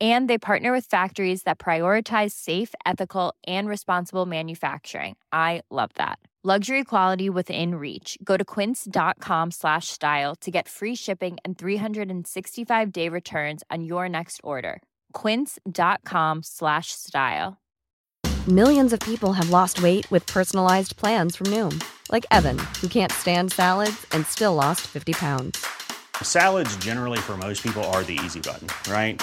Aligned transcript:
And 0.00 0.28
they 0.28 0.38
partner 0.38 0.72
with 0.72 0.86
factories 0.86 1.44
that 1.44 1.60
prioritize 1.60 2.32
safe, 2.32 2.74
ethical, 2.84 3.32
and 3.46 3.68
responsible 3.68 4.26
manufacturing. 4.26 5.16
I 5.32 5.62
love 5.70 5.90
that. 5.94 6.18
Luxury 6.46 6.84
quality 6.84 7.30
within 7.30 7.76
reach. 7.76 8.18
Go 8.22 8.36
to 8.36 8.44
quince.com 8.44 9.50
slash 9.50 9.88
style 9.88 10.34
to 10.42 10.50
get 10.50 10.68
free 10.68 10.94
shipping 10.94 11.38
and 11.42 11.56
365 11.56 12.92
day 12.92 13.08
returns 13.08 13.62
on 13.70 13.82
your 13.82 14.10
next 14.10 14.42
order. 14.44 14.82
Quince.com 15.14 16.42
slash 16.42 16.88
style. 16.88 17.56
Millions 18.48 18.92
of 18.92 19.00
people 19.00 19.32
have 19.32 19.48
lost 19.48 19.82
weight 19.82 20.06
with 20.10 20.26
personalized 20.26 20.98
plans 20.98 21.34
from 21.34 21.46
Noom, 21.46 21.82
like 22.12 22.26
Evan, 22.30 22.58
who 22.78 22.88
can't 22.88 23.10
stand 23.10 23.50
salads 23.50 24.06
and 24.12 24.26
still 24.26 24.54
lost 24.54 24.82
50 24.82 25.14
pounds. 25.14 25.64
Salads, 26.22 26.76
generally, 26.76 27.18
for 27.18 27.38
most 27.38 27.62
people, 27.62 27.82
are 27.84 28.02
the 28.02 28.20
easy 28.22 28.40
button, 28.40 28.68
right? 28.92 29.22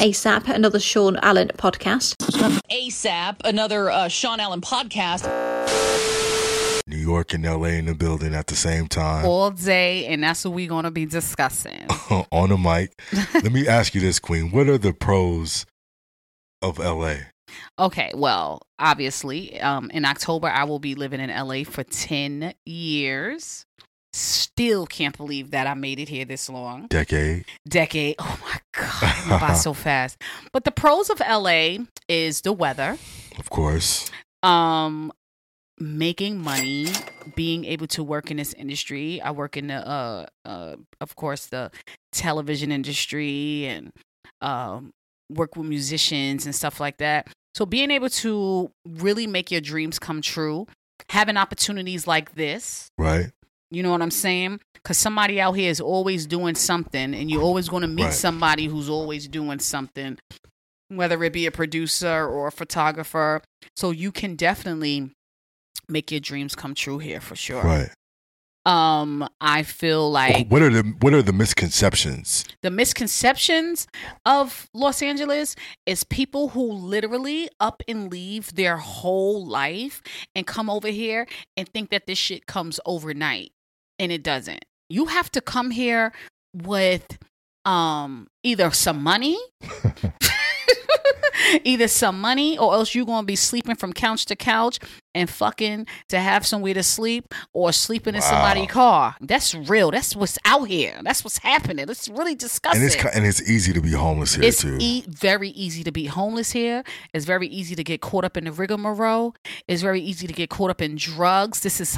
ASAP, 0.00 0.48
another 0.48 0.80
Sean 0.80 1.18
Allen 1.18 1.50
podcast. 1.58 2.14
ASAP, 2.70 3.36
another 3.44 3.90
uh, 3.90 4.08
Sean 4.08 4.40
Allen 4.40 4.62
podcast. 4.62 5.26
New 6.86 6.96
York 6.96 7.34
and 7.34 7.44
LA 7.44 7.64
in 7.64 7.84
the 7.84 7.94
building 7.94 8.34
at 8.34 8.46
the 8.46 8.56
same 8.56 8.88
time 8.88 9.26
all 9.26 9.50
day, 9.50 10.06
and 10.06 10.24
that's 10.24 10.42
what 10.46 10.54
we're 10.54 10.70
going 10.70 10.84
to 10.84 10.90
be 10.90 11.04
discussing. 11.04 11.86
on 12.32 12.48
the 12.48 12.56
mic. 12.56 12.98
Let 13.34 13.52
me 13.52 13.68
ask 13.68 13.94
you 13.94 14.00
this, 14.00 14.18
Queen. 14.18 14.50
What 14.50 14.70
are 14.70 14.78
the 14.78 14.94
pros 14.94 15.66
of 16.62 16.78
LA? 16.78 17.16
Okay, 17.78 18.10
well, 18.14 18.62
obviously, 18.78 19.60
um, 19.60 19.90
in 19.90 20.06
October, 20.06 20.48
I 20.48 20.64
will 20.64 20.78
be 20.78 20.94
living 20.94 21.20
in 21.20 21.28
LA 21.28 21.64
for 21.64 21.84
10 21.84 22.54
years. 22.64 23.66
Still 24.12 24.86
can't 24.86 25.16
believe 25.16 25.52
that 25.52 25.66
I 25.66 25.74
made 25.74 26.00
it 26.00 26.08
here 26.08 26.24
this 26.24 26.48
long. 26.48 26.86
Decade. 26.88 27.44
Decade. 27.68 28.16
Oh 28.18 28.38
my 28.44 28.58
God, 28.74 29.40
by 29.40 29.54
so 29.54 29.72
fast. 29.86 30.20
But 30.52 30.64
the 30.64 30.72
pros 30.72 31.10
of 31.10 31.20
LA 31.20 31.78
is 32.08 32.40
the 32.40 32.52
weather, 32.52 32.98
Of 33.38 33.50
course. 33.50 34.10
um, 34.42 35.12
making 35.78 36.42
money, 36.42 36.88
being 37.36 37.64
able 37.64 37.86
to 37.88 38.02
work 38.02 38.30
in 38.30 38.36
this 38.36 38.52
industry. 38.54 39.20
I 39.22 39.30
work 39.30 39.56
in 39.56 39.68
the, 39.68 39.86
uh, 39.86 40.26
uh, 40.44 40.76
of 41.00 41.14
course, 41.16 41.46
the 41.46 41.70
television 42.12 42.72
industry 42.72 43.66
and 43.66 43.92
um, 44.40 44.90
work 45.30 45.56
with 45.56 45.66
musicians 45.66 46.44
and 46.46 46.54
stuff 46.54 46.80
like 46.80 46.96
that. 46.98 47.28
So 47.54 47.64
being 47.64 47.90
able 47.90 48.10
to 48.10 48.70
really 48.86 49.26
make 49.28 49.50
your 49.50 49.60
dreams 49.60 49.98
come 49.98 50.20
true, 50.20 50.66
having 51.10 51.36
opportunities 51.36 52.06
like 52.06 52.34
this, 52.34 52.88
Right. 52.98 53.30
You 53.70 53.82
know 53.82 53.90
what 53.90 54.02
I'm 54.02 54.10
saying? 54.10 54.60
Because 54.74 54.98
somebody 54.98 55.40
out 55.40 55.52
here 55.52 55.70
is 55.70 55.80
always 55.80 56.26
doing 56.26 56.54
something, 56.54 57.14
and 57.14 57.30
you're 57.30 57.42
always 57.42 57.68
going 57.68 57.82
to 57.82 57.88
meet 57.88 58.04
Right. 58.04 58.12
somebody 58.12 58.66
who's 58.66 58.88
always 58.88 59.28
doing 59.28 59.58
something, 59.58 60.18
whether 60.88 61.22
it 61.22 61.32
be 61.32 61.46
a 61.46 61.50
producer 61.50 62.26
or 62.26 62.48
a 62.48 62.52
photographer. 62.52 63.42
So 63.76 63.90
you 63.90 64.10
can 64.10 64.36
definitely 64.36 65.10
make 65.88 66.10
your 66.10 66.20
dreams 66.20 66.54
come 66.54 66.74
true 66.74 66.98
here 66.98 67.20
for 67.20 67.36
sure. 67.36 67.62
Right. 67.62 67.90
Um, 68.66 69.26
I 69.40 69.62
feel 69.62 70.10
like 70.12 70.48
what 70.48 70.60
are 70.60 70.68
the 70.68 70.82
what 71.00 71.14
are 71.14 71.22
the 71.22 71.32
misconceptions? 71.32 72.44
the 72.62 72.70
misconceptions 72.70 73.86
of 74.26 74.68
Los 74.74 75.00
Angeles 75.02 75.56
is 75.86 76.04
people 76.04 76.50
who 76.50 76.70
literally 76.70 77.48
up 77.58 77.82
and 77.88 78.10
leave 78.12 78.54
their 78.54 78.76
whole 78.76 79.46
life 79.46 80.02
and 80.34 80.46
come 80.46 80.68
over 80.68 80.88
here 80.88 81.26
and 81.56 81.68
think 81.70 81.88
that 81.88 82.06
this 82.06 82.18
shit 82.18 82.46
comes 82.46 82.78
overnight 82.84 83.50
and 84.00 84.10
it 84.10 84.24
doesn't. 84.24 84.64
You 84.88 85.06
have 85.06 85.30
to 85.32 85.40
come 85.40 85.70
here 85.70 86.12
with 86.52 87.18
um 87.64 88.26
either 88.42 88.70
some 88.72 89.00
money 89.02 89.38
either 91.64 91.88
some 91.88 92.20
money 92.20 92.56
or 92.58 92.74
else 92.74 92.94
you're 92.94 93.06
going 93.06 93.22
to 93.22 93.26
be 93.26 93.36
sleeping 93.36 93.74
from 93.74 93.92
couch 93.92 94.24
to 94.26 94.36
couch 94.36 94.78
and 95.14 95.28
fucking 95.28 95.86
to 96.08 96.20
have 96.20 96.46
somewhere 96.46 96.74
to 96.74 96.82
sleep 96.82 97.34
or 97.52 97.72
sleeping 97.72 98.14
in 98.14 98.22
somebody's 98.22 98.68
car. 98.68 99.16
That's 99.20 99.54
real. 99.54 99.90
That's 99.90 100.14
what's 100.14 100.38
out 100.44 100.68
here. 100.68 101.00
That's 101.02 101.24
what's 101.24 101.38
happening. 101.38 101.88
It's 101.88 102.08
really 102.08 102.34
disgusting. 102.34 102.82
And 102.82 102.92
it's 102.92 103.16
and 103.16 103.26
it's 103.26 103.50
easy 103.50 103.72
to 103.72 103.80
be 103.80 103.92
homeless 103.92 104.34
here 104.36 104.44
It's 104.44 104.62
too. 104.62 104.76
e- 104.80 105.04
very 105.08 105.50
easy 105.50 105.82
to 105.84 105.92
be 105.92 106.06
homeless 106.06 106.52
here. 106.52 106.84
It's 107.12 107.24
very 107.24 107.48
easy 107.48 107.74
to 107.74 107.84
get 107.84 108.00
caught 108.00 108.24
up 108.24 108.36
in 108.36 108.44
the 108.44 108.52
rigmarole. 108.52 109.34
It's 109.66 109.82
very 109.82 110.00
easy 110.00 110.26
to 110.26 110.32
get 110.32 110.50
caught 110.50 110.70
up 110.70 110.80
in 110.80 110.96
drugs. 110.96 111.60
This 111.60 111.80
is 111.80 111.94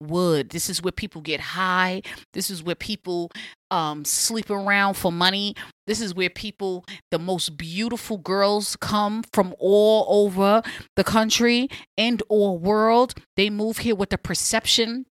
Hollywood. 0.00 0.50
This 0.50 0.68
is 0.68 0.82
where 0.82 0.92
people 0.92 1.20
get 1.20 1.40
high. 1.40 2.02
This 2.32 2.50
is 2.50 2.62
where 2.62 2.74
people 2.74 3.30
um, 3.70 4.04
sleep 4.04 4.50
around 4.50 4.94
for 4.94 5.12
money. 5.12 5.54
This 5.86 6.00
is 6.00 6.14
where 6.14 6.30
people, 6.30 6.84
the 7.10 7.18
most 7.18 7.56
beautiful 7.56 8.18
girls, 8.18 8.76
come 8.76 9.22
from 9.32 9.54
all 9.58 10.06
over 10.08 10.62
the 10.96 11.04
country 11.04 11.68
and 11.96 12.22
or 12.28 12.58
world. 12.58 13.14
They 13.36 13.50
move 13.50 13.78
here 13.78 13.94
with 13.94 14.10
the 14.10 14.18
perception 14.18 15.06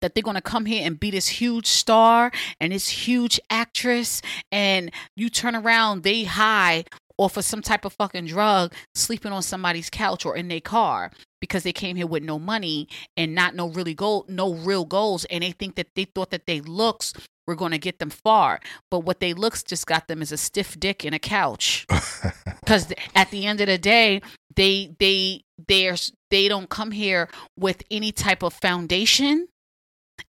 that 0.00 0.14
they're 0.14 0.22
going 0.22 0.36
to 0.36 0.40
come 0.40 0.64
here 0.64 0.86
and 0.86 0.98
be 0.98 1.10
this 1.10 1.28
huge 1.28 1.66
star 1.66 2.32
and 2.60 2.72
this 2.72 2.88
huge 2.88 3.38
actress 3.50 4.22
and 4.50 4.90
you 5.16 5.28
turn 5.28 5.54
around 5.54 6.02
they 6.02 6.24
high 6.24 6.82
off 7.18 7.34
for 7.34 7.42
some 7.42 7.60
type 7.60 7.84
of 7.84 7.92
fucking 7.92 8.24
drug 8.24 8.72
sleeping 8.94 9.32
on 9.32 9.42
somebody's 9.42 9.90
couch 9.90 10.24
or 10.24 10.34
in 10.34 10.48
their 10.48 10.62
car 10.62 11.10
because 11.46 11.62
they 11.62 11.72
came 11.72 11.96
here 11.96 12.06
with 12.06 12.22
no 12.22 12.38
money 12.38 12.88
and 13.16 13.34
not 13.34 13.54
no 13.54 13.68
really 13.68 13.94
goal 13.94 14.24
no 14.28 14.54
real 14.54 14.84
goals 14.84 15.24
and 15.26 15.42
they 15.42 15.52
think 15.52 15.74
that 15.76 15.88
they 15.94 16.04
thought 16.04 16.30
that 16.30 16.46
they 16.46 16.60
looks 16.60 17.12
were 17.46 17.54
going 17.54 17.72
to 17.72 17.78
get 17.78 17.98
them 17.98 18.10
far 18.10 18.58
but 18.90 19.00
what 19.00 19.20
they 19.20 19.32
looks 19.32 19.62
just 19.62 19.86
got 19.86 20.08
them 20.08 20.20
is 20.20 20.32
a 20.32 20.36
stiff 20.36 20.78
dick 20.80 21.04
and 21.04 21.14
a 21.14 21.18
couch 21.18 21.86
because 22.60 22.92
at 23.14 23.30
the 23.30 23.46
end 23.46 23.60
of 23.60 23.66
the 23.68 23.78
day 23.78 24.20
they 24.56 24.90
they 24.98 25.42
there's 25.68 26.12
they 26.30 26.48
don't 26.48 26.68
come 26.68 26.90
here 26.90 27.28
with 27.56 27.82
any 27.90 28.10
type 28.12 28.42
of 28.42 28.52
foundation 28.52 29.46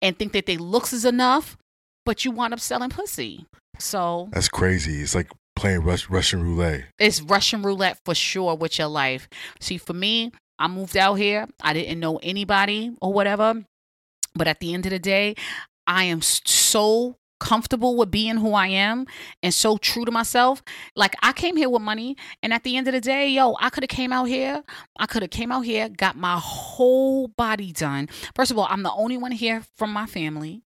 and 0.01 0.17
think 0.19 0.31
that 0.33 0.45
they 0.45 0.57
looks 0.57 0.93
is 0.93 1.05
enough 1.05 1.57
but 2.05 2.23
you 2.23 2.31
wind 2.31 2.53
up 2.53 2.59
selling 2.59 2.89
pussy 2.89 3.45
so 3.79 4.27
That's 4.31 4.49
crazy. 4.49 5.01
It's 5.01 5.13
like 5.13 5.29
playing 5.55 5.81
Rus- 5.83 6.09
Russian 6.09 6.43
roulette. 6.43 6.85
it's 6.99 7.19
russian 7.21 7.63
roulette 7.63 7.97
for 8.05 8.13
sure 8.13 8.55
with 8.55 8.77
your 8.77 8.87
life 8.87 9.27
see 9.59 9.77
for 9.79 9.93
me 9.93 10.31
i 10.59 10.67
moved 10.67 10.97
out 10.97 11.15
here. 11.15 11.47
I 11.61 11.73
didn't 11.73 11.99
know 11.99 12.17
anybody 12.17 12.95
or 13.01 13.13
whatever. 13.13 13.65
But 14.35 14.47
at 14.47 14.59
the 14.59 14.73
end 14.73 14.85
of 14.85 14.91
the 14.91 14.99
day 14.99 15.35
i 15.85 16.03
am 16.03 16.21
so 16.21 17.17
comfortable 17.39 17.95
with 17.95 18.09
being 18.09 18.37
who 18.37 18.53
i 18.53 18.67
am 18.67 19.05
and 19.43 19.53
so 19.53 19.77
true 19.77 20.05
to 20.05 20.11
myself. 20.11 20.63
Like 20.95 21.15
i 21.21 21.33
came 21.33 21.55
here 21.55 21.69
with 21.69 21.81
money 21.81 22.17
and 22.41 22.53
at 22.53 22.63
the 22.63 22.77
end 22.77 22.87
of 22.87 22.93
the 22.93 23.01
day 23.01 23.29
yo 23.29 23.55
i 23.59 23.69
could 23.69 23.83
have 23.83 23.89
came 23.89 24.11
out 24.11 24.25
here. 24.25 24.63
I 24.99 25.05
could 25.05 25.21
have 25.21 25.31
came 25.31 25.51
out 25.51 25.61
here 25.61 25.89
got 25.89 26.15
my 26.15 26.37
whole 26.41 27.27
body 27.27 27.71
done. 27.71 28.09
First 28.35 28.51
of 28.51 28.57
all 28.57 28.67
i'm 28.69 28.83
the 28.83 28.91
only 28.91 29.17
one 29.17 29.31
here 29.31 29.63
from 29.75 29.91
my 29.91 30.05
family 30.05 30.63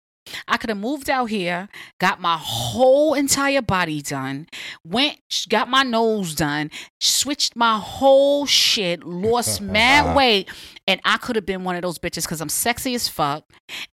I 0.47 0.57
could 0.57 0.69
have 0.69 0.79
moved 0.79 1.09
out 1.09 1.25
here, 1.25 1.69
got 1.99 2.19
my 2.21 2.37
whole 2.39 3.13
entire 3.13 3.61
body 3.61 4.01
done, 4.01 4.47
went, 4.83 5.17
got 5.49 5.69
my 5.69 5.83
nose 5.83 6.35
done, 6.35 6.71
switched 6.99 7.55
my 7.55 7.77
whole 7.79 8.45
shit, 8.45 9.03
lost 9.03 9.61
mad 9.61 10.15
weight, 10.15 10.49
and 10.87 11.01
I 11.03 11.17
could 11.17 11.35
have 11.35 11.45
been 11.45 11.63
one 11.65 11.75
of 11.75 11.81
those 11.81 11.99
bitches 11.99 12.23
because 12.23 12.39
I'm 12.39 12.49
sexy 12.49 12.95
as 12.95 13.07
fuck 13.09 13.43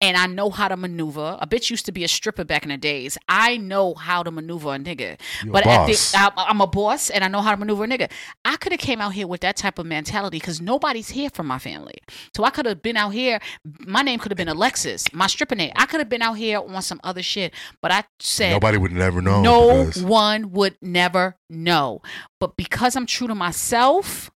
and 0.00 0.16
I 0.16 0.26
know 0.26 0.50
how 0.50 0.66
to 0.69 0.76
maneuver. 0.76 1.38
A 1.40 1.46
bitch 1.46 1.70
used 1.70 1.87
to 1.87 1.92
be 1.92 2.02
a 2.02 2.08
stripper 2.08 2.44
back 2.44 2.64
in 2.64 2.70
the 2.70 2.76
days. 2.76 3.16
I 3.28 3.56
know 3.58 3.94
how 3.94 4.22
to 4.25 4.31
maneuver 4.31 4.75
a 4.75 4.78
nigga. 4.78 5.20
You 5.44 5.50
a 5.50 5.52
but 5.52 5.66
at 5.66 5.87
boss. 5.87 6.12
the, 6.12 6.19
I, 6.19 6.31
I'm 6.37 6.60
a 6.60 6.66
boss 6.66 7.08
and 7.10 7.22
I 7.22 7.28
know 7.28 7.40
how 7.40 7.52
to 7.52 7.56
maneuver 7.56 7.84
a 7.84 7.87
nigga. 7.87 8.10
I 8.44 8.56
could 8.56 8.72
have 8.72 8.81
came 8.81 9.00
out 9.00 9.14
here 9.14 9.26
with 9.28 9.40
that 9.42 9.56
type 9.56 9.78
of 9.78 9.87
mentality 9.87 10.38
because 10.38 10.60
nobody's 10.60 11.10
here 11.10 11.31
from 11.31 11.46
my 11.46 11.58
family. 11.58 11.94
So 12.37 12.42
I 12.44 12.50
could 12.50 12.66
have 12.66 12.82
been 12.82 12.96
out 12.96 13.10
here. 13.10 13.38
My 13.87 14.02
name 14.02 14.19
could 14.19 14.32
have 14.32 14.37
been 14.38 14.48
Alexis, 14.48 15.12
my 15.12 15.28
stripper 15.28 15.54
name. 15.54 15.72
I 15.76 15.87
could 15.87 16.00
have 16.00 16.08
been 16.08 16.22
out 16.22 16.34
here 16.34 16.58
on 16.58 16.82
some 16.82 17.00
other 17.04 17.22
shit. 17.22 17.54
But 17.81 17.92
I 17.92 18.04
said 18.19 18.50
Nobody 18.50 18.78
would 18.78 18.92
never 18.92 19.22
know. 19.22 19.40
no 19.42 19.84
because- 19.87 20.02
one 20.02 20.50
would 20.50 20.76
never 20.82 21.37
know. 21.48 22.02
But 22.40 22.56
because 22.56 22.96
I'm 22.96 23.06
true 23.06 23.28
to 23.28 23.34
myself 23.34 24.31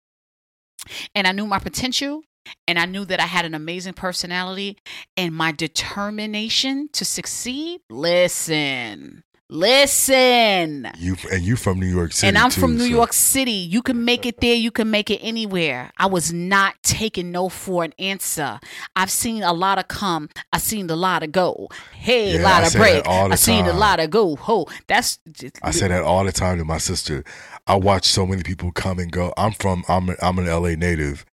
and 1.13 1.27
I 1.27 1.31
knew 1.31 1.47
my 1.47 1.59
potential 1.59 2.21
and 2.67 2.77
I 2.79 2.85
knew 2.85 3.05
that 3.05 3.19
I 3.19 3.25
had 3.25 3.45
an 3.45 3.53
amazing 3.53 3.93
personality 3.93 4.77
and 5.17 5.33
my 5.35 5.51
determination 5.51 6.89
to 6.93 7.05
succeed, 7.05 7.81
listen. 7.89 9.23
Listen. 9.47 10.89
You 10.97 11.15
and 11.31 11.43
you 11.43 11.55
from 11.55 11.79
New 11.79 11.85
York 11.85 12.11
City, 12.13 12.27
and 12.27 12.37
I'm 12.37 12.49
too, 12.49 12.61
from 12.61 12.73
New 12.77 12.85
so- 12.85 12.95
York 12.95 13.13
City. 13.13 13.51
You 13.51 13.83
can 13.83 14.03
make 14.03 14.25
it 14.25 14.41
there, 14.41 14.55
you 14.55 14.71
can 14.71 14.89
make 14.89 15.11
it 15.11 15.19
anywhere. 15.19 15.91
I 15.97 16.07
was 16.07 16.33
not 16.33 16.75
taking 16.81 17.31
no 17.31 17.49
for 17.49 17.83
an 17.83 17.93
answer. 17.99 18.59
I've 18.95 19.11
seen 19.11 19.43
a 19.43 19.53
lot 19.53 19.77
of 19.77 19.87
come, 19.87 20.29
I've 20.51 20.61
seen 20.61 20.89
a 20.89 20.95
lot 20.95 21.21
of 21.21 21.31
go. 21.31 21.69
Hey, 21.93 22.33
Yeah, 22.33 22.41
a 22.41 22.43
lot 22.43 22.67
of 22.67 22.73
break. 22.73 23.07
I've 23.07 23.37
seen 23.37 23.65
a 23.65 23.73
lot 23.73 23.99
of 23.99 24.09
go. 24.09 24.35
Ho. 24.35 24.67
That's 24.87 25.19
I 25.61 25.69
say 25.71 25.87
that 25.89 26.01
all 26.03 26.25
the 26.25 26.31
time 26.31 26.57
to 26.57 26.65
my 26.65 26.79
sister. 26.79 27.23
I 27.67 27.75
watch 27.75 28.05
so 28.05 28.25
many 28.25 28.41
people 28.43 28.71
come 28.71 28.97
and 28.99 29.11
go. 29.11 29.31
I'm 29.37 29.51
from 29.53 29.83
I'm 29.87 30.09
I'm 30.21 30.39
an 30.39 30.47
LA 30.47 30.69
native, 30.75 31.23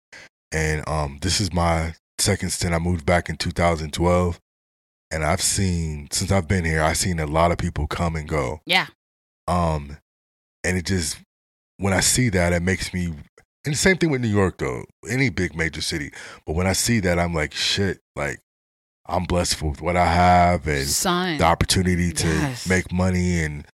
and 0.52 0.86
um, 0.88 1.18
this 1.22 1.40
is 1.40 1.52
my 1.52 1.94
second 2.18 2.50
stint. 2.50 2.74
I 2.74 2.78
moved 2.78 3.06
back 3.06 3.28
in 3.28 3.36
2012, 3.36 4.40
and 5.10 5.24
I've 5.24 5.40
seen 5.42 6.08
since 6.10 6.30
I've 6.32 6.48
been 6.48 6.64
here, 6.64 6.82
I've 6.82 6.96
seen 6.98 7.18
a 7.20 7.26
lot 7.26 7.52
of 7.52 7.58
people 7.58 7.86
come 7.86 8.16
and 8.16 8.28
go. 8.28 8.60
Yeah. 8.66 8.86
Um, 9.48 9.98
and 10.64 10.76
it 10.78 10.86
just 10.86 11.18
when 11.78 11.92
I 11.92 12.00
see 12.00 12.28
that, 12.30 12.52
it 12.52 12.62
makes 12.62 12.92
me. 12.94 13.12
And 13.64 13.74
the 13.74 13.78
same 13.78 13.96
thing 13.96 14.10
with 14.10 14.20
New 14.20 14.28
York, 14.28 14.58
though. 14.58 14.84
Any 15.08 15.30
big 15.30 15.54
major 15.56 15.80
city, 15.80 16.10
but 16.46 16.54
when 16.56 16.66
I 16.66 16.72
see 16.72 16.98
that, 17.00 17.18
I'm 17.18 17.32
like, 17.34 17.52
shit. 17.54 18.00
Like, 18.16 18.40
I'm 19.06 19.24
blessed 19.24 19.62
with 19.62 19.80
what 19.80 19.96
I 19.96 20.06
have 20.06 20.66
and 20.66 20.86
Son. 20.86 21.38
the 21.38 21.44
opportunity 21.44 22.12
to 22.12 22.26
Yes. 22.26 22.68
make 22.68 22.92
money 22.92 23.40
and 23.42 23.64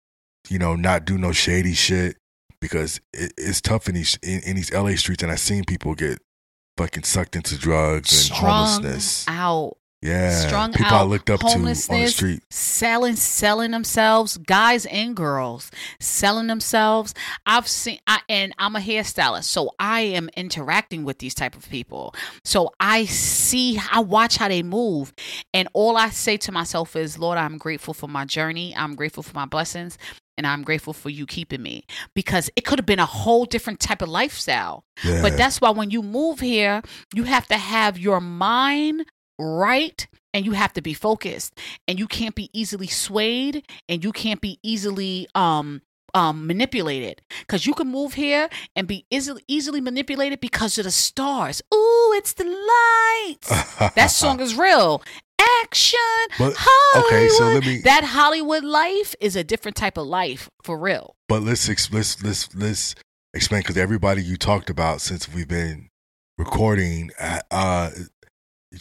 you 0.49 0.59
know 0.59 0.75
not 0.77 1.05
do 1.05 1.17
no 1.19 1.33
shady 1.33 1.73
shit 1.75 2.17
because 2.61 3.01
it, 3.13 3.33
it's 3.37 3.61
tough 3.61 3.89
in 3.89 3.95
these 3.95 4.19
in, 4.23 4.41
in 4.41 4.57
these 4.57 4.73
LA 4.73 4.97
streets, 4.97 5.23
and 5.23 5.33
I've 5.33 5.41
seen 5.41 5.65
people 5.65 5.95
get 5.95 6.19
fucking 6.79 7.03
sucked 7.03 7.35
into 7.35 7.59
drugs 7.59 8.13
and 8.13 8.37
strung 8.37 8.69
homelessness. 8.69 9.27
out. 9.27 9.77
Yeah, 10.01 10.31
strung 10.31 10.73
people 10.73 10.87
out. 10.87 11.01
I 11.01 11.03
looked 11.03 11.29
up 11.29 11.41
to 11.41 11.47
on 11.47 11.65
the 11.65 11.75
street. 11.75 12.41
selling, 12.51 13.17
selling 13.17 13.73
themselves, 13.73 14.39
guys 14.39 14.87
and 14.87 15.17
girls 15.17 15.73
selling 15.99 16.47
themselves. 16.47 17.15
I've 17.47 17.67
seen, 17.67 17.99
I, 18.07 18.21
and 18.29 18.55
I'm 18.59 18.77
a 18.77 18.79
hairstylist, 18.79 19.45
so 19.45 19.73
I 19.81 20.03
am 20.03 20.31
interacting 20.37 21.03
with 21.03 21.19
these 21.19 21.35
type 21.35 21.57
of 21.57 21.69
people. 21.69 22.15
So 22.45 22.71
I 22.79 23.07
see, 23.07 23.81
I 23.91 23.99
watch 23.99 24.37
how 24.37 24.47
they 24.47 24.63
move, 24.63 25.13
and 25.53 25.69
all 25.73 25.97
I 25.97 26.11
say 26.11 26.37
to 26.37 26.53
myself 26.53 26.95
is, 26.95 27.19
Lord, 27.19 27.37
I'm 27.37 27.59
grateful 27.59 27.93
for 27.93 28.07
my 28.07 28.25
journey. 28.25 28.73
I'm 28.77 28.95
grateful 28.95 29.25
for 29.25 29.35
my 29.35 29.47
blessings. 29.47 29.99
And 30.39 30.47
I'm 30.47 30.63
grateful 30.63 30.93
for 30.93 31.11
you 31.11 31.27
keeping 31.27 31.61
me 31.63 31.85
because 32.15 32.49
it 32.57 32.65
could 32.65 32.79
have 32.79 32.87
been 32.87 33.01
a 33.01 33.07
whole 33.07 33.45
different 33.45 33.81
type 33.81 34.01
of 34.01 34.09
lifestyle. 34.09 34.85
Yeah. 35.05 35.21
But 35.21 35.37
that's 35.37 35.61
why 35.61 35.71
when 35.71 35.91
you 35.91 36.03
move 36.03 36.39
here, 36.39 36.81
you 37.13 37.25
have 37.25 37.49
to 37.49 37.57
have 37.57 37.99
your 37.99 38.21
mind 38.21 39.05
right 39.39 40.07
and 40.33 40.47
you 40.47 40.53
have 40.53 40.73
to 40.75 40.83
be 40.83 40.95
focused 40.95 41.59
and 41.87 41.99
you 41.99 42.07
can't 42.07 42.35
be 42.35 42.51
easily 42.53 42.87
swayed 42.87 43.67
and 43.89 44.05
you 44.05 44.13
can't 44.13 44.41
be 44.41 44.59
easily 44.63 45.27
um 45.35 45.83
um 46.15 46.47
manipulated 46.47 47.21
because 47.41 47.67
you 47.67 47.75
can 47.75 47.87
move 47.87 48.15
here 48.15 48.49
and 48.75 48.89
be 48.89 49.05
easily 49.11 49.43
easily 49.47 49.81
manipulated 49.81 50.41
because 50.41 50.79
of 50.79 50.85
the 50.85 50.91
stars 50.91 51.63
ooh 51.75 52.13
it's 52.17 52.33
the 52.33 52.45
lights 52.45 53.49
that 53.95 54.07
song 54.07 54.41
is 54.47 54.55
real 54.57 55.03
action 55.41 55.99
But- 56.39 56.55
hollywood 56.57 57.13
okay, 57.13 57.29
so 57.29 57.45
let 57.49 57.65
me- 57.65 57.81
that 57.83 58.05
hollywood 58.05 58.65
life 58.65 59.15
is 59.21 59.37
a 59.37 59.45
different 59.45 59.77
type 59.77 59.97
of 59.97 60.07
life 60.07 60.49
for 60.63 60.79
real 60.79 61.15
But 61.29 61.43
let's 61.43 61.69
ex- 61.69 61.93
let's 61.93 62.23
let's 62.23 62.55
let's 62.55 62.95
explain 63.35 63.63
because 63.63 63.77
everybody 63.77 64.23
you 64.23 64.37
talked 64.37 64.71
about 64.71 65.01
since 65.01 65.29
we've 65.29 65.49
been 65.49 65.89
recording, 66.39 67.11
uh, 67.21 67.41
uh 67.51 67.91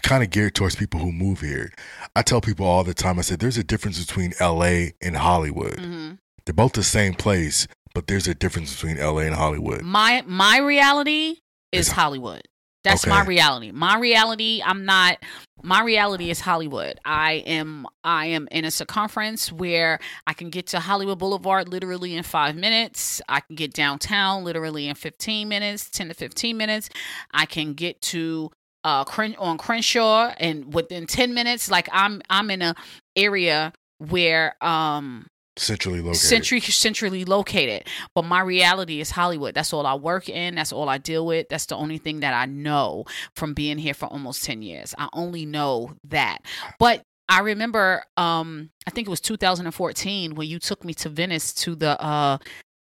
kind 0.04 0.22
of 0.24 0.30
geared 0.30 0.54
towards 0.54 0.76
people 0.76 1.00
who 1.00 1.12
move 1.12 1.40
here. 1.42 1.72
I 2.16 2.22
tell 2.22 2.42
people 2.42 2.66
all 2.66 2.84
the 2.84 2.94
time. 2.94 3.18
I 3.20 3.22
said 3.22 3.40
there's 3.40 3.58
a 3.58 3.64
difference 3.64 4.04
between 4.04 4.34
L.A. 4.40 4.94
and 5.02 5.16
Hollywood. 5.18 5.80
hmm 5.80 6.12
They're 6.46 6.54
both 6.54 6.74
the 6.74 6.84
same 6.84 7.14
place, 7.14 7.68
but 7.94 8.08
there's 8.08 8.28
a 8.28 8.36
difference 8.36 8.74
between 8.74 8.98
L.A. 8.98 9.26
and 9.26 9.36
Hollywood. 9.36 9.82
my 9.84 10.24
my 10.28 10.58
reality 10.60 11.38
is 11.72 11.88
Is- 11.88 11.94
Hollywood. 11.94 12.42
That's 12.88 13.06
my 13.08 13.24
reality. 13.24 13.72
My 13.72 13.98
reality, 13.98 14.62
I'm 14.66 14.86
not 14.86 15.18
my 15.64 15.82
reality 15.82 16.30
is 16.30 16.40
Hollywood. 16.40 17.00
I 17.04 17.44
am 17.46 17.88
I 18.04 18.28
am 18.28 18.48
in 18.52 18.66
a 18.66 18.72
circumference 18.72 19.52
where 19.52 20.00
I 20.26 20.34
can 20.34 20.50
get 20.50 20.68
to 20.68 20.80
Hollywood 20.80 21.20
Boulevard 21.20 21.68
literally 21.68 22.16
in 22.16 22.24
5 22.24 22.56
minutes. 22.56 23.22
I 23.28 23.40
can 23.42 23.56
get 23.56 23.74
downtown 23.74 24.44
literally 24.44 24.88
in 24.88 24.96
15 24.96 25.48
minutes, 25.48 25.90
10 25.90 26.10
to 26.10 26.14
15 26.14 26.56
minutes. 26.56 26.90
I 27.32 27.46
can 27.46 27.74
get 27.74 28.02
to 28.04 28.52
uh 28.84 29.04
Cren- 29.06 29.36
on 29.40 29.58
Crenshaw 29.58 30.34
and 30.38 30.74
within 30.74 31.08
10 31.08 31.34
minutes 31.34 31.70
like 31.72 31.90
I'm 31.92 32.22
I'm 32.30 32.52
in 32.52 32.62
a 32.62 32.76
area 33.16 33.74
where 33.98 34.56
um 34.64 35.28
Centrally 35.58 36.02
located. 36.02 36.22
century 36.22 36.60
centrally 36.62 37.26
located. 37.26 37.88
But 38.16 38.26
my 38.26 38.42
reality 38.42 39.00
is 39.02 39.12
hollywood. 39.12 39.56
That's 39.56 39.74
all 39.74 39.86
i 39.86 39.96
work 39.96 40.30
in. 40.30 40.56
That's 40.56 40.72
all 40.72 40.88
i 40.90 40.98
deal 40.98 41.26
with. 41.26 41.48
That's 41.50 41.66
the 41.66 41.76
only 41.76 41.98
thing 41.98 42.20
that 42.22 42.34
i 42.34 42.46
know 42.46 43.06
from 43.36 43.54
being 43.54 43.78
here 43.78 43.94
for 43.94 44.06
almost 44.06 44.44
10 44.44 44.62
years. 44.62 44.94
I 44.98 45.10
only 45.14 45.46
know 45.46 45.94
that. 46.06 46.40
But 46.80 47.02
i 47.30 47.40
remember 47.42 48.04
um 48.16 48.70
i 48.88 48.90
think 48.92 49.06
it 49.08 49.10
was 49.10 49.20
2014 49.20 50.36
when 50.36 50.48
you 50.48 50.60
took 50.60 50.86
me 50.86 50.94
to 50.94 51.10
venice 51.10 51.54
to 51.54 51.76
the 51.76 52.00
uh 52.02 52.38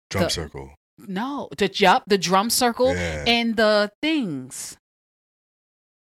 Drum 0.08 0.24
the- 0.24 0.30
circle. 0.30 0.70
no 0.98 1.48
the 1.58 1.70
yup 1.74 2.04
the 2.06 2.16
drum 2.18 2.48
circle 2.50 2.94
Yeah. 2.94 3.24
and 3.26 3.56
the 3.56 3.90
things. 4.00 4.76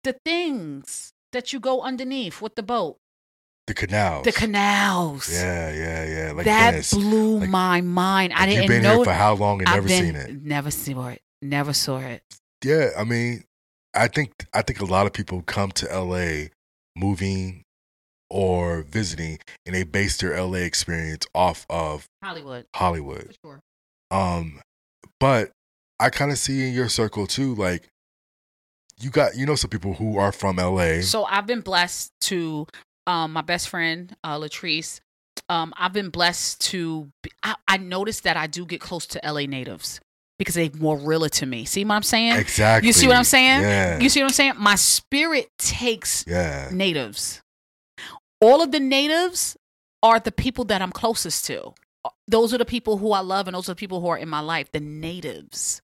The 0.04 0.15
things 0.25 1.13
that 1.31 1.54
you 1.54 1.60
go 1.60 1.81
underneath 1.81 2.42
with 2.42 2.56
the 2.56 2.63
boat 2.63 2.98
The 3.68 3.74
canals. 3.74 4.25
the 4.25 4.31
canals 4.33 5.31
Yeah, 5.33 5.71
yeah, 5.71 6.06
yeah. 6.25 6.31
Like 6.33 6.45
that 6.45 6.71
Venice. 6.71 6.94
blew 6.94 7.39
Like- 7.39 7.50
my 7.50 7.81
mind. 7.81 8.33
I 8.33 8.45
didn't 8.45 8.63
You've 8.63 8.68
been 8.69 8.83
know. 8.83 8.95
here 8.98 9.06
for 9.06 9.13
how 9.13 9.33
long 9.36 9.60
and 9.62 9.69
I've 9.69 9.75
never 9.75 9.88
been- 9.88 10.04
seen 10.06 10.15
it? 10.18 10.42
Never 10.44 10.69
saw 10.71 11.07
it. 11.07 11.21
Never 11.42 11.74
saw 11.74 12.00
it. 12.00 12.24
Yeah, 12.63 12.89
I 12.98 13.04
mean, 13.06 13.44
I 13.94 14.07
think 14.07 14.31
I 14.54 14.62
think 14.63 14.80
a 14.81 14.86
lot 14.86 15.06
of 15.06 15.13
people 15.13 15.42
come 15.44 15.71
to 15.74 15.86
LA 15.94 16.50
moving 16.95 17.63
or 18.30 18.81
visiting 18.83 19.39
and 19.65 19.75
they 19.75 19.83
base 19.83 20.18
their 20.18 20.33
LA 20.33 20.60
experience 20.60 21.25
off 21.36 21.65
of 21.69 22.06
Hollywood, 22.24 22.65
Hollywood. 22.75 23.36
for 23.41 23.48
sure. 23.48 23.60
Um 24.12 24.62
but 25.20 25.51
I 26.00 26.10
kind 26.10 26.32
of 26.32 26.38
see 26.38 26.67
in 26.67 26.74
your 26.74 26.89
circle 26.89 27.27
too 27.27 27.53
like 27.55 27.88
you 29.00 29.10
got 29.10 29.36
you 29.38 29.46
know 29.46 29.55
some 29.55 29.70
people 29.70 29.93
who 29.93 30.17
are 30.17 30.32
from 30.32 30.58
LA. 30.58 31.01
So 31.01 31.25
I've 31.25 31.46
been 31.48 31.62
blessed 31.62 32.12
to 32.22 32.67
um 33.07 33.33
my 33.33 33.41
best 33.41 33.69
friend 33.69 34.15
uh 34.24 34.38
Latrice. 34.39 35.00
Um, 35.50 35.74
I've 35.77 35.93
been 35.93 36.10
blessed 36.10 36.62
to. 36.69 37.12
Be, 37.22 37.31
I, 37.41 37.55
I 37.67 37.77
noticed 37.77 38.24
that 38.24 38.38
I 38.38 38.48
do 38.48 38.65
get 38.65 38.79
close 38.79 39.05
to 39.07 39.22
LA 39.24 39.41
natives 39.41 40.00
because 40.39 40.55
they're 40.55 40.69
more 40.77 40.98
realer 40.98 41.29
to 41.29 41.45
me. 41.45 41.65
See 41.65 41.83
what 41.86 41.95
I'm 41.95 42.03
saying? 42.03 42.38
exactly. 42.38 42.88
You 42.88 42.93
see 42.93 43.07
what 43.07 43.17
I'm 43.17 43.24
saying? 43.24 43.62
Yeah. 43.62 44.00
You 44.00 44.10
see 44.10 44.22
what 44.22 44.27
I'm 44.27 44.33
saying? 44.33 44.53
My 44.57 44.75
spirit 44.75 45.50
takes 45.57 46.25
yeah. 46.27 46.69
natives. 46.72 47.41
All 48.41 48.62
of 48.62 48.72
the 48.72 48.79
natives 48.79 49.57
are 50.01 50.19
the 50.19 50.31
people 50.31 50.65
that 50.65 50.81
I'm 50.81 50.91
closest 50.91 51.45
to. 51.45 51.74
Those 52.27 52.53
are 52.53 52.57
the 52.57 52.65
people 52.65 52.98
who 52.98 53.13
I 53.13 53.19
love, 53.19 53.48
and 53.48 53.55
those 53.55 53.69
are 53.69 53.74
the 53.74 53.77
people 53.77 54.01
who 54.01 54.07
are 54.07 54.17
in 54.17 54.27
my 54.27 54.41
life. 54.41 54.72
The 54.72 54.81
natives. 54.81 55.81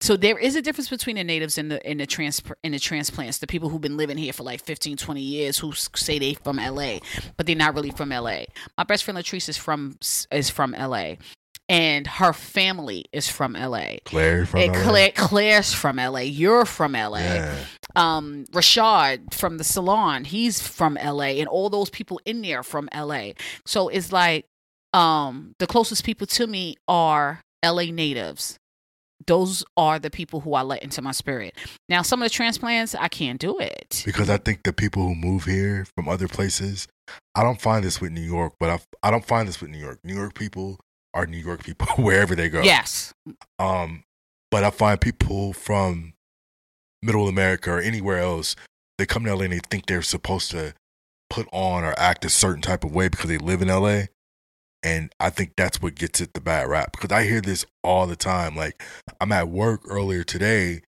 So 0.00 0.16
there 0.16 0.38
is 0.38 0.56
a 0.56 0.62
difference 0.62 0.88
between 0.88 1.16
the 1.16 1.24
natives 1.24 1.58
and 1.58 1.70
the 1.70 1.84
and 1.86 2.00
the 2.00 2.06
trans 2.06 2.42
and 2.64 2.74
the 2.74 2.78
transplants, 2.78 3.38
the 3.38 3.46
people 3.46 3.68
who've 3.68 3.80
been 3.80 3.96
living 3.96 4.16
here 4.18 4.32
for 4.32 4.42
like 4.42 4.64
15, 4.64 4.96
20 4.96 5.20
years, 5.20 5.58
who 5.58 5.72
say 5.72 6.18
they 6.18 6.34
from 6.34 6.56
LA, 6.56 6.98
but 7.36 7.46
they're 7.46 7.56
not 7.56 7.74
really 7.74 7.90
from 7.90 8.10
LA. 8.10 8.44
My 8.78 8.84
best 8.84 9.04
friend 9.04 9.18
Latrice 9.18 9.48
is 9.48 9.56
from 9.56 9.96
is 10.30 10.50
from 10.50 10.72
LA, 10.72 11.14
and 11.68 12.06
her 12.06 12.32
family 12.32 13.04
is 13.12 13.28
from 13.28 13.52
LA. 13.54 13.96
Claire 14.04 14.46
from 14.46 14.60
And 14.60 14.72
LA. 14.74 15.08
Claire's 15.14 15.72
from 15.72 15.96
LA. 15.96 16.20
You're 16.20 16.64
from 16.64 16.92
LA 16.92 17.18
Yeah. 17.18 17.54
um 17.96 18.44
Rashad 18.52 19.34
from 19.34 19.58
the 19.58 19.64
salon, 19.64 20.24
he's 20.24 20.60
from 20.66 20.94
LA 20.94 21.38
and 21.40 21.48
all 21.48 21.70
those 21.70 21.90
people 21.90 22.20
in 22.24 22.42
there 22.42 22.62
from 22.62 22.88
LA. 22.94 23.32
So 23.66 23.88
it's 23.88 24.12
like 24.12 24.46
um 24.92 25.54
the 25.58 25.66
closest 25.66 26.04
people 26.04 26.26
to 26.26 26.46
me 26.46 26.76
are 26.88 27.40
LA 27.64 27.84
natives. 27.92 28.56
Those 29.26 29.64
are 29.76 29.98
the 29.98 30.10
people 30.10 30.40
who 30.40 30.54
I 30.54 30.62
let 30.62 30.82
into 30.82 31.02
my 31.02 31.12
spirit. 31.12 31.54
Now 31.88 32.02
some 32.02 32.22
of 32.22 32.26
the 32.26 32.34
transplants 32.34 32.94
I 32.94 33.08
can't 33.08 33.40
do 33.40 33.58
it. 33.58 34.02
because 34.06 34.30
I 34.30 34.38
think 34.38 34.62
the 34.62 34.72
people 34.72 35.02
who 35.02 35.14
move 35.14 35.44
here 35.44 35.86
from 35.96 36.08
other 36.08 36.28
places, 36.28 36.88
I 37.34 37.42
don't 37.42 37.60
find 37.60 37.84
this 37.84 38.00
with 38.00 38.12
New 38.12 38.20
York, 38.22 38.54
but 38.58 38.70
I 38.70 38.80
I 39.02 39.10
don't 39.10 39.24
find 39.24 39.46
this 39.48 39.60
with 39.60 39.70
New 39.70 39.78
York. 39.78 39.98
New 40.04 40.14
York 40.14 40.34
people 40.34 40.80
are 41.14 41.26
New 41.26 41.38
York 41.38 41.64
people 41.64 41.86
wherever 41.96 42.34
they 42.34 42.48
go. 42.48 42.62
Yes. 42.62 43.12
Um, 43.58 44.04
But 44.50 44.64
I 44.64 44.70
find 44.70 45.00
people 45.00 45.52
from 45.52 46.14
middle 47.02 47.28
America 47.28 47.70
or 47.72 47.80
anywhere 47.80 48.18
else, 48.18 48.56
they 48.98 49.06
come 49.06 49.24
to 49.24 49.34
LA 49.34 49.44
and 49.44 49.52
they 49.52 49.60
think 49.70 49.86
they're 49.86 50.02
supposed 50.02 50.50
to 50.52 50.74
put 51.28 51.46
on 51.52 51.84
or 51.84 51.94
act 51.98 52.24
a 52.24 52.28
certain 52.28 52.60
type 52.62 52.84
of 52.84 52.92
way 52.94 53.08
because 53.08 53.28
they 53.30 53.38
live 53.38 53.62
in 53.62 53.68
LA. 53.68 54.02
And 54.82 55.12
I 55.20 55.28
think 55.30 55.52
that's 55.56 55.82
what 55.82 55.94
gets 55.94 56.20
it 56.20 56.32
the 56.32 56.40
bad 56.40 56.68
rap 56.68 56.92
because 56.92 57.12
I 57.12 57.24
hear 57.24 57.40
this 57.40 57.66
all 57.84 58.06
the 58.06 58.16
time. 58.16 58.56
Like 58.56 58.82
I'm 59.20 59.32
at 59.32 59.48
work 59.48 59.82
earlier 59.88 60.24
today 60.24 60.80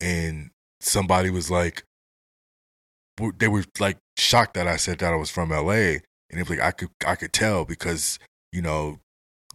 and 0.00 0.50
somebody 0.80 1.30
was 1.30 1.50
like, 1.50 1.82
they 3.38 3.48
were 3.48 3.64
like 3.78 3.98
shocked 4.16 4.54
that 4.54 4.66
I 4.68 4.76
said 4.76 4.98
that 5.00 5.12
I 5.12 5.16
was 5.16 5.30
from 5.30 5.50
LA. 5.50 5.98
And 6.32 6.38
it 6.38 6.48
was 6.48 6.50
like, 6.50 6.60
I 6.60 6.70
could, 6.70 6.90
I 7.06 7.16
could 7.16 7.32
tell 7.32 7.64
because, 7.64 8.18
you 8.52 8.62
know, 8.62 8.98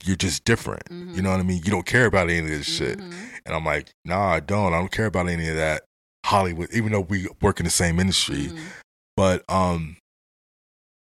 you're 0.03 0.17
just 0.17 0.43
different. 0.43 0.83
You 0.91 1.21
know 1.21 1.31
what 1.31 1.39
I 1.39 1.43
mean? 1.43 1.61
You 1.63 1.71
don't 1.71 1.85
care 1.85 2.05
about 2.05 2.29
any 2.29 2.39
of 2.39 2.47
this 2.47 2.67
shit. 2.67 2.99
Mhm. 2.99 3.13
And 3.45 3.55
I'm 3.55 3.63
like, 3.65 3.91
nah, 4.03 4.27
I 4.33 4.39
don't. 4.41 4.73
I 4.73 4.77
don't 4.77 4.91
care 4.91 5.05
about 5.05 5.29
any 5.29 5.47
of 5.47 5.55
that 5.55 5.83
Hollywood, 6.25 6.69
even 6.73 6.91
though 6.91 6.99
we 6.99 7.27
work 7.41 7.59
in 7.59 7.63
the 7.63 7.69
same 7.71 7.99
industry. 7.99 8.49
Mhm. 8.49 8.59
But 9.15 9.43
um, 9.49 9.97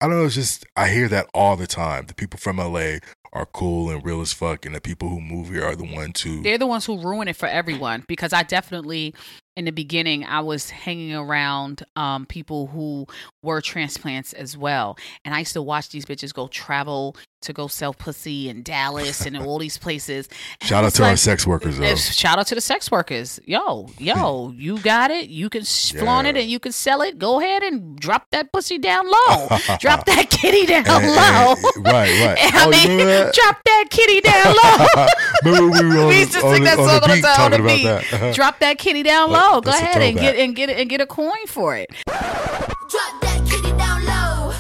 I 0.03 0.07
don't 0.07 0.17
know. 0.17 0.25
It's 0.25 0.36
just 0.36 0.65
I 0.75 0.89
hear 0.89 1.07
that 1.07 1.29
all 1.33 1.55
the 1.55 1.65
time. 1.65 2.07
The 2.07 2.13
people 2.13 2.38
from 2.38 2.57
LA 2.57 2.98
are 3.31 3.45
cool 3.53 3.89
and 3.89 4.03
real 4.03 4.19
as 4.19 4.33
fuck, 4.33 4.65
and 4.65 4.75
the 4.75 4.81
people 4.81 5.07
who 5.07 5.22
move 5.22 5.48
here 5.48 5.63
are 5.63 5.77
the 5.77 5.86
ones 5.86 6.19
who. 6.19 6.43
They're 6.43 6.57
the 6.57 6.67
ones 6.67 6.86
who 6.86 7.00
ruin 7.00 7.29
it 7.29 7.38
for 7.38 7.48
everyone 7.48 8.03
because 8.05 8.33
I 8.33 8.43
definitely, 8.43 9.15
in 9.55 9.65
the 9.65 9.72
beginning, 9.72 10.25
I 10.25 10.39
was 10.41 10.69
hanging 10.69 11.13
around 11.15 11.83
um, 11.95 12.25
people 12.25 12.67
who 12.67 13.05
were 13.43 13.62
transplants 13.62 14.33
as 14.33 14.57
well. 14.57 14.98
And 15.24 15.33
I 15.36 15.39
used 15.39 15.53
to 15.53 15.62
watch 15.62 15.89
these 15.89 16.05
bitches 16.05 16.33
go 16.33 16.48
travel 16.48 17.15
to 17.43 17.51
go 17.53 17.67
sell 17.67 17.93
pussy 17.93 18.48
in 18.48 18.63
Dallas 18.63 19.25
and 19.25 19.36
all 19.38 19.60
these 19.60 19.77
places. 19.77 20.29
And 20.62 20.67
Shout 20.69 20.86
out 20.86 20.93
to 20.93 21.03
our 21.03 21.17
sex 21.17 21.45
workers 21.45 21.77
though. 21.77 21.93
Shout 21.95 22.39
out 22.39 22.48
to 22.48 22.55
the 22.55 22.62
sex 22.62 22.89
workers. 22.89 23.39
Yo, 23.45 23.89
yo, 23.98 24.51
you 24.55 24.79
got 24.79 25.12
it. 25.12 25.27
You 25.29 25.50
can 25.50 25.62
s 25.62 25.91
flaunt 25.91 26.25
it 26.25 26.38
and 26.38 26.50
you 26.50 26.57
can 26.60 26.72
sell 26.72 27.01
it. 27.01 27.19
Go 27.19 27.39
ahead 27.41 27.62
and 27.62 28.00
drop 28.00 28.27
that 28.31 28.51
pussy 28.53 28.77
down 28.77 29.05
low. 29.05 29.48
drop 29.79 30.05
that 30.05 30.29
kitty 30.29 30.65
down 30.65 30.86
And- 30.88 31.05
low. 31.05 31.55
and- 31.75 31.86
right, 31.86 32.25
right. 32.25 32.38
I 32.55 32.63
Oh, 32.65 32.69
mean, 32.69 32.98
that? 33.05 33.33
drop 33.33 33.62
that 33.65 33.86
kitty 33.89 34.22
down 34.22 34.55
low. 34.55 35.05
Remember 35.43 35.81
we 35.83 35.95
were 35.95 36.01
on, 36.03 36.07
we 36.07 36.19
used 36.19 36.31
to 36.31 36.45
on 36.45 36.53
sing 36.55 36.63
that 36.63 36.79
on 36.79 36.88
song 36.88 37.00
the 37.01 37.03
on 37.03 37.10
the, 37.10 37.15
beat 37.15 37.25
on 37.39 37.51
the 37.51 37.57
about 37.57 38.01
beat. 38.01 38.12
that. 38.12 38.36
Drop 38.36 38.60
that 38.60 38.77
kitty 38.77 39.03
down 39.03 39.31
low. 39.31 39.42
Go 39.51 39.62
that's 39.62 39.81
ahead 39.81 40.01
and 40.01 40.17
get 40.17 40.35
and 40.35 40.55
get 40.55 40.69
it 40.69 40.79
and 40.79 40.89
get 40.89 41.01
a 41.01 41.05
coin 41.05 41.45
for 41.47 41.75
it. 41.75 41.89
Drop 42.07 43.21
that 43.21 43.41
kitty 43.47 43.71
down 43.77 44.05
low. 44.05 44.53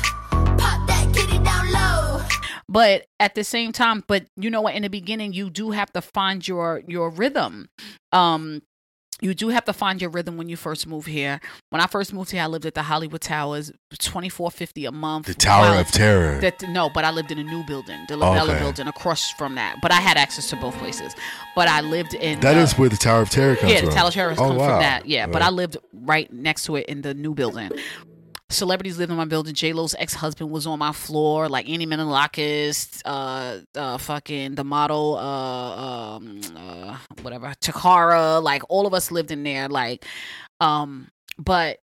Pop 0.57 0.87
that 0.87 1.11
kitty 1.13 1.39
down 1.39 1.71
low. 1.71 2.21
But 2.67 3.07
at 3.19 3.35
the 3.35 3.43
same 3.43 3.71
time, 3.71 4.03
but 4.07 4.25
you 4.35 4.49
know 4.49 4.61
what? 4.61 4.75
In 4.75 4.83
the 4.83 4.89
beginning, 4.89 5.33
you 5.33 5.49
do 5.49 5.71
have 5.71 5.91
to 5.93 6.01
find 6.01 6.47
your 6.47 6.81
your 6.87 7.09
rhythm. 7.09 7.69
Um, 8.11 8.61
you 9.23 9.33
do 9.33 9.49
have 9.49 9.63
to 9.65 9.73
find 9.73 10.01
your 10.01 10.09
rhythm 10.09 10.35
when 10.35 10.49
you 10.49 10.57
first 10.57 10.85
move 10.85 11.05
here. 11.05 11.39
When 11.69 11.81
I 11.81 11.87
first 11.87 12.13
moved 12.13 12.31
here, 12.31 12.41
I 12.43 12.47
lived 12.47 12.65
at 12.65 12.75
the 12.75 12.83
Hollywood 12.83 13.21
Towers, 13.21 13.71
twenty 13.99 14.27
four 14.27 14.51
fifty 14.51 14.85
a 14.85 14.91
month. 14.91 15.27
The 15.27 15.33
Tower 15.33 15.71
Wow. 15.71 15.79
of 15.79 15.91
Terror. 15.91 16.39
That 16.41 16.61
no, 16.69 16.89
but 16.89 17.05
I 17.05 17.11
lived 17.11 17.31
in 17.31 17.39
a 17.39 17.43
new 17.43 17.63
building, 17.63 17.99
the 18.09 18.15
Lavella 18.15 18.49
Okay. 18.49 18.59
building, 18.59 18.87
across 18.87 19.31
from 19.31 19.55
that. 19.55 19.77
But 19.81 19.91
I 19.91 20.01
had 20.01 20.17
access 20.17 20.49
to 20.49 20.57
both 20.57 20.77
places. 20.77 21.15
But 21.55 21.69
I 21.69 21.81
lived 21.81 22.13
in 22.13 22.41
That 22.41 22.57
uh, 22.57 22.61
is 22.61 22.77
where 22.77 22.89
the 22.89 22.97
Tower 22.97 23.21
of 23.21 23.29
Terror 23.29 23.55
comes 23.55 23.71
yeah, 23.71 23.79
from. 23.79 23.85
Yeah, 23.85 23.89
the 23.91 23.95
Tower 23.95 24.07
of 24.09 24.13
Terror 24.13 24.31
oh, 24.33 24.35
comes 24.35 24.59
wow. 24.59 24.69
from 24.69 24.79
that. 24.79 25.05
Yeah, 25.07 25.27
but 25.27 25.41
I 25.41 25.49
lived 25.49 25.77
right 25.93 26.31
next 26.31 26.65
to 26.65 26.75
it 26.75 26.87
in 26.87 27.01
the 27.01 27.13
new 27.13 27.33
building. 27.33 27.71
Celebrities 28.53 28.97
lived 28.97 29.11
in 29.11 29.17
my 29.17 29.25
building. 29.25 29.53
J 29.53 29.73
Lo's 29.73 29.95
ex 29.97 30.13
husband 30.13 30.49
was 30.51 30.67
on 30.67 30.79
my 30.79 30.91
floor, 30.91 31.49
like 31.49 31.69
Annie 31.69 31.87
Menelakis, 31.87 33.01
uh, 33.05 33.59
uh, 33.75 33.97
fucking 33.97 34.55
the 34.55 34.63
model, 34.63 35.15
uh, 35.15 36.15
um, 36.15 36.41
uh, 36.55 36.97
whatever, 37.21 37.47
Takara. 37.61 38.41
Like 38.41 38.63
all 38.69 38.87
of 38.87 38.93
us 38.93 39.11
lived 39.11 39.31
in 39.31 39.43
there. 39.43 39.67
Like, 39.69 40.05
um, 40.59 41.09
but 41.37 41.79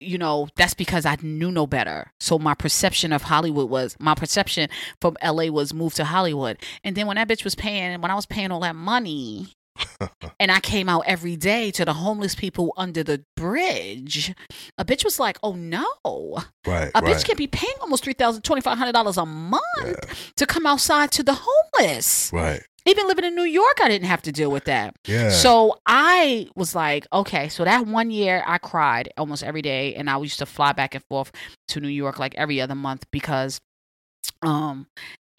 you 0.00 0.16
know 0.16 0.48
that's 0.56 0.74
because 0.74 1.06
I 1.06 1.16
knew 1.22 1.52
no 1.52 1.66
better. 1.66 2.12
So 2.20 2.38
my 2.38 2.54
perception 2.54 3.12
of 3.12 3.22
Hollywood 3.22 3.70
was 3.70 3.96
my 3.98 4.14
perception 4.14 4.68
from 5.00 5.16
LA 5.22 5.46
was 5.46 5.72
moved 5.74 5.96
to 5.96 6.04
Hollywood. 6.04 6.58
And 6.84 6.96
then 6.96 7.06
when 7.06 7.16
that 7.16 7.28
bitch 7.28 7.44
was 7.44 7.54
paying, 7.54 8.00
when 8.00 8.10
I 8.10 8.14
was 8.14 8.26
paying 8.26 8.50
all 8.50 8.60
that 8.60 8.76
money, 8.76 9.54
and 10.40 10.50
I 10.50 10.60
came 10.60 10.88
out 10.88 11.04
every 11.06 11.36
day 11.36 11.70
to 11.72 11.84
the 11.84 11.92
homeless 11.94 12.34
people 12.34 12.72
under 12.76 13.02
the 13.02 13.24
bridge, 13.36 14.32
a 14.78 14.84
bitch 14.84 15.04
was 15.04 15.18
like, 15.18 15.38
"Oh 15.42 15.52
no, 15.54 15.86
Right, 16.66 16.90
a 16.94 17.00
right. 17.00 17.04
bitch 17.04 17.24
can 17.24 17.36
be 17.36 17.46
paying 17.46 17.74
almost 17.80 18.04
three 18.04 18.12
thousand, 18.12 18.42
twenty 18.42 18.62
five 18.62 18.78
hundred 18.78 18.92
dollars 18.92 19.16
a 19.16 19.26
month 19.26 19.62
Yeah. 19.84 19.94
to 20.36 20.46
come 20.46 20.66
outside 20.66 21.10
to 21.12 21.22
the 21.22 21.38
homeless." 21.40 22.30
Right. 22.32 22.62
Even 22.86 23.06
living 23.06 23.26
in 23.26 23.34
New 23.36 23.44
York, 23.44 23.76
I 23.82 23.88
didn't 23.88 24.08
have 24.08 24.22
to 24.22 24.32
deal 24.32 24.50
with 24.50 24.64
that. 24.64 24.96
Yeah. 25.06 25.28
So 25.30 25.78
I 25.84 26.48
was 26.56 26.74
like, 26.74 27.06
okay, 27.12 27.50
so 27.50 27.62
that 27.64 27.86
one 27.86 28.10
year 28.10 28.42
I 28.46 28.56
cried 28.56 29.10
almost 29.18 29.42
every 29.42 29.60
day, 29.60 29.94
and 29.94 30.08
I 30.08 30.18
used 30.18 30.38
to 30.38 30.46
fly 30.46 30.72
back 30.72 30.94
and 30.94 31.04
forth 31.04 31.30
to 31.68 31.80
New 31.80 31.88
York 31.88 32.18
like 32.18 32.34
every 32.36 32.58
other 32.58 32.74
month 32.74 33.04
because, 33.10 33.60
um, 34.42 34.86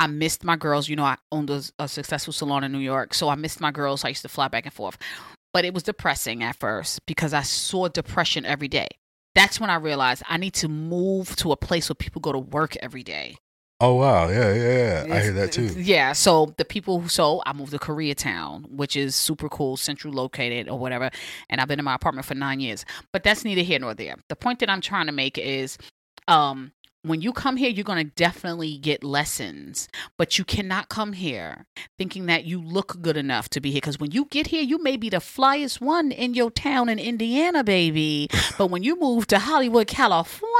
I 0.02 0.08
missed 0.08 0.44
my 0.44 0.56
girls. 0.56 0.90
You 0.90 0.96
know, 0.96 1.04
I 1.04 1.18
owned 1.32 1.52
a, 1.52 1.62
a 1.78 1.88
successful 1.88 2.34
salon 2.34 2.64
in 2.64 2.72
New 2.72 2.80
York, 2.80 3.14
so 3.14 3.30
I 3.30 3.36
missed 3.36 3.62
my 3.62 3.70
girls. 3.70 4.04
I 4.04 4.10
used 4.10 4.24
to 4.24 4.30
fly 4.30 4.48
back 4.48 4.66
and 4.66 4.74
forth, 4.74 4.98
but 5.54 5.64
it 5.64 5.76
was 5.76 5.84
depressing 5.84 6.42
at 6.42 6.56
first 6.60 7.06
because 7.06 7.36
I 7.36 7.44
saw 7.44 7.88
depression 7.88 8.44
every 8.44 8.68
day. 8.68 8.88
That's 9.36 9.60
when 9.60 9.70
I 9.70 9.76
realized 9.76 10.24
I 10.28 10.38
need 10.38 10.56
to 10.56 10.68
move 10.68 11.36
to 11.36 11.52
a 11.52 11.56
place 11.56 11.88
where 11.88 11.96
people 11.96 12.20
go 12.20 12.32
to 12.32 12.40
work 12.40 12.76
every 12.78 13.04
day. 13.04 13.38
Oh 13.80 13.94
wow. 13.94 14.28
Yeah, 14.28 14.52
yeah, 14.54 15.06
yeah. 15.06 15.16
I 15.16 15.22
hear 15.22 15.34
that 15.34 15.52
too. 15.52 15.68
Yeah. 15.78 16.14
So 16.14 16.56
the 16.58 16.66
people 16.66 17.02
who 17.02 17.08
so 17.08 17.44
I 17.46 17.54
moved 17.54 17.72
to 17.72 17.80
Koreatown, 17.80 18.72
which 18.72 18.96
is 18.96 19.16
super 19.16 19.50
cool, 19.50 19.78
central 19.78 20.14
located 20.14 20.68
or 20.68 20.80
whatever. 20.80 21.12
And 21.48 21.62
I've 21.62 21.68
been 21.68 21.80
in 21.80 21.86
my 21.86 21.96
apartment 21.96 22.26
for 22.26 22.34
nine 22.34 22.60
years. 22.60 22.86
But 23.14 23.24
that's 23.24 23.46
neither 23.46 23.62
here 23.62 23.80
nor 23.80 23.94
there. 23.94 24.16
The 24.30 24.36
point 24.36 24.60
that 24.60 24.70
I'm 24.70 24.82
trying 24.82 25.06
to 25.06 25.12
make 25.12 25.38
is 25.38 25.78
um 26.28 26.72
when 27.04 27.22
you 27.22 27.34
come 27.34 27.58
here, 27.58 27.70
you're 27.70 27.84
going 27.84 28.06
to 28.06 28.14
definitely 28.16 28.78
get 28.78 29.04
lessons, 29.04 29.88
but 30.18 30.38
you 30.38 30.46
cannot 30.46 30.90
come 30.90 31.14
here 31.14 31.66
thinking 31.98 32.28
that 32.28 32.46
you 32.46 32.62
look 32.62 33.02
good 33.02 33.18
enough 33.18 33.50
to 33.50 33.60
be 33.60 33.72
here. 33.72 33.78
Because 33.78 34.00
when 34.00 34.12
you 34.12 34.26
get 34.26 34.48
here, 34.48 34.62
you 34.62 34.82
may 34.82 34.98
be 34.98 35.10
the 35.10 35.18
flyest 35.18 35.82
one 35.82 36.12
in 36.12 36.36
your 36.36 36.52
town 36.52 36.90
in 36.90 37.00
Indiana, 37.00 37.64
baby. 37.64 38.30
but 38.58 38.68
when 38.68 38.84
you 38.84 39.00
move 39.00 39.26
to 39.28 39.40
Hollywood, 39.40 39.88
California, 39.88 40.52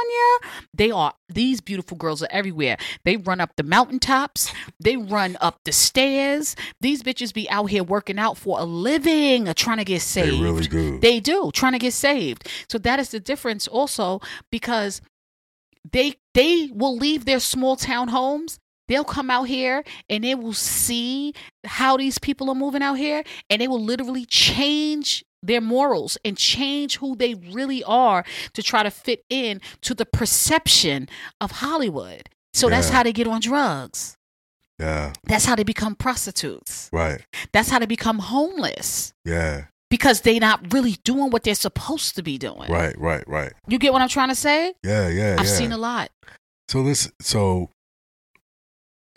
they 0.74 0.90
are, 0.90 1.14
these 1.28 1.60
beautiful 1.60 1.96
girls 1.96 2.22
are 2.22 2.28
everywhere. 2.30 2.76
They 3.04 3.16
run 3.16 3.40
up 3.40 3.54
the 3.56 3.62
mountaintops, 3.62 4.52
they 4.80 4.96
run 4.96 5.36
up 5.40 5.60
the 5.64 5.72
stairs. 5.72 6.56
These 6.80 7.04
bitches 7.04 7.32
be 7.32 7.48
out 7.50 7.66
here 7.66 7.84
working 7.84 8.18
out 8.18 8.36
for 8.36 8.58
a 8.58 8.64
living, 8.64 9.52
trying 9.54 9.78
to 9.78 9.84
get 9.84 10.02
saved. 10.02 10.38
They 10.38 10.42
really 10.42 10.66
do. 10.66 10.98
They 10.98 11.20
do, 11.20 11.52
trying 11.54 11.72
to 11.72 11.78
get 11.78 11.92
saved. 11.92 12.48
So 12.68 12.78
that 12.78 12.98
is 12.98 13.10
the 13.10 13.20
difference 13.20 13.68
also 13.68 14.20
because 14.50 15.00
they 15.90 16.14
they 16.34 16.70
will 16.72 16.96
leave 16.96 17.24
their 17.24 17.40
small 17.40 17.76
town 17.76 18.08
homes. 18.08 18.58
They'll 18.88 19.04
come 19.04 19.30
out 19.30 19.44
here 19.44 19.84
and 20.10 20.24
they 20.24 20.34
will 20.34 20.52
see 20.52 21.34
how 21.64 21.96
these 21.96 22.18
people 22.18 22.48
are 22.50 22.54
moving 22.54 22.82
out 22.82 22.94
here 22.98 23.22
and 23.48 23.60
they 23.60 23.68
will 23.68 23.82
literally 23.82 24.26
change 24.26 25.24
their 25.42 25.60
morals 25.60 26.18
and 26.24 26.36
change 26.36 26.98
who 26.98 27.16
they 27.16 27.34
really 27.34 27.82
are 27.84 28.24
to 28.54 28.62
try 28.62 28.82
to 28.82 28.90
fit 28.90 29.24
in 29.30 29.60
to 29.82 29.94
the 29.94 30.04
perception 30.04 31.08
of 31.40 31.52
Hollywood. 31.52 32.28
So 32.54 32.68
that's 32.68 32.90
how 32.90 33.02
they 33.02 33.12
get 33.12 33.26
on 33.26 33.40
drugs. 33.40 34.16
yeah. 34.78 35.12
That's 35.24 35.46
how 35.46 35.54
they 35.56 35.64
become 35.64 35.94
prostitutes. 35.94 36.90
Right. 36.92 37.24
That's 37.52 37.70
how 37.70 37.78
they 37.78 37.86
become 37.86 38.18
homeless 38.18 39.14
Yeah. 39.24 39.66
Because 39.92 40.22
they're 40.22 40.40
not 40.40 40.72
really 40.72 40.96
doing 41.04 41.28
what 41.28 41.42
they're 41.42 41.54
supposed 41.54 42.16
to 42.16 42.22
be 42.22 42.38
doing. 42.38 42.72
Right. 42.72 42.98
Right. 42.98 43.28
Right. 43.28 43.52
You 43.68 43.78
get 43.78 43.92
what 43.92 44.00
I'm 44.00 44.08
trying 44.08 44.30
to 44.30 44.34
say? 44.34 44.72
Yeah. 44.82 45.08
Yeah. 45.08 45.36
I've 45.38 45.44
yeah. 45.44 45.52
seen 45.52 45.70
a 45.70 45.76
lot. 45.76 46.10
So 46.68 46.80
listen. 46.80 47.12
So, 47.20 47.68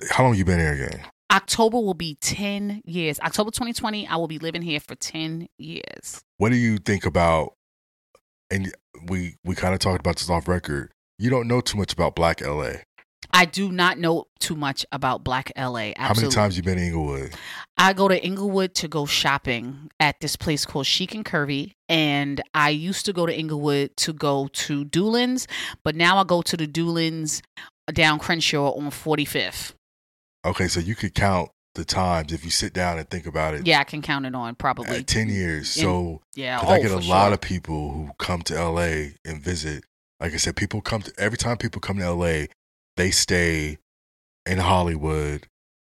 how 0.10 0.26
long 0.26 0.36
you 0.36 0.44
been 0.44 0.60
here 0.60 0.74
again? 0.74 1.06
October 1.32 1.78
will 1.78 1.94
be 1.94 2.18
10 2.20 2.82
years. 2.84 3.22
October 3.22 3.52
2020, 3.52 4.06
I 4.06 4.18
will 4.18 4.28
be 4.28 4.38
living 4.38 4.62
here 4.62 4.82
for 4.82 4.96
10 4.96 5.48
years. 5.58 6.22
What 6.40 6.50
do 6.50 6.58
you 6.58 6.78
think 6.78 7.06
about? 7.06 7.54
And 8.52 8.74
we 9.08 9.38
we 9.46 9.56
kind 9.56 9.74
of 9.74 9.80
talked 9.80 10.02
about 10.02 10.18
this 10.18 10.30
off 10.30 10.50
record. 10.50 10.92
You 11.18 11.30
don't 11.30 11.48
know 11.48 11.62
too 11.62 11.78
much 11.78 11.94
about 11.94 12.16
Black 12.16 12.42
LA. 12.42 12.74
I 13.36 13.44
do 13.44 13.70
not 13.70 13.98
know 14.00 14.28
too 14.40 14.56
much 14.56 14.86
about 14.94 15.26
Black 15.26 15.52
LA. 15.58 15.92
How 15.98 16.14
many 16.16 16.30
times 16.30 16.56
you 16.56 16.64
been 16.64 16.78
in 16.78 16.86
Inglewood? 16.86 17.34
I 17.78 17.92
go 17.92 18.08
to 18.08 18.24
Inglewood 18.26 18.74
to 18.76 18.88
go 18.88 19.06
shopping 19.06 19.92
at 20.00 20.22
this 20.22 20.38
place 20.38 20.66
called 20.66 20.86
Chic 20.86 21.14
and 21.14 21.26
Curvy. 21.26 21.74
And 21.90 22.42
I 22.54 22.70
used 22.70 23.06
to 23.08 23.14
go 23.14 23.26
to 23.26 23.38
Inglewood 23.38 23.98
to 23.98 24.14
go 24.14 24.48
to 24.54 24.86
Dulan's, 24.86 25.48
but 25.84 25.96
now 25.96 26.18
I 26.18 26.24
go 26.24 26.42
to 26.44 26.56
the 26.56 26.66
Dulan's 26.66 27.42
down 27.92 28.20
Crenshaw 28.20 28.72
on 28.72 28.90
45th. 28.90 29.74
Okay, 30.46 30.70
so 30.70 30.80
you 30.80 30.96
could 30.96 31.14
count 31.14 31.50
the 31.74 31.84
times 31.84 32.32
if 32.32 32.46
you 32.46 32.52
sit 32.52 32.72
down 32.72 32.98
and 33.00 33.10
think 33.10 33.26
about 33.26 33.54
it. 33.54 33.68
Yeah, 33.68 33.80
I 33.82 33.84
can 33.84 34.02
count 34.02 34.26
it 34.26 34.34
on 34.34 34.56
probably. 34.56 35.04
Ten 35.04 35.28
years. 35.28 35.76
In- 35.76 35.84
So 35.84 36.22
yeah, 36.36 36.60
'cause 36.60 36.70
I 36.70 36.80
oh, 36.80 36.82
get 36.82 36.92
a 36.92 36.96
lot 37.00 37.26
sure. 37.26 37.34
of 37.34 37.42
people 37.42 37.92
who 37.92 38.12
come 38.18 38.44
to 38.44 38.54
LA 38.56 39.12
and 39.26 39.42
visit. 39.44 39.84
Like 40.22 40.34
I 40.34 40.38
said, 40.38 40.56
people 40.56 40.80
come 40.80 41.02
to 41.02 41.12
every 41.18 41.38
time 41.38 41.58
people 41.58 41.82
come 41.82 41.98
to 41.98 42.06
LA, 42.10 42.46
they 42.98 43.12
stay 43.12 43.78
in 44.46 44.58
Hollywood, 44.60 45.48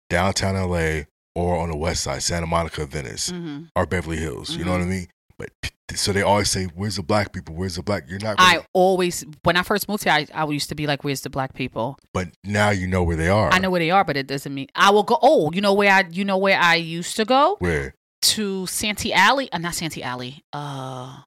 downtown 0.08 0.54
LA, 0.56 1.02
or 1.34 1.56
on 1.58 1.70
the 1.70 1.76
west 1.76 2.02
side, 2.02 2.22
Santa 2.22 2.46
Monica, 2.46 2.84
Venice, 2.86 3.30
Mhm. 3.30 3.68
or 3.76 3.86
Beverly 3.86 4.16
Hills. 4.18 4.50
You 4.56 4.64
know 4.64 4.72
what 4.72 4.80
I 4.80 4.84
mean? 4.86 5.06
But 5.38 5.50
so 5.94 6.12
they 6.12 6.22
always 6.22 6.50
say, 6.50 6.64
"Where's 6.66 6.96
the 6.96 7.02
black 7.02 7.32
people? 7.32 7.54
Where's 7.54 7.76
the 7.76 7.82
black?" 7.82 8.04
You're 8.08 8.18
not. 8.20 8.36
I 8.38 8.54
Gonna, 8.56 8.66
always, 8.74 9.24
when 9.42 9.56
I 9.56 9.62
first 9.62 9.88
moved 9.88 10.04
here, 10.04 10.12
I, 10.12 10.26
I 10.34 10.46
used 10.48 10.68
to 10.68 10.74
be 10.74 10.86
like, 10.86 11.02
"Where's 11.02 11.22
the 11.22 11.30
black 11.30 11.54
people?" 11.54 11.98
but 12.12 12.28
now 12.44 12.70
you 12.70 12.86
know 12.86 13.02
where 13.02 13.16
they 13.16 13.28
are. 13.28 13.50
I 13.52 13.58
know 13.58 13.70
where 13.70 13.80
they 13.80 13.90
are, 13.90 14.04
but 14.04 14.16
it 14.16 14.26
doesn't 14.26 14.52
mean 14.54 14.66
I 14.74 14.90
will 14.90 15.02
go. 15.02 15.18
Oh, 15.22 15.50
you 15.52 15.60
know 15.60 15.72
where 15.72 15.92
I, 15.92 16.04
you 16.10 16.24
know 16.24 16.36
where 16.38 16.58
I 16.58 16.74
used 16.76 17.16
to 17.16 17.24
go 17.24 17.56
where. 17.60 17.94
to 18.22 18.66
Santee 18.66 19.12
Alley, 19.14 19.50
uh, 19.52 19.58
not 19.58 19.74
Santee 19.74 20.02
Alley, 20.02 20.42
uh, 20.52 21.22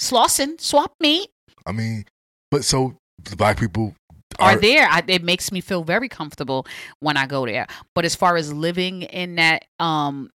Slauson 0.00 0.60
Swap 0.60 0.92
Meet 1.00 1.28
I 1.64 1.72
mean, 1.72 2.04
but 2.50 2.64
so 2.64 2.96
the 3.22 3.36
black 3.36 3.60
people 3.60 3.94
are 4.42 4.56
there. 4.56 4.86
I, 4.88 5.02
it 5.06 5.22
makes 5.22 5.52
me 5.52 5.60
feel 5.60 5.84
very 5.84 6.08
comfortable 6.08 6.66
when 7.00 7.16
I 7.16 7.26
go 7.26 7.46
there. 7.46 7.66
But 7.94 8.04
as 8.04 8.14
far 8.14 8.36
as 8.36 8.52
living 8.52 9.02
in 9.02 9.36
that 9.36 9.64
um 9.78 10.30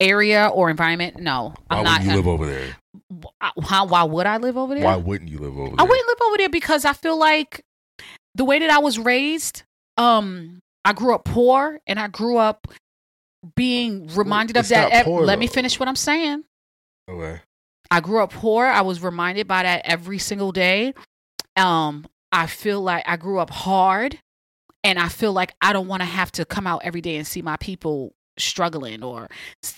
area 0.00 0.48
or 0.48 0.70
environment, 0.70 1.18
no, 1.18 1.54
I'm 1.70 1.84
not. 1.84 2.04
you 2.04 2.14
live 2.14 2.28
over 2.28 2.46
there? 2.46 2.76
how, 3.62 3.86
why 3.86 4.02
would 4.02 4.26
I 4.26 4.38
live 4.38 4.56
over 4.56 4.74
there? 4.74 4.84
Why 4.84 4.96
wouldn't 4.96 5.30
you 5.30 5.38
live 5.38 5.56
over 5.58 5.70
there? 5.70 5.76
I 5.78 5.82
wouldn't 5.82 6.06
live 6.06 6.18
over 6.26 6.38
there 6.38 6.48
because 6.48 6.84
I 6.84 6.92
feel 6.92 7.18
like 7.18 7.64
the 8.34 8.44
way 8.44 8.58
that 8.58 8.70
I 8.70 8.78
was 8.78 8.98
raised, 8.98 9.62
um, 9.96 10.60
I 10.84 10.92
grew 10.92 11.14
up 11.14 11.24
poor 11.24 11.80
and 11.86 11.98
I 11.98 12.08
grew 12.08 12.38
up 12.38 12.68
being 13.54 14.08
reminded 14.14 14.56
of 14.56 14.68
that. 14.68 15.04
poor, 15.04 15.24
Let 15.24 15.38
me 15.38 15.46
finish 15.46 15.78
what 15.78 15.88
I'm 15.88 15.96
saying. 15.96 16.44
Okay. 17.08 17.40
I 17.90 18.00
grew 18.00 18.22
up 18.22 18.32
poor. 18.32 18.66
I 18.66 18.82
was 18.82 19.02
reminded 19.02 19.48
by 19.48 19.62
that 19.62 19.82
every 19.84 20.18
single 20.18 20.52
day. 20.52 20.92
Um, 21.56 22.06
I 22.32 22.46
feel 22.46 22.80
like 22.80 23.04
I 23.06 23.16
grew 23.16 23.38
up 23.38 23.50
hard 23.50 24.18
and 24.84 24.98
I 24.98 25.08
feel 25.08 25.32
like 25.32 25.54
I 25.60 25.72
don't 25.72 25.88
want 25.88 26.02
to 26.02 26.06
have 26.06 26.30
to 26.32 26.44
come 26.44 26.66
out 26.66 26.82
every 26.84 27.00
day 27.00 27.16
and 27.16 27.26
see 27.26 27.42
my 27.42 27.56
people 27.56 28.14
struggling 28.38 29.02
or 29.02 29.28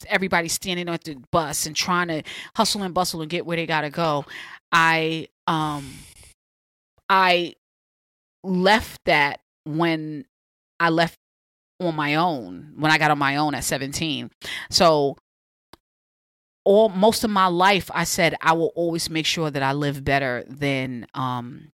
everybody 0.07 0.49
standing 0.49 0.89
at 0.89 1.05
the 1.05 1.17
bus 1.31 1.67
and 1.67 1.75
trying 1.75 2.09
to 2.09 2.23
hustle 2.55 2.83
and 2.83 2.95
bustle 2.95 3.23
and 3.23 3.31
get 3.31 3.47
where 3.47 3.57
they 3.57 3.67
got 3.67 3.83
to 3.83 3.91
go. 3.91 4.25
I 4.73 5.29
um 5.47 5.91
I 7.09 7.55
left 8.43 9.01
that 9.07 9.41
when 9.65 10.25
I 10.79 10.91
left 10.91 11.19
on 11.81 11.97
my 11.97 12.17
own, 12.17 12.75
when 12.77 12.91
I 12.91 12.99
got 12.99 13.11
on 13.11 13.19
my 13.19 13.37
own 13.37 13.55
at 13.55 13.65
17. 13.65 14.31
So 14.71 15.17
all 16.65 16.91
most 16.91 17.25
of 17.25 17.31
my 17.31 17.47
life 17.47 17.91
I 17.95 18.05
said 18.05 18.35
I 18.41 18.53
will 18.53 18.73
always 18.75 19.09
make 19.09 19.27
sure 19.27 19.51
that 19.51 19.63
I 19.63 19.73
live 19.73 20.05
better 20.05 20.45
than 20.47 21.07
um 21.15 21.73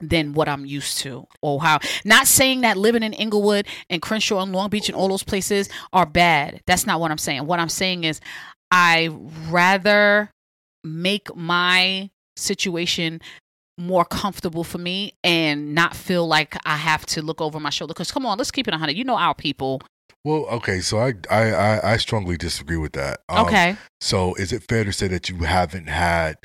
than 0.00 0.32
what 0.32 0.48
I'm 0.48 0.64
used 0.64 0.98
to 0.98 1.26
or 1.42 1.60
how 1.60 1.80
not 2.04 2.26
saying 2.26 2.60
that 2.62 2.76
living 2.76 3.02
in 3.02 3.12
Inglewood 3.12 3.66
and 3.90 4.00
Crenshaw 4.00 4.40
and 4.42 4.52
Long 4.52 4.70
Beach 4.70 4.88
and 4.88 4.96
all 4.96 5.08
those 5.08 5.22
places 5.22 5.68
are 5.92 6.06
bad. 6.06 6.60
That's 6.66 6.86
not 6.86 7.00
what 7.00 7.10
I'm 7.10 7.18
saying. 7.18 7.46
What 7.46 7.60
I'm 7.60 7.68
saying 7.68 8.04
is 8.04 8.20
I 8.70 9.08
rather 9.48 10.30
make 10.84 11.34
my 11.34 12.10
situation 12.36 13.20
more 13.78 14.04
comfortable 14.04 14.64
for 14.64 14.78
me 14.78 15.12
and 15.22 15.74
not 15.74 15.94
feel 15.94 16.26
like 16.26 16.56
I 16.66 16.76
have 16.76 17.06
to 17.06 17.22
look 17.22 17.40
over 17.40 17.60
my 17.60 17.70
shoulder. 17.70 17.94
Because 17.94 18.10
come 18.10 18.26
on, 18.26 18.38
let's 18.38 18.50
keep 18.50 18.66
it 18.66 18.72
100. 18.72 18.96
You 18.96 19.04
know 19.04 19.16
our 19.16 19.34
people. 19.34 19.82
Well, 20.24 20.46
okay, 20.46 20.80
so 20.80 20.98
I 20.98 21.14
I 21.30 21.52
I, 21.52 21.92
I 21.92 21.96
strongly 21.96 22.36
disagree 22.36 22.76
with 22.76 22.92
that. 22.92 23.20
Um, 23.28 23.46
Okay. 23.46 23.76
So 24.00 24.34
is 24.34 24.52
it 24.52 24.64
fair 24.68 24.84
to 24.84 24.92
say 24.92 25.08
that 25.08 25.28
you 25.28 25.36
haven't 25.38 25.88
had 25.88 26.36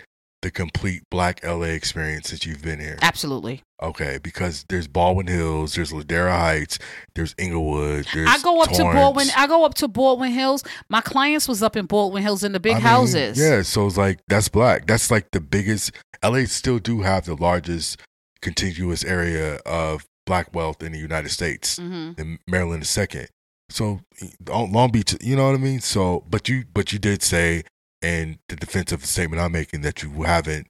the 0.44 0.52
complete 0.52 1.02
Black 1.10 1.44
LA 1.44 1.74
experience 1.74 2.30
since 2.30 2.46
you've 2.46 2.62
been 2.62 2.80
here? 2.80 3.00
Absolutely. 3.02 3.64
Okay, 3.82 4.20
because 4.22 4.66
there's 4.70 4.88
Baldwin 4.88 5.28
Hills, 5.28 5.74
there's 5.74 5.92
Ladera 5.92 6.38
Heights, 6.38 6.78
there's 7.16 7.34
Inglewood, 7.38 8.06
there's 8.14 8.30
I 8.30 8.40
go 8.42 8.62
up 8.62 8.72
to 8.72 8.84
Baldwin. 8.84 9.28
I 9.36 9.48
go 9.48 9.66
up 9.66 9.74
to 9.76 9.88
Baldwin 9.88 10.32
Hills. 10.32 10.64
My 10.90 11.02
clients 11.02 11.48
was 11.48 11.64
up 11.64 11.76
in 11.76 11.86
Baldwin 11.88 12.22
Hills 12.22 12.44
in 12.44 12.52
the 12.52 12.60
big 12.60 12.74
I 12.74 12.76
mean, 12.76 12.84
houses. 12.84 13.40
Yeah, 13.40 13.64
so 13.64 13.88
it's 13.88 13.98
like 13.98 14.20
that's 14.28 14.48
black. 14.50 14.86
That's 14.86 15.10
like 15.10 15.32
the 15.32 15.42
biggest. 15.42 15.92
LA 16.24 16.46
still 16.46 16.80
do 16.80 17.02
have 17.02 17.26
the 17.26 17.36
largest 17.36 18.00
contiguous 18.42 19.04
area 19.04 19.56
of 19.66 20.06
black 20.26 20.54
wealth 20.54 20.84
in 20.84 20.92
the 20.92 21.00
United 21.00 21.30
States. 21.30 21.78
hmm 21.78 22.12
And 22.18 22.40
Maryland 22.48 22.84
is 22.84 22.90
second. 22.90 23.28
So 23.70 24.02
Long 24.48 24.92
Beach, 24.92 25.16
you 25.22 25.36
know 25.36 25.48
what 25.48 25.56
I 25.56 25.58
mean. 25.58 25.80
So, 25.80 26.24
but 26.30 26.48
you 26.48 26.64
but 26.74 26.94
you 26.94 27.00
did 27.00 27.24
say 27.24 27.64
in 28.04 28.40
the 28.50 28.56
defense 28.56 28.92
of 28.92 29.02
the 29.02 29.08
statement 29.08 29.42
I'm 29.42 29.52
making 29.52 29.82
that 29.82 30.04
you 30.04 30.24
haven't 30.24 30.68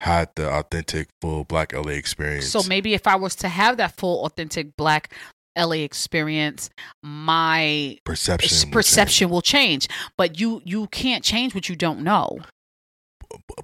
had 0.00 0.28
the 0.36 0.50
authentic 0.50 1.08
full 1.20 1.44
black 1.44 1.72
LA 1.72 1.92
experience. 1.92 2.48
So 2.48 2.62
maybe 2.62 2.94
if 2.94 3.06
I 3.06 3.16
was 3.16 3.34
to 3.36 3.48
have 3.48 3.78
that 3.78 3.96
full, 3.96 4.24
authentic 4.26 4.76
Black 4.76 5.12
LA 5.56 5.76
experience, 5.76 6.68
my 7.02 7.96
perception, 8.04 8.54
s- 8.54 8.64
will 8.66 8.72
perception 8.72 9.30
will 9.30 9.40
change. 9.42 9.88
But 10.18 10.38
you 10.38 10.60
you 10.64 10.88
can't 10.88 11.24
change 11.24 11.54
what 11.54 11.68
you 11.68 11.76
don't 11.76 12.00
know. 12.00 12.38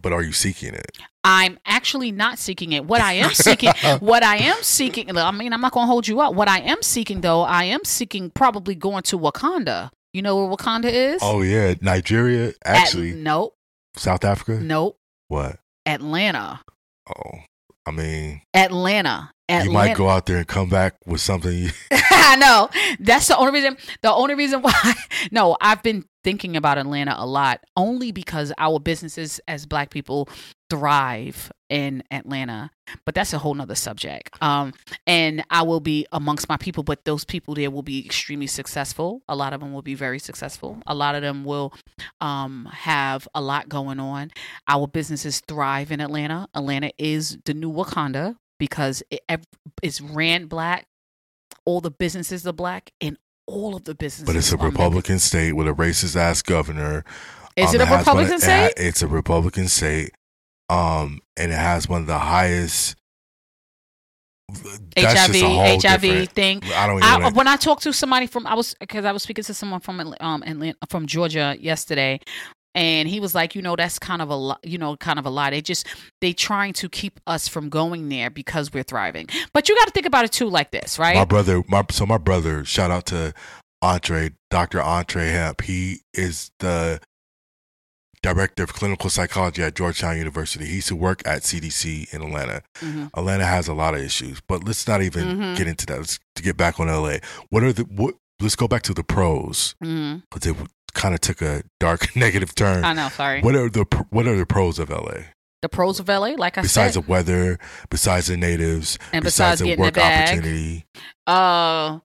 But 0.03 0.13
are 0.13 0.23
you 0.23 0.33
seeking 0.33 0.75
it? 0.75 0.99
I'm 1.23 1.59
actually 1.67 2.11
not 2.13 2.39
seeking 2.39 2.73
it. 2.73 2.87
What 2.87 3.01
I 3.03 3.15
am 3.15 3.31
seeking, 3.33 3.73
what 4.01 4.23
I 4.23 4.37
am 4.39 4.57
seeking. 4.63 5.17
I 5.17 5.31
mean, 5.33 5.53
I'm 5.53 5.61
not 5.61 5.73
going 5.73 5.85
to 5.85 5.91
hold 5.91 6.09
you 6.09 6.21
up. 6.21 6.35
What 6.35 6.49
I 6.49 6.61
am 6.61 6.83
seeking, 6.83 7.21
though, 7.21 7.43
I 7.43 7.65
am 7.65 7.85
seeking 7.85 8.31
probably 8.31 8.75
going 8.75 9.03
to 9.05 9.19
Wakanda. 9.19 9.91
You 10.12 10.23
know 10.23 10.37
where 10.44 10.57
Wakanda 10.57 10.90
is? 10.90 11.20
Oh 11.23 11.42
yeah, 11.42 11.75
Nigeria. 11.81 12.49
At- 12.64 12.77
Actually, 12.77 13.12
nope, 13.14 13.55
South 13.96 14.25
Africa. 14.25 14.61
nope. 14.62 14.96
What? 15.29 15.59
Atlanta, 15.87 16.61
Oh, 17.09 17.38
I 17.87 17.90
mean, 17.92 18.42
Atlanta, 18.55 19.31
Atlanta. 19.51 19.65
you 19.65 19.73
might 19.73 19.97
go 19.97 20.09
out 20.09 20.27
there 20.27 20.39
and 20.39 20.47
come 20.47 20.69
back 20.69 20.95
with 21.07 21.21
something. 21.21 21.71
I 21.91 22.37
know. 22.37 22.71
That's 23.01 23.29
the 23.29 23.37
only 23.37 23.53
reason. 23.53 23.77
The 24.03 24.13
only 24.13 24.35
reason 24.35 24.63
why. 24.63 24.95
No, 25.31 25.57
I've 25.61 25.83
been 25.83 26.05
thinking 26.23 26.57
about 26.57 26.79
Atlanta 26.79 27.15
a 27.17 27.27
lot, 27.27 27.61
only 27.77 28.13
because 28.13 28.53
our 28.59 28.79
businesses 28.79 29.41
as 29.49 29.67
Black 29.67 29.91
people 29.91 30.29
thrive 30.69 31.51
in 31.69 32.03
Atlanta. 32.11 32.71
But 33.05 33.15
that's 33.15 33.33
a 33.33 33.39
whole 33.39 33.55
nother 33.55 33.75
subject. 33.75 34.37
Um, 34.43 34.73
and 35.07 35.45
I 35.51 35.63
will 35.63 35.81
be 35.81 36.07
amongst 36.13 36.49
my 36.49 36.57
people, 36.57 36.83
but 36.83 37.05
those 37.05 37.25
people 37.25 37.55
there 37.55 37.71
will 37.71 37.83
be 37.83 38.05
extremely 38.05 38.47
successful. 38.47 39.23
A 39.29 39.35
lot 39.35 39.53
of 39.53 39.61
them 39.61 39.73
will 39.73 39.83
be 39.83 39.95
very 39.95 40.19
successful. 40.19 40.81
A 40.87 40.95
lot 40.95 41.15
of 41.15 41.23
them 41.23 41.45
will 41.45 41.73
um, 42.21 42.69
have 42.73 43.27
a 43.35 43.41
lot 43.41 43.69
going 43.69 43.99
on. 43.99 44.31
Our 44.69 44.87
businesses 44.87 45.41
thrive 45.41 45.91
in 45.91 46.01
Atlanta. 46.01 46.49
Atlanta 46.55 46.91
is 46.99 47.39
the 47.45 47.55
new 47.55 47.73
Wakanda 47.73 48.37
because 48.61 49.03
it, 49.11 49.20
it's 49.83 50.01
ran 50.01 50.46
black. 50.46 50.87
All 51.64 51.81
the 51.81 51.90
businesses 51.90 52.46
are 52.46 52.53
black, 52.53 52.92
and 53.01 53.18
all 53.49 53.75
of 53.75 53.83
the 53.83 53.94
businesses. 53.96 54.25
but 54.27 54.37
it's 54.37 54.53
a. 54.53 54.57
Republican 54.57 55.18
state 55.18 55.55
with 55.55 55.66
a 55.66 55.73
racist 55.73 56.14
ass 56.14 56.42
governor. 56.42 57.05
Is 57.57 57.70
Um, 57.70 57.75
it 57.75 57.81
a 57.81 57.85
of- 57.92 57.99
Republican 57.99 58.35
it 58.35 58.40
state? 58.42 58.73
it's 58.77 59.03
a 59.03 59.09
Republican 59.09 59.66
state. 59.66 60.12
Um, 60.68 61.20
and 61.37 61.51
it 61.51 61.57
has 61.57 61.88
one 61.88 62.03
of 62.03 62.07
the 62.07 62.18
highest. 62.18 62.94
HIV, 64.53 64.94
just 64.96 65.35
a 65.35 65.40
whole 65.46 65.81
HIV 65.81 66.29
thing. 66.31 66.61
I 66.75 66.87
don't 66.87 66.99
even. 66.99 67.09
I, 67.25 67.31
when 67.31 67.46
I 67.49 67.57
talked 67.57 67.83
to 67.85 67.92
somebody 67.92 68.27
from, 68.27 68.46
I 68.46 68.55
was 68.55 68.75
because 68.81 69.05
I 69.05 69.12
was 69.12 69.23
speaking 69.23 69.44
to 69.44 69.55
someone 69.55 69.81
from 69.81 70.01
um 70.20 70.42
Atlanta, 70.44 70.77
from 70.88 71.07
Georgia 71.07 71.57
yesterday, 71.61 72.20
and 72.75 73.09
he 73.09 73.21
was 73.21 73.35
like, 73.35 73.55
you 73.55 73.63
know, 73.63 73.75
that's 73.77 73.99
kind 73.99 74.23
of 74.23 74.31
a 74.31 74.35
lot, 74.35 74.61
you 74.65 74.79
know, 74.79 74.97
kind 74.97 75.19
of 75.19 75.27
a 75.27 75.31
lot. 75.31 75.51
They 75.51 75.61
just 75.61 75.87
they 76.21 76.33
trying 76.33 76.73
to 76.75 76.89
keep 76.89 77.19
us 77.27 77.49
from 77.49 77.69
going 77.69 78.09
there 78.09 78.31
because 78.31 78.73
we're 78.73 78.83
thriving. 78.85 79.27
But 79.53 79.69
you 79.69 79.77
got 79.77 79.87
to 79.87 79.93
think 79.93 80.07
about 80.07 80.25
it 80.25 80.33
too, 80.33 80.49
like 80.49 80.71
this, 80.71 80.99
right? 80.99 81.17
My 81.17 81.25
brother, 81.25 81.63
my 81.69 81.85
so 81.91 82.07
my 82.07 82.19
brother. 82.19 82.65
Shout 82.65 82.91
out 82.91 83.07
to 83.07 83.35
Andre, 83.83 84.31
Doctor 84.51 84.81
Andre 84.81 85.29
Hemp. 85.29 85.63
He 85.63 86.01
is 86.15 86.51
the 86.59 87.01
director 88.23 88.63
of 88.63 88.75
clinical 88.75 89.09
psychology 89.09 89.63
at 89.63 89.75
Georgetown 89.75 90.19
University. 90.19 90.67
He 90.67 90.75
used 90.77 90.89
to 90.89 90.97
work 90.97 91.23
at 91.27 91.43
CDC 91.43 92.13
in 92.13 92.21
Atlanta. 92.23 92.63
Mhm. 92.83 93.11
Atlanta 93.17 93.47
has 93.47 93.67
a 93.67 93.73
lot 93.73 93.95
of 93.95 94.01
issues, 94.01 94.43
but 94.47 94.63
let's 94.65 94.87
not 94.87 95.01
even 95.01 95.39
Mhm. 95.39 95.57
get 95.57 95.67
into 95.67 95.87
that. 95.87 95.99
Let's 95.99 96.19
to 96.37 96.43
get 96.43 96.57
back 96.59 96.79
on 96.79 96.89
LA. 96.91 97.21
What 97.49 97.63
are 97.63 97.73
the 97.73 97.85
what? 97.85 98.17
Let's 98.39 98.57
go 98.57 98.69
back 98.69 98.83
to 98.83 98.95
the 98.95 99.03
pros 99.05 99.75
Mhm. 99.83 100.23
Kind 100.94 101.14
of 101.14 101.20
took 101.20 101.40
a 101.42 101.62
dark 101.79 102.14
negative 102.16 102.55
turn. 102.55 102.85
I 102.85 102.92
know. 102.92 103.09
Sorry. 103.11 103.40
What 103.42 103.55
are 103.57 103.68
the 103.70 103.85
what 104.11 104.26
are 104.26 104.37
the 104.37 104.46
pros 104.46 104.79
of 104.79 104.90
LA 104.90 105.22
the 105.62 105.68
pros 105.68 106.00
of 106.00 106.09
LA, 106.09 106.29
like 106.38 106.57
I 106.57 106.62
besides 106.62 106.94
said, 106.94 107.05
the 107.05 107.11
weather, 107.11 107.59
besides 107.90 108.29
the 108.29 108.37
natives, 108.38 108.98
And 109.12 109.22
besides 109.22 109.61
the 109.61 109.66
getting 109.66 109.83
the 109.83 109.87
work 109.88 109.94
bag. 109.94 110.29
opportunity? 110.38 110.87
uh, 111.26 111.98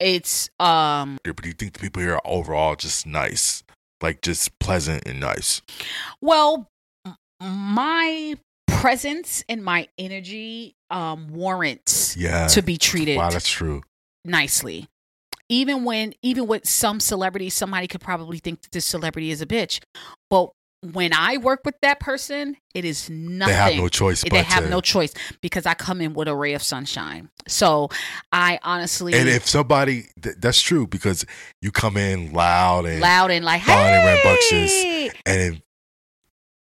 it's 0.00 0.48
um 0.58 1.18
But 1.22 1.36
do 1.42 1.48
you 1.48 1.54
think 1.54 1.74
the 1.74 1.80
people 1.80 2.00
here 2.00 2.14
are 2.14 2.22
overall 2.24 2.76
just 2.76 3.06
nice, 3.06 3.62
like 4.02 4.22
just 4.22 4.58
pleasant 4.58 5.06
and 5.06 5.20
nice? 5.20 5.60
Well, 6.22 6.70
my 7.42 8.36
presence 8.66 9.44
and 9.48 9.64
my 9.64 9.88
energy 9.98 10.74
um 10.90 11.28
warrants 11.28 12.16
Yeah. 12.16 12.46
to 12.48 12.62
be 12.62 12.78
treated 12.78 13.16
Wow, 13.18 13.30
that's 13.30 13.48
true. 13.48 13.82
nicely. 14.24 14.88
Even 15.48 15.84
when 15.84 16.12
even 16.22 16.46
with 16.46 16.66
some 16.68 17.00
celebrities, 17.00 17.54
somebody 17.54 17.86
could 17.86 18.00
probably 18.00 18.38
think 18.38 18.62
that 18.62 18.72
this 18.72 18.84
celebrity 18.84 19.30
is 19.30 19.40
a 19.40 19.46
bitch. 19.46 19.80
But 20.28 20.50
when 20.92 21.12
I 21.12 21.38
work 21.38 21.62
with 21.64 21.74
that 21.82 21.98
person, 21.98 22.56
it 22.74 22.84
is 22.84 23.10
nothing. 23.10 23.52
They 23.52 23.58
have 23.58 23.74
no 23.74 23.88
choice. 23.88 24.22
They 24.22 24.42
have 24.42 24.64
to- 24.64 24.70
no 24.70 24.80
choice 24.80 25.12
because 25.40 25.66
I 25.66 25.74
come 25.74 26.00
in 26.00 26.14
with 26.14 26.28
a 26.28 26.36
ray 26.36 26.52
of 26.54 26.62
sunshine. 26.62 27.30
So 27.48 27.88
I 28.30 28.60
honestly 28.62 29.12
And 29.14 29.28
if 29.28 29.48
somebody, 29.48 30.06
th- 30.22 30.36
that's 30.38 30.60
true 30.62 30.86
because 30.86 31.24
you 31.62 31.72
come 31.72 31.96
in 31.96 32.32
loud 32.32 32.86
and 32.86 33.00
loud 33.00 33.30
and 33.32 33.44
like, 33.44 33.62
fun 33.62 33.76
and 33.76 34.06
rambunctious, 34.06 34.70
hey, 34.70 35.10
and 35.26 35.62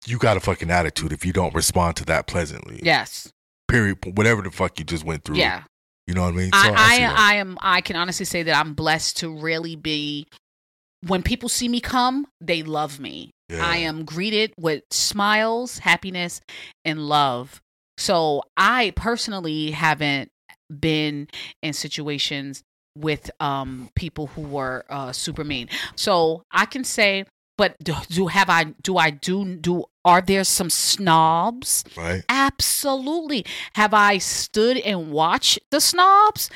you 0.06 0.18
got 0.18 0.38
a 0.38 0.40
fucking 0.40 0.70
attitude 0.72 1.12
if 1.12 1.26
you 1.26 1.34
don't 1.34 1.54
respond 1.54 1.98
to 1.98 2.06
that 2.06 2.28
pleasantly. 2.28 2.80
yes, 2.84 3.34
Period. 3.68 3.98
Whatever 4.16 4.44
the 4.44 4.52
fuck 4.52 4.78
you 4.80 4.86
just 4.86 5.04
went 5.04 5.24
through. 5.26 5.38
yeah. 5.38 5.64
You 6.08 6.14
know 6.14 6.22
what 6.22 6.34
I 6.34 6.38
mean? 6.38 6.50
I, 6.54 6.98
see 6.98 7.04
I. 7.04 7.32
I 7.32 7.36
am. 7.36 7.58
I 7.62 7.82
can 7.82 7.96
honestly 7.96 8.26
say 8.26 8.44
that 8.44 8.56
I'm 8.56 8.74
blessed 8.74 9.18
to 9.18 9.30
really 9.30 9.76
be. 9.76 10.28
When 11.06 11.24
people 11.24 11.50
see 11.50 11.68
me 11.68 11.80
come, 11.80 12.28
they 12.42 12.64
love 12.64 13.00
me. 13.00 13.32
Yeah. 13.50 13.66
I 13.66 13.78
am 13.78 14.06
greeted 14.06 14.54
with 14.58 14.84
smiles, 14.92 15.80
happiness, 15.80 16.42
and 16.84 17.08
love. 17.08 17.62
So 17.98 18.44
I 18.58 18.92
personally 18.96 19.72
haven't 19.72 20.30
been 20.80 21.28
in 21.62 21.74
situations 21.74 22.64
with 22.98 23.30
um 23.40 23.90
people 23.96 24.28
who 24.28 24.42
were 24.42 24.86
uh 24.90 25.12
super 25.12 25.44
mean. 25.44 25.70
So 25.96 26.44
I 26.52 26.66
can 26.66 26.84
say, 26.84 27.26
but 27.58 27.76
do, 27.84 27.94
do 28.10 28.28
have 28.28 28.50
I 28.50 28.66
do 28.82 28.98
I 28.98 29.10
do 29.12 29.56
do 29.56 29.86
are 30.04 30.22
there 30.22 30.44
some 30.44 30.70
snobs? 30.70 31.84
right. 31.98 32.24
Absolutely. 32.30 33.46
Have 33.74 33.94
I 33.94 34.18
stood 34.20 34.78
and 34.78 35.12
watched 35.12 35.60
the 35.72 35.82
snobs? 35.82 36.50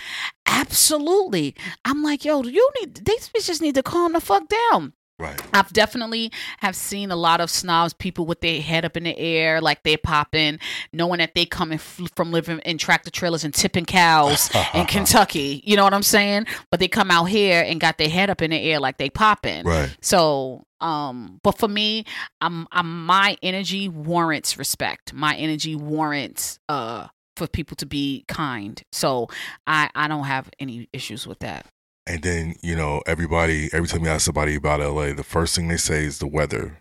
Absolutely. 0.46 1.56
I'm 1.86 2.04
like, 2.04 2.26
yo, 2.26 2.44
you 2.44 2.70
need 2.80 3.06
these 3.06 3.30
bitches 3.30 3.62
need 3.62 3.76
to 3.76 3.84
calm 3.84 4.14
the 4.14 4.22
fuck 4.22 4.44
down. 4.48 4.94
Right. 5.20 5.40
I've 5.54 5.72
definitely 5.74 6.32
have 6.60 6.78
seen 6.78 7.12
a 7.12 7.16
lot 7.18 7.42
of 7.42 7.50
snobs, 7.50 7.94
people 7.94 8.26
with 8.26 8.40
their 8.40 8.62
head 8.62 8.86
up 8.86 8.96
in 8.96 9.04
the 9.04 9.18
air, 9.18 9.60
like 9.60 9.84
they 9.84 9.98
popping, 9.98 10.60
knowing 10.94 11.18
that 11.20 11.36
they 11.36 11.46
coming 11.46 11.76
f- 11.78 12.00
from 12.16 12.32
living 12.32 12.60
in 12.60 12.78
tractor 12.78 13.12
trailers 13.12 13.44
and 13.44 13.54
tipping 13.54 13.84
cows 13.84 14.50
in 14.74 14.86
Kentucky. 14.86 15.62
You 15.66 15.76
know 15.76 15.84
what 15.84 15.94
I'm 15.94 16.04
saying? 16.04 16.46
But 16.72 16.80
they 16.80 16.88
come 16.88 17.12
out 17.12 17.26
here 17.26 17.62
and 17.68 17.82
got 17.82 17.98
their 17.98 18.08
head 18.08 18.30
up 18.30 18.42
in 18.42 18.52
the 18.52 18.58
air 18.58 18.80
like 18.80 18.98
they 18.98 19.10
popping. 19.10 19.66
Right. 19.66 19.94
So, 20.00 20.64
um, 20.82 21.40
but 21.44 21.58
for 21.58 21.68
me, 21.68 22.06
I'm, 22.42 22.68
I'm 22.72 23.06
my 23.06 23.38
energy 23.44 23.90
warrants 23.90 24.58
respect. 24.58 25.14
My 25.14 25.36
energy 25.36 25.76
warrants 25.76 26.60
uh 26.70 27.08
for 27.38 27.48
people 27.48 27.76
to 27.78 27.86
be 27.86 28.26
kind. 28.28 28.82
So 28.92 29.28
I 29.66 29.90
I 29.96 30.08
don't 30.08 30.26
have 30.26 30.50
any 30.60 30.90
issues 30.94 31.26
with 31.26 31.40
that. 31.40 31.66
And 32.06 32.22
then, 32.24 32.56
you 32.64 32.76
know, 32.76 33.02
everybody, 33.06 33.70
every 33.72 33.88
time 33.88 34.04
you 34.04 34.10
ask 34.10 34.26
somebody 34.26 34.56
about 34.56 34.80
LA, 34.80 35.14
the 35.14 35.24
first 35.24 35.56
thing 35.56 35.68
they 35.68 35.78
say 35.78 36.06
is 36.06 36.18
the 36.20 36.28
weather. 36.28 36.80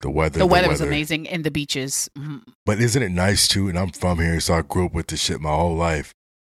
The 0.00 0.10
weather. 0.10 0.38
The 0.38 0.46
weather 0.46 0.68
was 0.68 0.80
amazing 0.80 1.28
and 1.28 1.44
the 1.44 1.50
beaches. 1.50 2.08
Mhm. 2.16 2.42
But 2.64 2.80
isn't 2.80 3.02
it 3.02 3.10
nice 3.10 3.46
too? 3.46 3.68
And 3.68 3.78
I'm 3.78 3.90
from 3.90 4.18
here, 4.18 4.40
so 4.40 4.54
I 4.54 4.62
grew 4.62 4.86
up 4.86 4.94
with 4.94 5.08
this 5.08 5.20
shit 5.20 5.40
my 5.40 5.50
whole 5.50 5.76
life. 5.76 6.14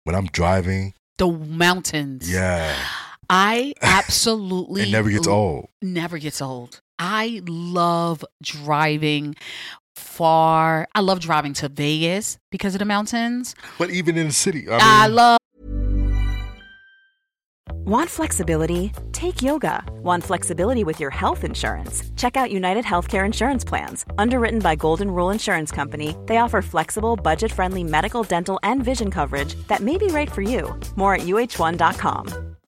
When 0.04 0.14
I'm 0.14 0.26
driving, 0.26 0.94
The 1.18 1.30
mountains. 1.30 2.30
yeah, 2.30 2.74
I 3.30 3.74
absolutely 3.82 4.82
it 4.82 4.90
never 4.90 5.10
gets 5.10 5.26
old. 5.26 5.68
Never 5.82 6.18
gets 6.18 6.40
old. 6.40 6.80
I 6.98 7.42
love 7.46 8.24
driving 8.42 9.36
far. 9.94 10.88
I 10.94 11.00
love 11.00 11.20
driving 11.20 11.52
to 11.54 11.68
Vegas 11.68 12.38
because 12.50 12.74
of 12.74 12.78
the 12.78 12.84
mountains. 12.84 13.54
But 13.78 13.90
even 13.90 14.16
in 14.16 14.28
the 14.28 14.32
city, 14.32 14.68
I, 14.68 14.72
mean, 14.72 14.80
I 14.82 15.06
love 15.06 15.38
Want 17.88 18.10
flexibility? 18.10 18.92
Take 19.12 19.40
yoga. 19.40 19.82
Want 20.02 20.22
flexibility 20.22 20.84
with 20.84 21.00
your 21.00 21.08
health 21.08 21.42
insurance? 21.42 22.02
Check 22.16 22.36
out 22.36 22.50
United 22.50 22.84
Healthcare 22.84 23.24
Insurance 23.24 23.64
Plans. 23.64 24.04
Underwritten 24.18 24.60
by 24.60 24.76
Golden 24.76 25.10
Rule 25.10 25.30
Insurance 25.30 25.70
Company, 25.70 26.14
they 26.26 26.36
offer 26.36 26.60
flexible, 26.60 27.16
budget 27.16 27.50
friendly 27.50 27.82
medical, 27.82 28.22
dental, 28.22 28.60
and 28.62 28.84
vision 28.84 29.10
coverage 29.10 29.54
that 29.68 29.80
may 29.80 29.96
be 29.96 30.08
right 30.08 30.30
for 30.30 30.42
you. 30.42 30.78
More 30.96 31.14
at 31.14 31.22
uhone.com. 31.22 32.57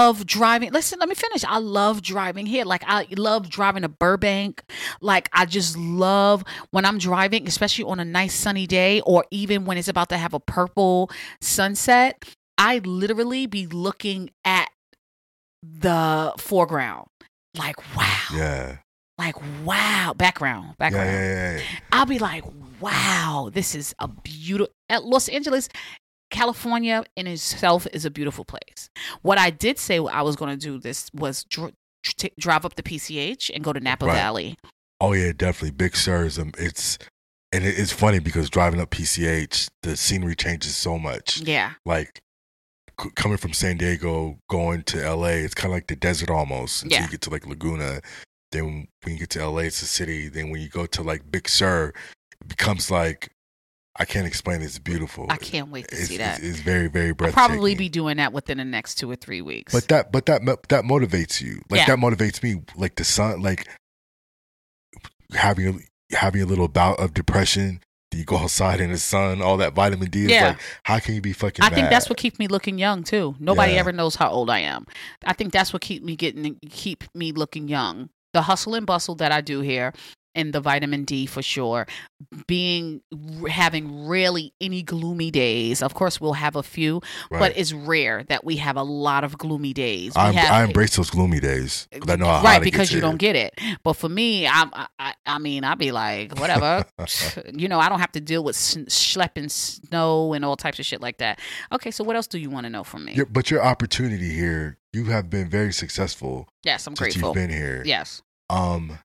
Of 0.00 0.24
driving. 0.24 0.72
Listen, 0.72 0.98
let 0.98 1.10
me 1.10 1.14
finish. 1.14 1.44
I 1.44 1.58
love 1.58 2.00
driving 2.00 2.46
here. 2.46 2.64
Like 2.64 2.82
I 2.86 3.06
love 3.18 3.50
driving 3.50 3.82
to 3.82 3.88
Burbank. 3.88 4.62
Like 5.02 5.28
I 5.34 5.44
just 5.44 5.76
love 5.76 6.42
when 6.70 6.86
I'm 6.86 6.96
driving, 6.96 7.46
especially 7.46 7.84
on 7.84 8.00
a 8.00 8.04
nice 8.04 8.34
sunny 8.34 8.66
day 8.66 9.02
or 9.02 9.26
even 9.30 9.66
when 9.66 9.76
it's 9.76 9.88
about 9.88 10.08
to 10.08 10.16
have 10.16 10.32
a 10.32 10.40
purple 10.40 11.10
sunset. 11.42 12.24
I 12.56 12.78
literally 12.78 13.46
be 13.46 13.66
looking 13.66 14.30
at 14.42 14.70
the 15.62 16.32
foreground. 16.38 17.08
Like 17.56 17.76
wow. 17.94 18.16
yeah, 18.34 18.76
Like 19.18 19.36
wow. 19.66 20.14
Background. 20.16 20.78
Background. 20.78 21.10
yeah, 21.10 21.20
yeah, 21.20 21.56
yeah. 21.58 21.62
I'll 21.92 22.06
be 22.06 22.18
like, 22.18 22.44
wow, 22.80 23.50
this 23.52 23.74
is 23.74 23.94
a 23.98 24.08
beautiful. 24.08 24.72
At 24.88 25.04
Los 25.04 25.28
Angeles, 25.28 25.68
California 26.30 27.04
in 27.16 27.26
itself 27.26 27.86
is 27.92 28.04
a 28.04 28.10
beautiful 28.10 28.44
place. 28.44 28.88
What 29.22 29.38
I 29.38 29.50
did 29.50 29.78
say 29.78 29.98
I 29.98 30.22
was 30.22 30.36
going 30.36 30.50
to 30.50 30.56
do 30.56 30.78
this 30.78 31.10
was 31.12 31.44
dr- 31.44 31.72
t- 32.04 32.32
drive 32.38 32.64
up 32.64 32.76
the 32.76 32.82
PCH 32.82 33.50
and 33.54 33.62
go 33.64 33.72
to 33.72 33.80
Napa 33.80 34.06
Right. 34.06 34.14
Valley. 34.14 34.56
Oh 35.00 35.12
yeah, 35.12 35.32
definitely. 35.32 35.72
Big 35.72 35.96
Sur's. 35.96 36.38
Um, 36.38 36.52
it's 36.58 36.98
and 37.52 37.64
it, 37.64 37.78
it's 37.78 37.92
funny 37.92 38.18
because 38.20 38.48
driving 38.50 38.80
up 38.80 38.90
PCH, 38.90 39.68
the 39.82 39.96
scenery 39.96 40.36
changes 40.36 40.76
so 40.76 40.98
much. 40.98 41.40
Yeah, 41.40 41.72
Like 41.84 42.20
c- 43.00 43.10
coming 43.16 43.38
from 43.38 43.52
San 43.52 43.76
Diego, 43.78 44.38
going 44.48 44.82
to 44.84 44.98
LA, 45.14 45.28
it's 45.44 45.54
kind 45.54 45.72
of 45.72 45.76
like 45.76 45.88
the 45.88 45.96
desert 45.96 46.30
almost 46.30 46.82
until 46.84 46.98
Yeah. 46.98 47.04
you 47.06 47.10
get 47.10 47.20
to 47.22 47.30
like 47.30 47.46
Laguna. 47.46 48.00
Then 48.52 48.88
when 49.04 49.14
you 49.14 49.18
get 49.20 49.30
to 49.30 49.46
LA, 49.48 49.60
it's 49.62 49.80
a 49.82 49.86
city. 49.86 50.28
Then 50.28 50.50
when 50.50 50.60
you 50.60 50.68
go 50.68 50.84
to 50.86 51.02
like 51.02 51.30
Big 51.30 51.48
Sur, 51.48 51.92
it 52.40 52.48
becomes 52.48 52.90
like 52.90 53.30
I 53.98 54.04
can't 54.04 54.26
explain. 54.26 54.62
It's 54.62 54.78
beautiful. 54.78 55.26
I 55.28 55.36
can't 55.36 55.70
wait 55.70 55.88
to 55.88 55.94
It's, 55.96 56.06
see 56.08 56.14
it's, 56.14 56.22
that. 56.22 56.42
it's 56.42 56.60
very 56.60 56.86
very 56.88 57.08
I'll 57.08 57.14
breathtaking. 57.14 57.48
probably 57.48 57.74
be 57.74 57.88
doing 57.88 58.16
that 58.18 58.32
within 58.32 58.58
the 58.58 58.64
next 58.64 58.94
two 58.96 59.10
or 59.10 59.16
three 59.16 59.42
weeks. 59.42 59.72
But 59.72 59.88
that, 59.88 60.12
but 60.12 60.26
that, 60.26 60.42
that 60.68 60.84
motivates 60.84 61.40
you. 61.40 61.60
Like 61.68 61.80
Yeah. 61.80 61.96
that 61.96 61.98
motivates 61.98 62.42
me. 62.42 62.62
Like 62.76 62.94
the 62.96 63.04
sun, 63.04 63.42
like 63.42 63.66
having 65.34 65.68
a, 66.12 66.16
having 66.16 66.42
a 66.42 66.46
little 66.46 66.68
bout 66.68 66.98
of 67.00 67.14
depression. 67.14 67.80
You 68.12 68.24
go 68.24 68.38
outside 68.38 68.80
in 68.80 68.90
the 68.90 68.98
sun, 68.98 69.40
all 69.40 69.56
that 69.58 69.72
vitamin 69.74 70.10
D. 70.10 70.26
Yeah. 70.26 70.48
like, 70.48 70.60
how 70.82 70.98
can 70.98 71.14
you 71.14 71.20
be 71.20 71.32
fucking? 71.32 71.64
I 71.64 71.68
think 71.70 71.90
that's 71.90 72.08
what 72.08 72.18
keeps 72.18 72.40
me 72.40 72.48
looking 72.48 72.76
young 72.76 73.04
too. 73.04 73.36
Nobody 73.38 73.74
Yeah. 73.74 73.80
ever 73.80 73.92
knows 73.92 74.16
how 74.16 74.30
old 74.30 74.50
I 74.50 74.58
am. 74.60 74.84
I 75.24 75.32
think 75.32 75.52
that's 75.52 75.72
what 75.72 75.80
keep 75.82 76.02
me 76.02 76.16
getting 76.16 76.56
keep 76.70 77.04
me 77.14 77.30
looking 77.32 77.68
young. 77.68 78.10
the 78.32 78.42
hustle 78.42 78.76
and 78.76 78.86
bustle 78.86 79.16
that 79.16 79.32
I 79.32 79.40
do 79.40 79.60
here 79.60 79.92
and 80.34 80.52
the 80.52 80.60
vitamin 80.60 81.04
D 81.04 81.26
for 81.26 81.42
sure. 81.42 81.86
Being 82.46 83.00
having 83.48 84.06
rarely 84.06 84.52
any 84.60 84.82
gloomy 84.82 85.30
days. 85.30 85.82
Of 85.82 85.94
course, 85.94 86.20
we'll 86.20 86.34
have 86.34 86.54
a 86.56 86.62
few, 86.62 87.00
Right. 87.30 87.38
but 87.40 87.52
it's 87.56 87.72
rare 87.72 88.24
that 88.24 88.44
we 88.44 88.56
have 88.56 88.76
a 88.76 88.82
lot 88.82 89.24
of 89.24 89.38
gloomy 89.38 89.72
days. 89.72 90.14
Have, 90.14 90.34
I 90.36 90.64
embrace 90.64 90.96
those 90.96 91.10
gloomy 91.10 91.40
days 91.40 91.88
'cause 91.92 92.08
I 92.08 92.16
know 92.16 92.26
how 92.26 92.42
right 92.42 92.62
because 92.62 92.90
you 92.92 92.96
here. 92.96 93.02
don't 93.02 93.16
get 93.18 93.36
it. 93.36 93.58
But 93.82 93.94
for 93.94 94.08
me, 94.08 94.46
I, 94.46 94.86
I, 94.98 95.14
I 95.26 95.38
mean, 95.38 95.64
I'd 95.64 95.78
be 95.78 95.92
like, 95.92 96.38
whatever. 96.38 96.84
you 97.54 97.68
know, 97.68 97.78
I 97.80 97.88
don't 97.88 98.00
have 98.00 98.12
to 98.12 98.20
deal 98.20 98.44
with 98.44 98.56
schlepping 98.56 99.50
snow 99.50 100.32
and 100.32 100.44
all 100.44 100.56
types 100.56 100.78
of 100.78 100.86
shit 100.86 101.00
like 101.00 101.18
that. 101.18 101.38
Okay, 101.72 101.90
so 101.90 102.04
what 102.04 102.16
else 102.16 102.26
do 102.26 102.38
you 102.38 102.50
want 102.50 102.64
to 102.64 102.70
know 102.70 102.84
from 102.84 103.04
me? 103.04 103.14
Your- 103.14 103.26
but 103.26 103.50
your 103.50 103.62
opportunity 103.62 104.30
here, 104.30 104.78
you 104.92 105.04
have 105.06 105.30
been 105.30 105.48
very 105.48 105.72
successful. 105.72 106.48
Yes, 106.64 106.86
I'm 106.86 106.92
since 106.96 106.98
grateful. 107.14 107.28
You've 107.30 107.34
been 107.34 107.50
here. 107.50 107.82
Yes. 107.84 108.22
Um, 108.48 108.98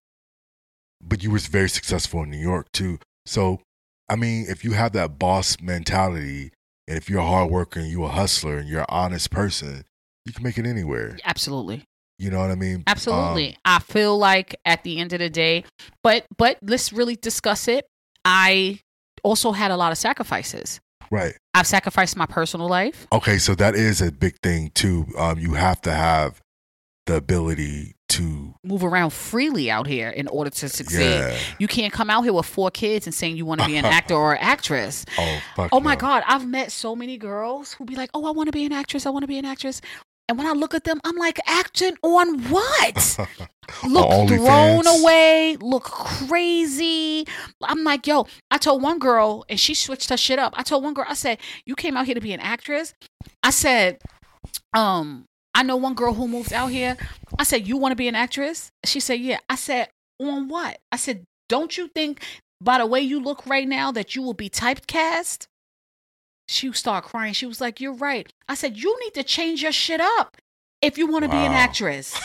but 1.07 1.23
you 1.23 1.31
were 1.31 1.39
very 1.39 1.69
successful 1.69 2.23
in 2.23 2.31
New 2.31 2.37
York 2.37 2.71
too. 2.71 2.99
So, 3.25 3.61
I 4.09 4.15
mean, 4.15 4.45
if 4.49 4.63
you 4.63 4.73
have 4.73 4.93
that 4.93 5.17
boss 5.19 5.57
mentality, 5.61 6.51
and 6.87 6.97
if 6.97 7.09
you're 7.09 7.21
a 7.21 7.25
hard 7.25 7.49
worker 7.49 7.79
and 7.79 7.89
you're 7.89 8.05
a 8.05 8.11
hustler 8.11 8.57
and 8.57 8.69
you're 8.69 8.81
an 8.81 8.85
honest 8.89 9.31
person, 9.31 9.85
you 10.25 10.33
can 10.33 10.43
make 10.43 10.57
it 10.57 10.65
anywhere. 10.65 11.17
Absolutely. 11.25 11.83
You 12.17 12.29
know 12.29 12.39
what 12.39 12.51
I 12.51 12.55
mean? 12.55 12.83
Absolutely. 12.87 13.49
Um, 13.49 13.55
I 13.65 13.79
feel 13.79 14.17
like 14.17 14.55
at 14.63 14.83
the 14.83 14.99
end 14.99 15.13
of 15.13 15.19
the 15.19 15.29
day, 15.29 15.65
but 16.01 16.25
but 16.37 16.57
let's 16.61 16.93
really 16.93 17.15
discuss 17.15 17.67
it. 17.67 17.87
I 18.23 18.79
also 19.23 19.51
had 19.51 19.71
a 19.71 19.77
lot 19.77 19.91
of 19.91 19.97
sacrifices. 19.97 20.79
right. 21.11 21.35
I've 21.53 21.67
sacrificed 21.67 22.15
my 22.15 22.25
personal 22.25 22.67
life. 22.67 23.07
Okay, 23.11 23.37
so 23.37 23.55
that 23.55 23.75
is 23.75 24.01
a 24.01 24.11
big 24.11 24.37
thing 24.41 24.71
too. 24.75 25.07
Um, 25.17 25.39
you 25.39 25.53
have 25.53 25.81
to 25.81 25.91
have 25.91 26.41
the 27.05 27.15
ability 27.15 27.94
to 28.09 28.55
Move 28.65 28.83
around 28.83 29.11
freely 29.11 29.69
out 29.69 29.85
here 29.85 30.09
in 30.09 30.27
order 30.27 30.49
to 30.49 30.69
succeed. 30.69 31.03
Yeah. 31.03 31.37
You 31.59 31.67
can't 31.67 31.93
come 31.93 32.09
out 32.09 32.23
here 32.23 32.33
with 32.33 32.47
four 32.47 32.71
kids 32.71 33.05
and 33.05 33.13
saying 33.13 33.37
you 33.37 33.45
want 33.45 33.61
to 33.61 33.67
be 33.67 33.77
an 33.77 33.85
actor 33.85 34.15
or 34.15 34.33
an 34.33 34.39
actress. 34.41 35.05
Oh 35.17 35.39
fuck. 35.55 35.69
Oh 35.71 35.79
my 35.79 35.93
no. 35.93 35.99
God, 35.99 36.23
I've 36.27 36.47
met 36.47 36.71
so 36.71 36.95
many 36.95 37.17
girls 37.17 37.73
who 37.73 37.85
be 37.85 37.95
like, 37.95 38.09
"Oh, 38.13 38.25
I 38.25 38.31
want 38.31 38.47
to 38.47 38.51
be 38.51 38.65
an 38.65 38.73
actress. 38.73 39.05
I 39.05 39.11
want 39.11 39.23
to 39.23 39.27
be 39.27 39.37
an 39.37 39.45
actress." 39.45 39.81
And 40.27 40.37
when 40.37 40.47
I 40.47 40.51
look 40.53 40.73
at 40.73 40.83
them, 40.83 40.99
I'm 41.03 41.15
like, 41.15 41.39
"Acting 41.47 41.95
on 42.01 42.41
what? 42.49 43.17
look 43.87 44.27
thrown 44.27 44.27
OnlyFans? 44.27 45.01
away, 45.01 45.57
look 45.61 45.83
crazy." 45.83 47.25
I'm 47.61 47.83
like, 47.83 48.07
"Yo," 48.07 48.27
I 48.51 48.57
told 48.57 48.81
one 48.81 48.99
girl, 48.99 49.45
and 49.47 49.59
she 49.59 49.73
switched 49.73 50.09
her 50.09 50.17
shit 50.17 50.39
up. 50.39 50.53
I 50.57 50.63
told 50.63 50.83
one 50.83 50.93
girl, 50.93 51.05
I 51.07 51.13
said, 51.13 51.37
"You 51.65 51.75
came 51.75 51.95
out 51.95 52.05
here 52.07 52.15
to 52.15 52.21
be 52.21 52.33
an 52.33 52.39
actress." 52.39 52.93
I 53.43 53.51
said, 53.51 53.99
"Um, 54.73 55.25
I 55.55 55.63
know 55.63 55.77
one 55.77 55.95
girl 55.95 56.13
who 56.13 56.27
moved 56.27 56.53
out 56.53 56.67
here." 56.67 56.97
I 57.39 57.43
said, 57.43 57.67
"You 57.67 57.77
want 57.77 57.93
to 57.93 57.95
be 57.95 58.07
an 58.07 58.15
actress?" 58.15 58.69
She 58.83 58.99
said, 58.99 59.19
"Yeah." 59.19 59.39
I 59.49 59.55
said, 59.55 59.89
"On 60.19 60.47
what?" 60.47 60.77
I 60.91 60.97
said, 60.97 61.23
"Don't 61.49 61.75
you 61.77 61.87
think?" 61.87 62.23
By 62.61 62.77
the 62.77 62.85
way 62.85 63.01
you 63.01 63.19
look 63.19 63.45
right 63.47 63.67
now, 63.67 63.91
that 63.91 64.15
you 64.15 64.21
will 64.21 64.33
be 64.33 64.49
typecast 64.49 65.47
she 66.47 66.71
started 66.73 67.07
crying. 67.07 67.33
She 67.33 67.45
was 67.45 67.59
like, 67.61 67.79
"You're 67.81 67.93
right." 67.93 68.31
I 68.47 68.55
said, 68.55 68.77
"You 68.77 68.95
need 69.03 69.13
to 69.15 69.23
change 69.23 69.63
your 69.63 69.71
shit 69.71 69.99
up 70.01 70.37
if 70.81 70.97
you 70.97 71.07
want 71.07 71.23
to 71.23 71.29
be 71.29 71.37
an 71.37 71.51
actress." 71.53 72.19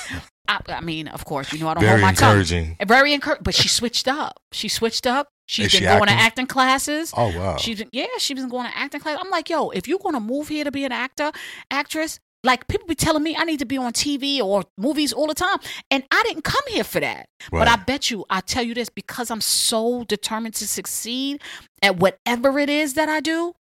I, 0.48 0.58
I 0.68 0.80
mean, 0.80 1.08
of 1.08 1.24
course, 1.24 1.52
you 1.52 1.60
know 1.60 1.68
I 1.68 1.74
don't 1.74 1.82
Very 1.84 2.00
hold 2.00 2.02
my 2.02 2.10
encouraging. 2.10 2.76
tongue. 2.76 2.88
Very 2.88 3.12
encouraging. 3.14 3.44
But 3.44 3.54
she 3.54 3.68
switched 3.68 4.08
up. 4.08 4.40
She 4.52 4.68
switched 4.68 5.06
up. 5.06 5.28
She's 5.46 5.66
Is 5.66 5.72
been 5.72 5.80
she 5.80 5.84
going 5.86 6.06
to 6.06 6.10
acting? 6.10 6.26
acting 6.26 6.46
classes. 6.46 7.14
Oh 7.16 7.36
wow. 7.36 7.56
She's 7.56 7.78
been, 7.78 7.88
yeah, 7.92 8.06
she's 8.18 8.36
been 8.36 8.48
going 8.48 8.68
to 8.70 8.76
acting 8.76 9.00
class. 9.00 9.18
I'm 9.22 9.30
like, 9.30 9.48
yo, 9.48 9.70
if 9.70 9.88
you're 9.88 9.98
gonna 9.98 10.20
move 10.20 10.48
here 10.48 10.64
to 10.64 10.70
be 10.70 10.84
an 10.84 10.92
actor, 10.92 11.32
actress, 11.70 12.18
like 12.42 12.66
people 12.68 12.86
be 12.86 12.94
telling 12.94 13.22
me 13.22 13.36
I 13.36 13.44
need 13.44 13.58
to 13.58 13.66
be 13.66 13.76
on 13.76 13.92
TV 13.92 14.40
or 14.40 14.64
movies 14.78 15.12
all 15.12 15.26
the 15.26 15.34
time, 15.34 15.58
and 15.90 16.04
I 16.10 16.22
didn't 16.24 16.44
come 16.44 16.62
here 16.68 16.84
for 16.84 17.00
that. 17.00 17.26
But 17.50 17.68
I 17.68 17.76
bet 17.76 18.10
you, 18.10 18.24
I 18.30 18.40
tell 18.40 18.62
you 18.62 18.74
this 18.74 18.88
because 18.88 19.30
I'm 19.30 19.40
so 19.40 20.04
determined 20.04 20.54
to 20.54 20.66
succeed 20.68 21.42
at 21.82 21.96
whatever 21.96 22.58
it 22.58 22.70
is 22.70 22.94
that 22.94 23.08
I 23.08 23.20
do. 23.20 23.54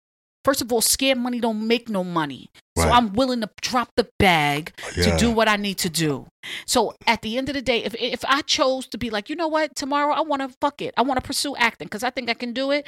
First 0.44 0.62
of 0.62 0.72
all, 0.72 0.80
scared 0.80 1.18
money 1.18 1.40
don't 1.40 1.66
make 1.66 1.88
no 1.88 2.04
money. 2.04 2.50
So 2.76 2.84
I'm 2.84 3.14
willing 3.14 3.40
to 3.40 3.50
drop 3.62 3.88
the 3.96 4.06
bag 4.18 4.72
to 4.94 5.16
do 5.16 5.32
what 5.32 5.48
I 5.48 5.56
need 5.56 5.78
to 5.78 5.90
do. 5.90 6.26
So 6.66 6.94
at 7.06 7.22
the 7.22 7.36
end 7.36 7.48
of 7.48 7.54
the 7.54 7.62
day, 7.62 7.82
if 7.82 7.94
if 7.96 8.24
I 8.28 8.42
chose 8.42 8.86
to 8.88 8.98
be 8.98 9.10
like, 9.10 9.28
you 9.28 9.34
know 9.34 9.48
what, 9.48 9.74
tomorrow 9.74 10.14
I 10.14 10.20
want 10.20 10.42
to 10.42 10.48
fuck 10.60 10.82
it, 10.82 10.94
I 10.96 11.02
want 11.02 11.18
to 11.18 11.26
pursue 11.26 11.56
acting 11.56 11.86
because 11.86 12.04
I 12.04 12.10
think 12.10 12.30
I 12.30 12.34
can 12.34 12.52
do 12.52 12.70
it, 12.70 12.86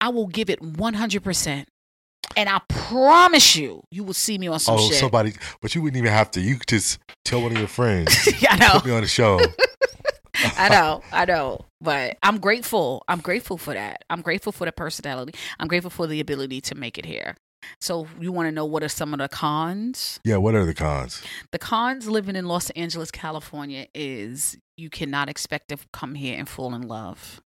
I 0.00 0.08
will 0.08 0.28
give 0.28 0.48
it 0.48 0.62
100. 0.62 1.66
And 2.36 2.48
I 2.48 2.60
promise 2.68 3.56
you, 3.56 3.82
you 3.90 4.04
will 4.04 4.14
see 4.14 4.38
me 4.38 4.48
on 4.48 4.58
some 4.58 4.76
oh, 4.78 4.88
shit. 4.88 4.98
somebody, 4.98 5.34
but 5.60 5.74
you 5.74 5.82
wouldn't 5.82 5.98
even 5.98 6.12
have 6.12 6.30
to. 6.32 6.40
You 6.40 6.56
could 6.56 6.68
just 6.68 6.98
tell 7.24 7.42
one 7.42 7.52
of 7.52 7.58
your 7.58 7.68
friends. 7.68 8.14
Yeah, 8.40 8.52
I 8.52 8.56
know. 8.56 8.70
Put 8.72 8.86
me 8.86 8.92
on 8.92 9.02
the 9.02 9.08
show. 9.08 9.40
I 10.58 10.68
know, 10.68 11.02
I 11.12 11.24
know, 11.24 11.64
but 11.80 12.18
I'm 12.22 12.38
grateful. 12.38 13.04
I'm 13.08 13.20
grateful 13.20 13.56
for 13.56 13.72
that. 13.72 14.04
I'm 14.10 14.20
grateful 14.20 14.52
for 14.52 14.64
the 14.64 14.72
personality. 14.72 15.34
I'm 15.60 15.68
grateful 15.68 15.90
for 15.90 16.06
the 16.06 16.20
ability 16.20 16.60
to 16.62 16.74
make 16.74 16.98
it 16.98 17.06
here. 17.06 17.36
So 17.80 18.06
you 18.20 18.32
want 18.32 18.48
to 18.48 18.52
know 18.52 18.64
what 18.64 18.82
are 18.82 18.88
some 18.88 19.14
of 19.14 19.20
the 19.20 19.28
cons? 19.28 20.20
Yeah. 20.24 20.36
What 20.38 20.54
are 20.54 20.66
the 20.66 20.74
cons? 20.74 21.22
The 21.52 21.58
cons 21.58 22.08
living 22.08 22.36
in 22.36 22.46
Los 22.46 22.70
Angeles, 22.70 23.10
California 23.10 23.86
is 23.94 24.58
you 24.76 24.90
cannot 24.90 25.28
expect 25.28 25.68
to 25.68 25.78
come 25.92 26.14
here 26.14 26.36
and 26.36 26.48
fall 26.48 26.74
in 26.74 26.82
love. 26.82 27.40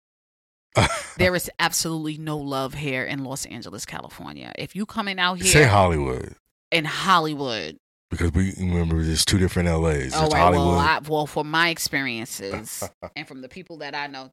there 1.17 1.35
is 1.35 1.51
absolutely 1.59 2.19
no 2.19 2.39
love 2.39 2.75
here 2.75 3.05
in 3.05 3.25
Los 3.25 3.47
Angeles, 3.47 3.85
California. 3.85 4.53
If 4.59 4.77
you 4.77 4.87
coming 4.87 5.19
out 5.19 5.35
here 5.41 5.47
Say 5.47 5.65
Hollywood 5.65 6.35
in 6.71 6.85
Hollywood, 6.85 7.79
because 8.11 8.33
we 8.33 8.53
remember 8.59 9.03
there's 9.03 9.25
two 9.25 9.39
different 9.39 9.69
LAs. 9.69 10.13
There's 10.13 10.15
oh, 10.15 10.29
right, 10.29 10.37
Hollywood. 10.37 10.67
well, 10.69 10.79
I, 10.79 11.01
well, 11.09 11.27
for 11.27 11.45
my 11.45 11.71
experiences 11.71 12.89
and 13.17 13.27
from 13.27 13.41
the 13.41 13.49
people 13.49 13.79
that 13.79 13.95
I 13.95 14.07
know, 14.07 14.31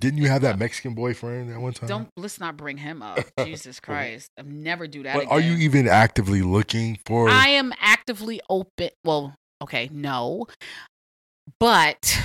Didn't 0.00 0.20
you 0.20 0.28
have 0.28 0.42
that 0.42 0.58
Mexican 0.58 0.94
boyfriend 0.94 1.52
at 1.52 1.60
one 1.60 1.72
time? 1.72 1.88
don't 1.88 2.08
let's 2.16 2.40
not 2.40 2.56
bring 2.56 2.76
him 2.76 3.02
up. 3.02 3.18
Jesus 3.44 3.80
Christ, 3.80 4.30
I'll 4.38 4.44
never 4.44 4.86
do 4.86 5.02
that. 5.04 5.14
But 5.14 5.28
are 5.28 5.40
you 5.40 5.54
even 5.56 5.88
actively 5.88 6.42
looking 6.42 6.98
for? 7.04 7.28
I 7.28 7.48
am 7.48 7.72
actively 7.80 8.40
open. 8.48 8.90
Well, 9.04 9.34
okay, 9.62 9.88
no, 9.92 10.46
but 11.60 12.20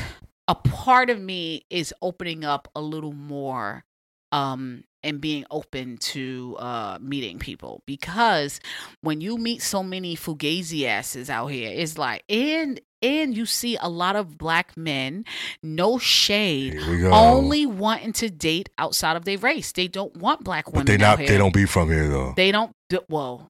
a 0.51 0.55
part 0.55 1.09
of 1.09 1.19
me 1.19 1.65
is 1.69 1.93
opening 2.01 2.43
up 2.43 2.67
a 2.75 2.81
little 2.81 3.13
more 3.13 3.85
um 4.33 4.83
and 5.01 5.21
being 5.21 5.45
open 5.49 5.97
to 5.97 6.57
uh 6.59 6.97
meeting 7.01 7.39
people 7.39 7.81
because 7.85 8.59
when 8.99 9.21
you 9.21 9.37
meet 9.37 9.61
so 9.61 9.81
many 9.81 10.13
fugazi 10.15 10.85
asses 10.85 11.29
out 11.29 11.47
here 11.47 11.71
it's 11.73 11.97
like 11.97 12.23
and 12.29 12.81
and 13.01 13.35
you 13.35 13.45
see 13.45 13.77
a 13.81 13.87
lot 13.87 14.17
of 14.17 14.37
black 14.37 14.75
men 14.75 15.23
no 15.63 15.97
shade 15.97 16.73
Here 16.73 16.91
we 16.91 16.99
go. 16.99 17.11
only 17.11 17.65
wanting 17.65 18.11
to 18.13 18.29
date 18.29 18.69
outside 18.77 19.15
of 19.15 19.23
their 19.23 19.37
race 19.37 19.71
they 19.71 19.87
don't 19.87 20.15
want 20.17 20.43
black 20.43 20.67
women 20.67 20.85
but 20.85 20.91
they 20.91 20.97
not. 20.97 21.17
They 21.17 21.37
don't 21.37 21.53
be 21.53 21.65
from 21.65 21.89
here 21.89 22.09
though. 22.09 22.33
They 22.35 22.51
don't. 22.51 22.75
Well, 23.09 23.47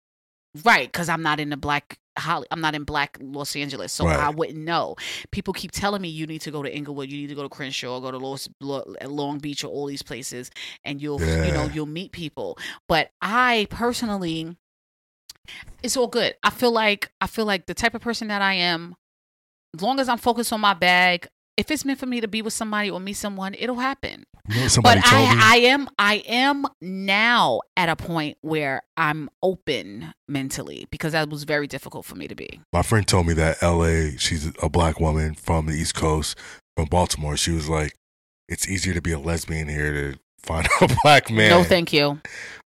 right, 0.63 0.87
because 0.91 1.09
I'm 1.09 1.23
not 1.23 1.39
in 1.39 1.49
the 1.49 1.57
black. 1.57 1.97
Holly, 2.17 2.47
I'm 2.51 2.61
not 2.61 2.75
in 2.75 2.83
black 2.83 3.17
Los 3.21 3.55
Angeles, 3.55 3.93
so 3.93 4.05
Right. 4.05 4.19
I 4.19 4.29
wouldn't 4.29 4.57
know. 4.57 4.95
People 5.31 5.53
keep 5.53 5.71
telling 5.71 6.01
me 6.01 6.09
you 6.09 6.27
need 6.27 6.41
to 6.41 6.51
go 6.51 6.61
to 6.61 6.73
Inglewood, 6.75 7.09
you 7.09 7.17
need 7.17 7.29
to 7.29 7.35
go 7.35 7.43
to 7.43 7.49
Crenshaw, 7.49 7.99
go 7.99 8.11
to 8.11 8.17
Los, 8.17 8.49
Long 8.59 9.39
Beach, 9.39 9.63
or 9.63 9.67
all 9.67 9.85
these 9.85 10.01
places, 10.03 10.51
and 10.83 11.01
you'll 11.01 11.21
you 11.21 11.51
know 11.51 11.69
you'll 11.73 11.85
meet 11.85 12.11
people. 12.11 12.57
But 12.87 13.11
I 13.21 13.67
personally, 13.69 14.57
it's 15.83 15.95
all 15.97 16.07
good. 16.07 16.35
I 16.43 16.49
feel 16.49 16.71
like 16.71 17.11
I 17.21 17.27
feel 17.27 17.45
like 17.45 17.65
the 17.65 17.73
type 17.73 17.93
of 17.93 18.01
person 18.01 18.27
that 18.27 18.41
I 18.41 18.53
am. 18.55 18.95
As 19.73 19.81
long 19.81 19.99
as 20.01 20.09
I'm 20.09 20.17
focused 20.17 20.51
on 20.51 20.59
my 20.59 20.73
bag, 20.73 21.27
if 21.57 21.69
it's 21.69 21.85
meant 21.85 21.99
for 21.99 22.05
me 22.05 22.21
to 22.21 22.27
be 22.27 22.41
with 22.41 22.53
somebody 22.53 22.89
or 22.89 22.99
meet 22.99 23.13
someone, 23.13 23.53
it'll 23.57 23.75
happen 23.79 24.23
You 24.47 24.61
know 24.61 24.67
but 24.81 24.97
me. 24.97 25.03
I, 25.05 25.39
I 25.53 25.55
am 25.67 25.87
I 25.99 26.15
am 26.27 26.65
now 26.81 27.59
at 27.77 27.89
a 27.89 27.95
point 27.95 28.37
where 28.41 28.81
I'm 28.97 29.29
open 29.43 30.13
mentally 30.27 30.87
because 30.91 31.11
that 31.13 31.29
was 31.29 31.43
very 31.43 31.67
difficult 31.67 32.05
for 32.05 32.15
me 32.15 32.27
to 32.27 32.35
be. 32.35 32.61
My 32.73 32.81
friend 32.81 33.07
told 33.07 33.27
me 33.27 33.33
that 33.33 33.61
L.A. 33.61 34.17
She's 34.17 34.51
a 34.61 34.69
black 34.69 34.99
woman 34.99 35.35
from 35.35 35.65
the 35.67 35.73
East 35.73 35.95
Coast, 35.95 36.37
from 36.75 36.85
Baltimore. 36.85 37.37
She 37.37 37.51
was 37.51 37.69
like, 37.69 37.95
"It's 38.47 38.67
easier 38.67 38.93
to 38.93 39.01
be 39.01 39.11
a 39.11 39.19
lesbian 39.19 39.67
here 39.67 39.91
to 40.13 40.19
find 40.39 40.67
a 40.81 40.87
black 41.03 41.29
man." 41.29 41.49
No, 41.49 41.63
thank 41.63 41.91
you. 41.93 42.19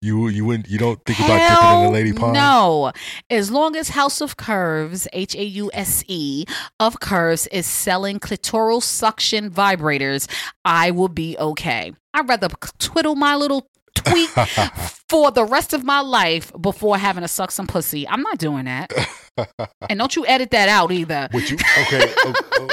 You 0.08 0.30
you 0.30 0.46
wouldn't 0.46 0.70
you 0.70 0.78
don't 0.78 1.04
think 1.04 1.20
about 1.20 1.38
dipping 1.38 1.80
in 1.80 1.86
the 1.86 1.92
lady 1.92 2.14
pond? 2.14 2.32
No, 2.32 2.94
as 3.30 3.52
long 3.52 3.76
as 3.76 3.90
House 3.90 4.22
of 4.22 4.38
Curves 4.38 5.06
(H 5.12 5.36
A 5.36 5.44
U 5.44 5.70
S 5.74 6.02
E) 6.08 6.46
of 6.80 7.02
Curves 7.02 7.46
is 7.48 7.66
selling 7.66 8.18
clitoral 8.18 8.82
suction 8.82 9.52
vibrators, 9.52 10.30
I 10.64 10.92
will 10.92 11.10
be 11.10 11.38
okay. 11.38 11.92
I'd 12.14 12.30
rather 12.30 12.48
twiddle 12.80 13.16
my 13.16 13.36
little 13.36 13.70
tweet 13.96 14.30
for 15.10 15.30
the 15.30 15.44
rest 15.44 15.74
of 15.74 15.84
my 15.84 16.00
life 16.00 16.54
before 16.62 16.98
having 16.98 17.24
to 17.24 17.28
suck 17.28 17.52
some 17.52 17.68
pussy. 17.68 18.08
I'm 18.08 18.22
not 18.22 18.38
doing 18.38 18.64
that. 18.64 18.94
and 19.90 20.00
don't 20.00 20.16
you 20.16 20.26
edit 20.26 20.52
that 20.52 20.70
out 20.70 20.90
either. 20.94 21.28
Would 21.34 21.50
you? 21.50 21.58
Okay. 21.82 22.14
oh, 22.20 22.34
oh, 22.54 22.68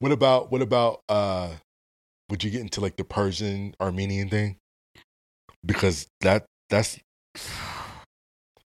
what 0.00 0.12
about 0.12 0.52
what 0.52 0.60
about? 0.60 1.00
uh 1.08 1.52
Would 2.28 2.44
you 2.44 2.50
get 2.50 2.60
into 2.60 2.82
like 2.82 2.98
the 2.98 3.04
Persian 3.04 3.74
Armenian 3.80 4.28
thing? 4.28 4.58
Because 5.64 6.06
that 6.20 6.44
that's 6.70 6.98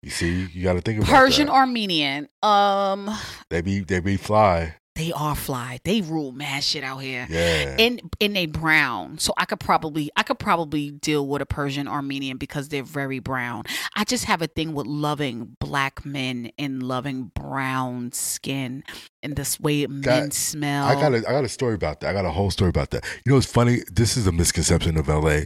you 0.04 0.10
see 0.10 0.48
you 0.54 0.64
got 0.64 0.74
to 0.74 0.82
think 0.82 1.00
about 1.04 1.10
Persian 1.12 1.48
that. 1.48 1.54
Armenian. 1.54 2.28
Um, 2.42 3.10
they 3.50 3.62
be 3.62 3.82
they 3.82 4.00
be 4.00 4.18
fly. 4.18 4.76
They 4.96 5.14
are 5.14 5.36
fly. 5.38 5.80
They 5.86 6.02
rule 6.02 6.32
mad 6.34 6.64
shit 6.66 6.84
out 6.84 6.98
here. 6.98 7.26
Yeah. 7.30 7.76
And 7.80 8.02
and 8.20 8.36
they 8.36 8.46
brown. 8.46 9.20
So 9.20 9.32
I 9.38 9.46
could 9.46 9.60
probably 9.62 10.10
I 10.18 10.24
could 10.24 10.38
probably 10.38 10.92
deal 10.92 11.26
with 11.28 11.42
a 11.42 11.46
Persian 11.46 11.88
Armenian 11.88 12.38
because 12.38 12.68
they're 12.70 12.84
very 12.84 13.20
brown. 13.20 13.64
I 13.96 14.04
just 14.04 14.26
have 14.26 14.42
a 14.42 14.48
thing 14.48 14.74
with 14.74 14.88
loving 14.88 15.56
black 15.62 16.04
men 16.06 16.52
and 16.58 16.84
loving 16.84 17.32
brown 17.36 18.12
skin 18.12 18.84
and 19.24 19.36
this 19.36 19.60
way 19.60 19.88
men 19.88 20.02
That- 20.02 20.34
smell. 20.34 20.86
I 20.88 20.96
got 20.96 21.14
a 21.14 21.18
I 21.20 21.32
got 21.32 21.46
a 21.46 21.50
story 21.50 21.76
about 21.76 22.02
that. 22.02 22.10
I 22.10 22.14
got 22.14 22.26
a 22.26 22.32
whole 22.32 22.52
story 22.52 22.70
about 22.70 22.90
that. 22.90 23.06
You 23.26 23.32
know, 23.32 23.38
it's 23.38 23.52
funny. 23.52 23.80
This 23.92 24.18
is 24.18 24.28
a 24.28 24.32
misconception 24.32 24.98
of 24.98 25.08
LA, 25.08 25.42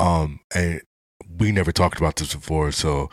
um, 0.00 0.40
and 0.54 0.80
we 1.38 1.52
never 1.52 1.72
talked 1.72 1.98
about 1.98 2.16
this 2.16 2.34
before. 2.34 2.72
So, 2.72 3.10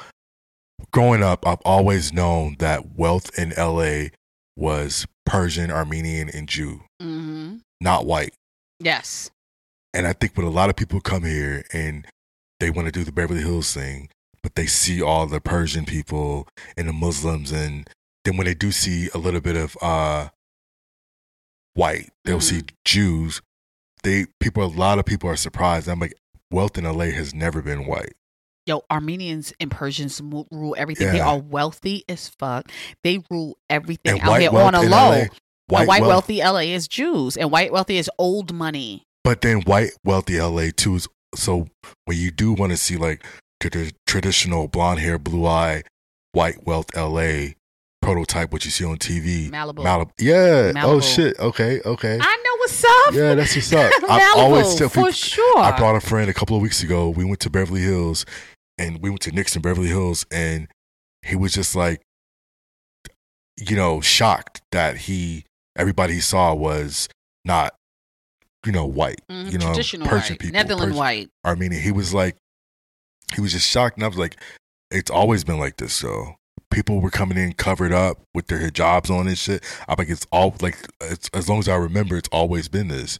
growing 0.91 1.23
up, 1.23 1.47
I've 1.47 1.62
always 1.65 2.13
known 2.13 2.55
that 2.59 2.95
wealth 2.95 3.38
in 3.38 3.53
LA 3.57 4.09
was 4.55 5.05
Persian, 5.25 5.71
Armenian, 5.71 6.29
and 6.29 6.47
Jew, 6.47 6.81
hmm 7.01 7.57
not 7.81 8.05
white. 8.05 8.33
Yes. 8.79 9.29
And 9.93 10.07
I 10.07 10.13
think 10.13 10.38
when 10.38 10.45
a 10.45 10.51
lot 10.51 10.69
of 10.69 10.75
people 10.75 11.01
come 11.01 11.23
here 11.23 11.65
and 11.73 12.07
they 12.59 12.69
want 12.69 12.88
to 12.88 12.91
do 12.91 13.03
the 13.03 13.12
Beverly 13.12 13.41
Hills 13.41 13.73
thing, 13.73 14.09
but 14.41 14.55
they 14.55 14.65
see 14.65 15.01
all 15.01 15.27
the 15.27 15.41
Persian 15.41 15.86
people 15.86 16.47
and 16.77 16.88
the 16.88 16.93
Muslims, 16.93 17.51
and 17.51 17.89
then 18.23 18.38
when 18.38 18.45
they 18.45 18.53
do 18.53 18.71
see 18.71 19.09
a 19.13 19.17
little 19.17 19.41
bit 19.41 19.57
of 19.57 19.77
uh, 19.81 20.29
white, 21.73 22.09
they'll 22.25 22.39
see 22.41 22.63
Jews. 22.86 23.41
They 24.03 24.25
people, 24.39 24.63
a 24.63 24.65
lot 24.65 24.99
of 24.99 25.05
people 25.05 25.29
are 25.29 25.36
surprised. 25.36 25.88
I'm 25.88 25.99
like, 25.99 26.13
wealth 26.53 26.77
in 26.77 26.85
LA 26.85 27.05
has 27.05 27.33
never 27.33 27.61
been 27.61 27.85
white. 27.85 28.13
Yo, 28.65 28.81
Armenians 28.89 29.51
and 29.59 29.69
Persians 29.69 30.21
rule 30.21 30.75
everything. 30.77 31.11
They 31.11 31.19
are 31.19 31.37
wealthy 31.37 32.05
as 32.07 32.29
fuck. 32.29 32.71
They 33.03 33.19
rule 33.29 33.57
everything 33.69 34.13
And 34.13 34.21
out 34.21 34.39
here 34.39 34.51
on 34.51 34.73
a 34.73 34.81
low. 34.81 34.87
LA 34.87 35.25
white 35.67 35.87
white 35.87 36.01
wealth- 36.01 36.29
wealthy 36.29 36.41
LA 36.41 36.73
is 36.73 36.87
Jews, 36.87 37.35
and 37.35 37.51
white 37.51 37.73
wealthy 37.73 37.97
is 37.97 38.09
old 38.17 38.53
money. 38.53 39.03
But 39.23 39.41
then 39.41 39.61
white 39.61 39.91
wealthy 40.05 40.39
LA 40.39 40.69
too 40.75 40.95
is 40.95 41.07
so 41.35 41.67
when 42.05 42.17
you 42.17 42.31
do 42.31 42.53
want 42.53 42.71
to 42.71 42.77
see 42.77 42.95
like 42.95 43.25
trad- 43.61 43.95
traditional 44.07 44.67
blonde 44.69 44.99
hair, 44.99 45.17
blue 45.17 45.45
eye, 45.45 45.83
white 46.31 46.65
wealth 46.65 46.95
LA 46.95 47.55
prototype, 48.01 48.51
what 48.51 48.63
you 48.65 48.71
see 48.71 48.85
on 48.85 48.97
TV, 48.97 49.49
Malibu. 49.49 49.83
Malibu, 49.83 50.11
yeah. 50.19 50.71
Oh 50.85 50.99
shit. 51.01 51.37
Okay, 51.39 51.81
okay. 51.85 52.17
I 52.21 52.42
what's 52.63 52.84
up. 52.84 53.13
Yeah, 53.13 53.36
that's 53.36 53.56
what's 53.56 53.73
up. 53.73 53.91
I 54.10 54.34
always 54.38 54.76
tell 54.76 54.89
for 54.89 55.12
sure. 55.12 55.60
I 55.60 55.76
brought 55.78 55.95
a 55.95 56.02
friend 56.02 56.30
a 56.30 56.34
couple 56.34 56.56
of 56.56 56.62
weeks 56.62 56.84
ago. 56.84 57.10
We 57.10 57.23
went 57.26 57.39
to 57.41 57.49
Beverly 57.49 57.82
Hills, 57.82 58.26
and 58.78 59.02
we 59.02 59.10
went 59.10 59.21
to 59.21 59.32
Nixon 59.32 59.62
Beverly 59.62 59.88
Hills, 59.89 60.26
and 60.32 60.67
he 61.21 61.36
was 61.36 61.54
just 61.54 61.76
like, 61.76 62.02
you 63.58 63.76
know, 63.76 64.02
shocked 64.02 64.62
that 64.71 64.97
he 64.97 65.45
everybody 65.76 66.13
he 66.15 66.19
saw 66.19 66.54
was 66.54 67.08
not, 67.45 67.76
you 68.65 68.71
know, 68.71 68.86
white. 68.86 69.21
Mhm, 69.30 69.52
You 69.52 69.58
know, 69.58 69.67
traditional 69.67 70.08
Persian 70.08 70.34
white, 70.34 70.39
people, 70.39 70.54
Netherlands 70.54 70.86
Persian- 70.86 70.97
white. 70.97 71.30
Armenian. 71.45 71.82
He 71.82 71.91
was 71.91 72.13
like, 72.13 72.36
he 73.36 73.41
was 73.41 73.52
just 73.54 73.69
shocked, 73.69 73.97
and 73.97 74.04
I 74.04 74.08
was 74.08 74.17
like, 74.17 74.38
it's 74.91 75.12
always 75.12 75.43
been 75.43 75.60
like 75.60 75.78
this. 75.78 75.93
So 75.93 76.36
people 76.73 76.99
were 76.99 77.12
coming 77.12 77.38
in 77.38 77.53
covered 77.53 77.93
up 77.93 78.17
with 78.33 78.47
their 78.47 78.59
hijabs 78.59 79.09
on 79.09 79.27
and 79.27 79.38
shit. 79.38 79.63
I'm 79.88 79.95
like, 79.97 80.09
it's 80.09 80.27
all 80.31 80.55
like, 80.62 80.77
it's, 81.01 81.29
as 81.33 81.47
long 81.47 81.59
as 81.59 81.69
I 81.69 81.75
remember, 81.75 82.17
it's 82.17 82.29
always 82.31 82.67
been 82.67 82.88
this. 82.88 83.19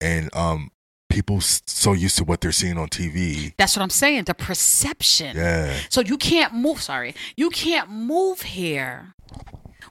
And 0.00 0.34
um, 0.36 0.70
people 1.08 1.40
so 1.40 1.92
used 1.92 2.18
to 2.18 2.24
what 2.24 2.40
they're 2.40 2.52
seeing 2.52 2.78
on 2.78 2.88
TV. 2.88 3.54
That's 3.56 3.76
what 3.76 3.82
I'm 3.82 3.90
saying. 3.90 4.24
The 4.24 4.34
perception. 4.34 5.36
Yeah. 5.36 5.76
So 5.88 6.00
you 6.00 6.18
can't 6.18 6.54
move. 6.54 6.82
Sorry, 6.82 7.14
you 7.36 7.50
can't 7.50 7.90
move 7.90 8.42
here 8.42 9.14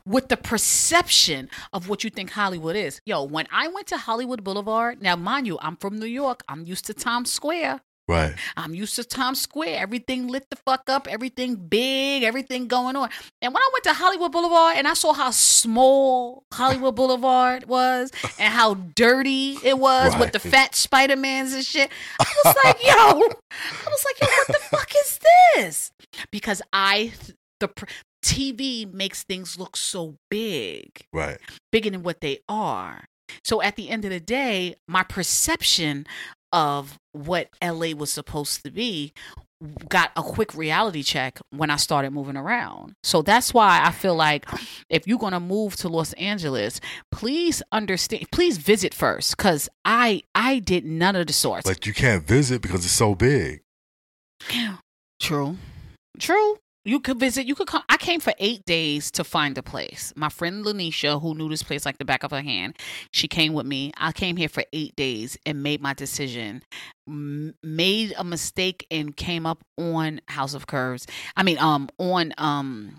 with 0.06 0.30
the 0.30 0.38
perception 0.38 1.50
of 1.74 1.88
what 1.88 2.04
you 2.04 2.10
think 2.10 2.32
Hollywood 2.32 2.76
is. 2.76 3.02
Yo, 3.06 3.24
when 3.24 3.48
I 3.52 3.68
went 3.68 3.88
to 3.88 3.98
Hollywood 3.98 4.44
Boulevard, 4.44 5.02
now 5.02 5.16
mind 5.16 5.48
you, 5.48 5.58
I'm 5.62 5.78
from 5.78 6.00
New 6.00 6.08
York. 6.08 6.44
I'm 6.50 6.66
used 6.66 6.86
to 6.86 6.94
Times 6.94 7.32
Square. 7.32 7.82
Right. 8.12 8.36
I'm 8.58 8.76
used 8.76 8.95
to 8.97 9.04
Times 9.06 9.39
Square. 9.39 9.80
Everything 9.80 10.28
lit 10.28 10.45
the 10.50 10.58
fuck 10.58 10.89
up, 10.89 11.08
everything 11.08 11.56
big, 11.56 12.24
everything 12.24 12.67
going 12.67 12.95
on. 12.97 13.10
And 13.41 13.54
when 13.54 13.62
I 13.63 13.69
went 13.74 13.84
to 13.86 13.93
Hollywood 13.93 14.32
Boulevard 14.34 14.76
and 14.78 14.88
I 14.88 14.93
saw 14.93 15.13
how 15.13 15.32
small 15.32 16.43
Hollywood 16.54 16.95
Boulevard 16.95 17.65
was 17.67 18.12
and 18.38 18.54
how 18.54 18.74
dirty 18.74 19.58
it 19.63 19.80
was 19.80 20.17
with 20.17 20.34
the 20.34 20.39
fat 20.39 20.76
Spider-Mans 20.76 21.54
and 21.54 21.65
shit, 21.65 21.89
I 22.19 22.26
was 22.43 22.56
like, 22.65 22.84
yo, 22.84 22.91
I 22.91 23.89
was 23.89 24.06
like, 24.06 24.19
yo, 24.21 24.28
what 24.28 24.47
the 24.47 24.60
fuck 24.78 24.91
is 24.95 25.19
this? 25.56 25.91
Because 26.32 26.62
I, 26.74 27.13
the 27.60 27.69
TV 28.24 28.91
makes 28.91 29.24
things 29.24 29.58
look 29.58 29.78
so 29.78 30.15
big 30.30 30.89
Right. 31.13 31.38
bigger 31.71 31.89
than 31.89 32.04
what 32.04 32.21
they 32.21 32.39
are. 32.50 33.06
So 33.45 33.62
at 33.62 33.78
the 33.78 33.89
end 33.89 34.04
of 34.04 34.12
the 34.12 34.19
day, 34.19 34.76
my 34.89 35.04
perception 35.04 36.06
of 36.52 36.98
what 37.14 37.50
LA 37.64 37.92
was 37.96 38.12
supposed 38.12 38.64
to 38.64 38.72
be 38.72 39.14
got 39.90 40.12
a 40.16 40.24
quick 40.24 40.56
reality 40.56 41.04
check 41.04 41.40
when 41.52 41.70
I 41.70 41.76
started 41.76 42.12
moving 42.12 42.38
around. 42.38 42.94
So 43.04 43.22
that's 43.22 43.54
why 43.54 43.82
I 43.84 43.92
feel 43.92 44.16
like 44.16 44.46
if 44.90 45.08
you're 45.08 45.20
going 45.20 45.34
to 45.34 45.40
move 45.40 45.76
to 45.78 45.90
Los 45.90 46.14
Angeles, 46.14 46.82
please 47.12 47.62
understand 47.72 48.26
please 48.32 48.58
visit 48.58 48.94
first 48.94 49.38
cuz 49.38 49.70
I 49.86 50.24
I 50.34 50.60
did 50.60 50.86
none 50.86 51.16
of 51.16 51.28
the 51.28 51.34
sorts. 51.34 51.68
But 51.68 51.86
you 51.86 51.94
can't 51.94 52.26
visit 52.26 52.62
because 52.62 52.86
it's 52.86 52.94
so 52.94 53.16
big. 53.16 53.62
True. 55.20 55.58
True. 56.20 56.58
You 56.84 57.00
could 57.00 57.20
visit. 57.20 57.46
You 57.46 57.54
could 57.54 57.67
come. 57.67 57.84
I 57.89 57.98
came 57.98 58.20
for 58.20 58.34
eight 58.39 58.65
days 58.65 59.12
to 59.12 59.24
find 59.24 59.58
a 59.58 59.63
place. 59.63 60.12
My 60.15 60.30
friend 60.30 60.65
Lanisha, 60.65 61.22
who 61.22 61.36
knew 61.36 61.48
this 61.48 61.62
place 61.62 61.86
like 61.86 62.00
the 62.00 62.06
back 62.06 62.24
of 62.24 62.32
her 62.32 62.41
hand, 62.41 62.76
she 63.12 63.28
came 63.28 63.54
with 63.54 63.67
me. 63.67 63.91
I 63.98 64.12
came 64.12 64.36
here 64.36 64.50
for 64.50 64.63
eight 64.74 64.96
days 64.96 65.38
and 65.46 65.62
made 65.62 65.82
my 65.82 65.94
decision. 65.94 66.63
M- 67.08 67.54
made 67.62 68.13
a 68.17 68.24
mistake 68.24 68.88
and 68.89 69.15
came 69.15 69.46
up 69.46 69.63
on 69.78 70.22
House 70.28 70.56
of 70.56 70.65
Curves. 70.65 71.06
I 71.36 71.44
mean, 71.44 71.60
um, 71.60 71.88
on 72.00 72.34
um, 72.39 72.98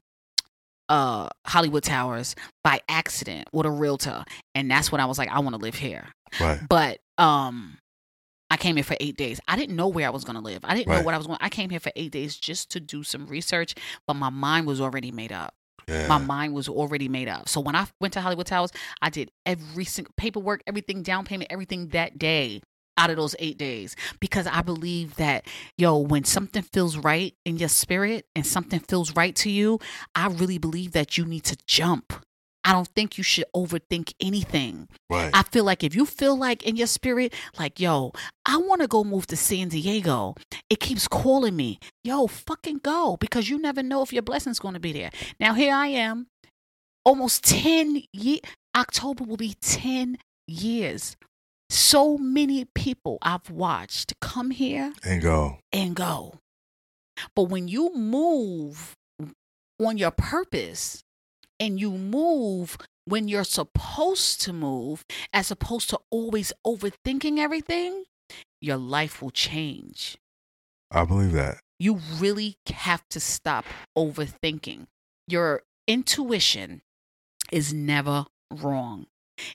uh, 0.89 1.29
Hollywood 1.47 1.83
Towers 1.83 2.37
by 2.63 2.81
accident 2.89 3.49
with 3.53 3.67
a 3.67 3.71
realtor, 3.71 4.25
and 4.55 4.71
that's 4.71 4.93
when 4.93 5.01
I 5.01 5.07
was 5.07 5.19
like, 5.19 5.29
I 5.29 5.41
want 5.41 5.55
to 5.57 5.61
live 5.61 5.75
here. 5.75 6.07
Right. 6.41 6.61
But 6.69 7.01
um, 7.19 7.79
I 8.53 8.59
came 8.59 8.77
here 8.77 8.85
for 8.85 8.99
eight 9.01 9.17
days. 9.17 9.41
I 9.49 9.57
didn't 9.57 9.77
know 9.77 9.89
where 9.89 10.07
I 10.07 10.11
was 10.11 10.25
going 10.25 10.37
to 10.37 10.43
live. 10.43 10.61
I 10.63 10.75
didn't 10.75 10.93
know 10.93 11.03
what 11.03 11.15
I 11.15 11.17
was 11.17 11.27
going. 11.27 11.39
I 11.41 11.49
came 11.49 11.71
here 11.71 11.81
for 11.81 11.91
eight 11.97 12.13
days 12.13 12.37
just 12.37 12.71
to 12.73 12.81
do 12.81 13.03
some 13.03 13.27
research, 13.27 13.75
but 14.07 14.13
my 14.13 14.29
mind 14.29 14.67
was 14.67 14.79
already 14.79 15.11
made 15.11 15.33
up. 15.33 15.55
Yeah. 15.89 16.07
My 16.07 16.19
mind 16.19 16.53
was 16.53 16.69
already 16.69 17.09
made 17.09 17.29
up. 17.29 17.49
So 17.49 17.63
when 17.63 17.75
I 17.75 17.87
went 17.99 18.13
to 18.13 18.21
Hollywood 18.21 18.45
Towers, 18.45 18.71
I 19.01 19.09
did 19.09 19.31
every 19.47 19.87
single 19.87 20.13
paperwork, 20.19 20.63
everything, 20.67 21.03
down 21.03 21.25
payment, 21.25 21.51
everything 21.51 21.89
that 21.89 22.19
day 22.19 22.61
out 22.99 23.09
of 23.09 23.17
those 23.17 23.35
eight 23.39 23.57
days 23.57 23.97
because 24.21 24.47
I 24.47 24.61
believe 24.61 25.15
that 25.17 25.47
yo, 25.79 25.97
when 25.97 26.25
something 26.25 26.63
feels 26.63 26.99
right 26.99 27.35
in 27.47 27.57
your 27.57 27.71
spirit 27.71 28.27
and 28.37 28.47
something 28.47 28.81
feels 28.81 29.17
right 29.17 29.35
to 29.37 29.51
you, 29.51 29.81
I 30.15 30.27
really 30.27 30.59
believe 30.59 30.93
that 30.93 31.17
you 31.17 31.25
need 31.25 31.45
to 31.45 31.57
jump. 31.67 32.13
I 32.65 32.73
don't 32.73 32.89
think 32.89 33.19
you 33.19 33.25
should 33.25 33.45
overthink 33.57 34.15
anything. 34.21 34.89
Right. 35.11 35.31
I 35.35 35.43
feel 35.43 35.65
like 35.65 35.83
if 35.83 35.95
you 35.95 36.07
feel 36.07 36.37
like 36.37 36.63
in 36.63 36.77
your 36.77 36.87
spirit, 36.87 37.35
like, 37.59 37.81
yo, 37.81 38.13
I 38.47 38.57
want 38.57 38.83
to 38.83 38.87
go 38.89 39.03
move 39.03 39.27
to 39.29 39.37
San 39.37 39.69
Diego, 39.69 40.37
it 40.71 40.79
keeps 40.79 41.09
calling 41.09 41.57
me, 41.57 41.79
yo, 42.05 42.27
fucking 42.29 42.79
go, 42.79 43.17
because 43.19 43.49
you 43.51 43.59
never 43.59 43.83
know 43.83 44.03
if 44.03 44.13
your 44.13 44.23
blessing's 44.23 44.61
going 44.61 44.75
to 44.75 44.81
be 44.81 44.93
there. 44.93 45.11
Now, 45.41 45.55
here 45.55 45.75
I 45.75 45.89
am, 45.89 46.29
almost 47.05 47.43
10 47.45 48.05
years, 48.13 48.41
October 48.77 49.25
will 49.25 49.37
be 49.37 49.55
10 49.61 50.19
years. 50.47 51.17
So 51.69 52.17
many 52.19 52.67
people 52.75 53.19
I've 53.23 53.51
watched 53.51 54.15
come 54.21 54.51
here 54.51 54.93
And 55.03 55.21
go. 55.23 55.59
and 55.73 55.97
go. 55.97 56.35
But 57.35 57.45
when 57.45 57.67
you 57.67 57.95
move 57.95 58.95
on 59.81 59.99
your 59.99 60.11
purpose 60.11 61.03
and 61.63 61.79
you 61.79 61.93
move 61.93 62.77
when 63.05 63.29
you're 63.29 63.45
supposed 63.45 64.41
to 64.41 64.53
move, 64.53 65.05
as 65.33 65.53
opposed 65.53 65.89
to 65.91 66.01
always 66.11 66.53
overthinking 66.67 67.39
everything, 67.39 68.03
your 68.61 68.77
life 68.77 69.23
will 69.23 69.31
change. 69.31 70.19
I 70.91 71.05
believe 71.05 71.31
that. 71.33 71.61
You 71.79 72.01
really 72.19 72.57
have 72.69 73.09
to 73.11 73.21
stop 73.21 73.65
overthinking. 73.97 74.87
Your 75.29 75.63
intuition 75.87 76.83
is 77.53 77.73
never 77.73 78.27
wrong. 78.51 79.07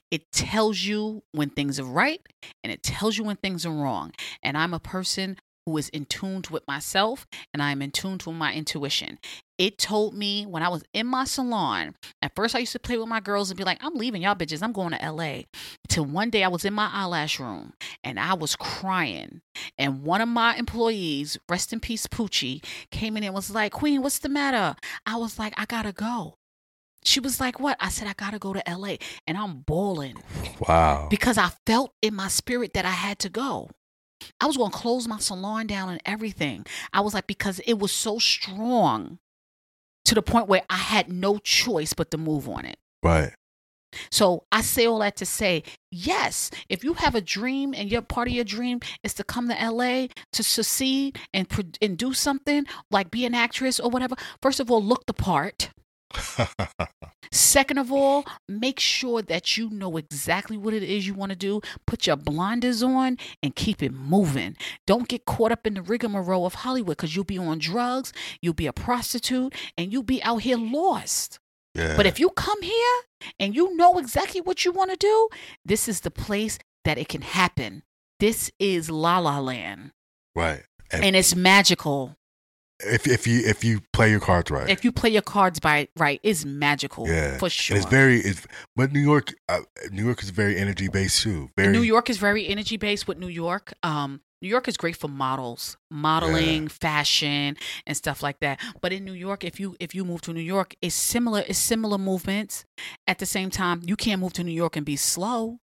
It 0.09 0.31
tells 0.31 0.83
you 0.83 1.23
when 1.33 1.49
things 1.49 1.77
are 1.77 1.83
right 1.83 2.21
and 2.63 2.71
it 2.71 2.83
tells 2.83 3.17
you 3.17 3.25
when 3.25 3.35
things 3.35 3.65
are 3.65 3.71
wrong. 3.71 4.13
And 4.41 4.57
I'm 4.57 4.73
a 4.73 4.79
person 4.79 5.37
who 5.65 5.75
is 5.77 5.89
in 5.89 6.05
tune 6.05 6.43
with 6.49 6.65
myself 6.67 7.27
and 7.53 7.61
I'm 7.61 7.81
in 7.81 7.91
tune 7.91 8.19
with 8.25 8.35
my 8.35 8.53
intuition. 8.53 9.19
It 9.57 9.77
told 9.79 10.13
me 10.13 10.45
when 10.45 10.61
I 10.61 10.69
was 10.69 10.83
in 10.93 11.07
my 11.07 11.23
salon, 11.25 11.95
at 12.21 12.35
first 12.35 12.55
I 12.55 12.59
used 12.59 12.73
to 12.73 12.79
play 12.79 12.97
with 12.97 13.07
my 13.07 13.19
girls 13.19 13.49
and 13.49 13.57
be 13.57 13.63
like, 13.63 13.79
I'm 13.81 13.95
leaving 13.95 14.21
y'all 14.21 14.35
bitches, 14.35 14.61
I'm 14.61 14.71
going 14.71 14.91
to 14.91 15.11
LA. 15.11 15.41
Till 15.87 16.05
one 16.05 16.29
day 16.29 16.43
I 16.43 16.47
was 16.47 16.63
in 16.63 16.73
my 16.73 16.89
eyelash 16.93 17.39
room 17.39 17.73
and 18.03 18.19
I 18.19 18.35
was 18.35 18.55
crying. 18.55 19.41
And 19.77 20.03
one 20.03 20.21
of 20.21 20.29
my 20.29 20.55
employees, 20.55 21.37
rest 21.49 21.73
in 21.73 21.79
peace, 21.79 22.05
Poochie, 22.05 22.63
came 22.91 23.17
in 23.17 23.23
and 23.23 23.33
was 23.33 23.49
like, 23.49 23.71
Queen, 23.71 24.03
what's 24.03 24.19
the 24.19 24.29
matter? 24.29 24.75
I 25.07 25.15
was 25.15 25.39
like, 25.39 25.53
I 25.57 25.65
gotta 25.65 25.91
go. 25.91 26.35
She 27.03 27.19
was 27.21 27.39
like, 27.39 27.57
"What?" 27.59 27.77
I 27.79 27.87
said, 27.87 28.07
"I 28.07 28.13
gotta 28.13 28.39
go 28.39 28.51
to 28.51 28.63
LA," 28.67 28.95
and 29.25 29.37
I'm 29.37 29.59
bawling 29.59 30.21
Wow. 30.67 31.07
because 31.09 31.37
I 31.37 31.51
felt 31.65 31.93
in 32.01 32.13
my 32.15 32.27
spirit 32.27 32.73
that 32.73 32.85
I 32.85 32.91
had 32.91 33.17
to 33.19 33.29
go. 33.29 33.69
I 34.41 34.45
was 34.45 34.57
going 34.57 34.71
to 34.71 34.77
close 34.77 35.07
my 35.07 35.19
salon 35.19 35.67
down 35.67 35.89
and 35.89 36.01
everything. 36.05 36.65
I 36.91 37.01
was 37.01 37.13
like, 37.13 37.27
because 37.27 37.59
it 37.59 37.75
was 37.75 37.91
so 37.91 38.17
strong 38.19 39.19
to 40.07 40.15
the 40.15 40.21
point 40.21 40.47
where 40.47 40.63
I 40.69 40.77
had 40.77 41.11
no 41.11 41.37
choice 41.37 41.93
but 41.93 42.11
to 42.11 42.17
move 42.17 42.47
on 42.47 42.65
it. 42.65 42.77
Right. 43.03 43.33
So 44.09 44.43
I 44.51 44.61
say 44.61 44.85
all 44.85 44.99
that 44.99 45.17
to 45.17 45.25
say, 45.25 45.63
yes, 45.91 46.49
if 46.69 46.83
you 46.83 46.93
have 46.93 47.13
a 47.13 47.21
dream 47.21 47.73
and 47.73 47.91
your 47.91 48.01
part 48.01 48.27
of 48.27 48.33
your 48.33 48.43
dream 48.43 48.79
is 49.03 49.13
to 49.15 49.23
come 49.23 49.49
to 49.49 49.69
LA 49.69 50.07
to 50.33 50.43
succeed 50.43 51.17
and 51.33 51.47
and 51.81 51.97
do 51.97 52.13
something 52.13 52.65
like 52.89 53.11
be 53.11 53.25
an 53.25 53.33
actress 53.33 53.79
or 53.79 53.89
whatever, 53.89 54.15
first 54.41 54.59
of 54.59 54.71
all, 54.71 54.83
look 54.83 55.05
the 55.07 55.13
part. 55.13 55.71
Second 57.31 57.77
of 57.77 57.91
all, 57.91 58.25
make 58.47 58.79
sure 58.79 59.21
that 59.21 59.57
you 59.57 59.69
know 59.69 59.97
exactly 59.97 60.57
what 60.57 60.73
it 60.73 60.83
is 60.83 61.05
you 61.05 61.13
want 61.13 61.31
to 61.31 61.35
do. 61.37 61.61
Put 61.85 62.07
your 62.07 62.15
blinders 62.15 62.81
on 62.81 63.17
and 63.43 63.55
keep 63.55 63.83
it 63.83 63.93
moving. 63.93 64.55
Don't 64.85 65.07
get 65.07 65.25
caught 65.25 65.51
up 65.51 65.67
in 65.67 65.73
the 65.73 65.81
rigmarole 65.81 66.45
of 66.45 66.55
Hollywood 66.55 66.97
because 66.97 67.15
you'll 67.15 67.25
be 67.25 67.37
on 67.37 67.59
drugs, 67.59 68.13
you'll 68.41 68.53
be 68.53 68.67
a 68.67 68.73
prostitute, 68.73 69.53
and 69.77 69.91
you'll 69.91 70.03
be 70.03 70.23
out 70.23 70.41
here 70.41 70.57
lost. 70.57 71.39
Yeah. 71.75 71.95
But 71.95 72.05
if 72.05 72.19
you 72.19 72.29
come 72.31 72.61
here 72.61 73.01
and 73.39 73.55
you 73.55 73.75
know 73.75 73.97
exactly 73.97 74.41
what 74.41 74.65
you 74.65 74.71
want 74.71 74.91
to 74.91 74.97
do, 74.97 75.29
this 75.63 75.87
is 75.87 76.01
the 76.01 76.11
place 76.11 76.57
that 76.85 76.97
it 76.97 77.07
can 77.07 77.21
happen. 77.21 77.83
This 78.19 78.51
is 78.59 78.89
La 78.89 79.19
La 79.19 79.39
Land. 79.39 79.91
right. 80.35 80.63
And, 80.89 81.03
And 81.03 81.15
it's 81.17 81.35
magical. 81.35 82.15
If 82.85 83.07
if 83.07 83.25
you 83.25 83.41
if 83.45 83.63
you 83.63 83.81
play 83.93 84.09
your 84.09 84.19
cards 84.19 84.51
right. 84.51 84.69
If 84.69 84.83
you 84.83 84.91
play 84.91 85.09
your 85.09 85.21
cards 85.21 85.59
by 85.59 85.87
right, 85.97 86.19
is 86.23 86.45
magical 86.45 87.07
yeah. 87.07 87.37
for 87.37 87.45
And 87.45 87.51
sure. 87.51 87.77
it's 87.77 87.85
very 87.85 88.19
it's 88.19 88.45
but 88.75 88.91
New 88.91 88.99
York 88.99 89.33
uh, 89.49 89.59
New 89.91 90.05
York 90.05 90.21
is 90.23 90.29
very 90.29 90.57
energy 90.57 90.87
based 90.87 91.21
too. 91.23 91.49
Very 91.57 91.71
New 91.71 91.81
York 91.81 92.09
is 92.09 92.17
very 92.17 92.47
energy 92.47 92.77
based 92.77 93.07
with 93.07 93.17
New 93.17 93.27
York. 93.27 93.73
Um, 93.83 94.21
New 94.39 94.49
York 94.49 94.67
is 94.67 94.77
great 94.77 94.95
for 94.95 95.07
models, 95.07 95.77
modeling, 95.89 96.67
fashion, 96.67 97.57
and 97.87 97.97
stuff 97.97 98.21
like 98.21 98.39
that. 98.41 98.59
But 98.81 98.93
in 98.93 99.03
New 99.03 99.13
York, 99.13 99.43
if 99.43 99.59
you 99.59 99.75
if 99.79 99.95
you 99.95 100.05
move 100.05 100.21
to 100.21 100.33
New 100.33 100.41
York, 100.41 100.75
it's 100.81 100.93
similar. 100.93 101.43
It's 101.47 101.57
similar 101.57 101.97
movements. 101.97 102.63
At 103.07 103.17
the 103.17 103.25
same 103.25 103.49
time, 103.49 103.81
you 103.83 103.95
can't 103.95 104.21
move 104.21 104.33
to 104.33 104.43
New 104.43 104.51
York 104.51 104.75
and 104.75 104.85
be 104.85 104.95
slow. 104.95 105.59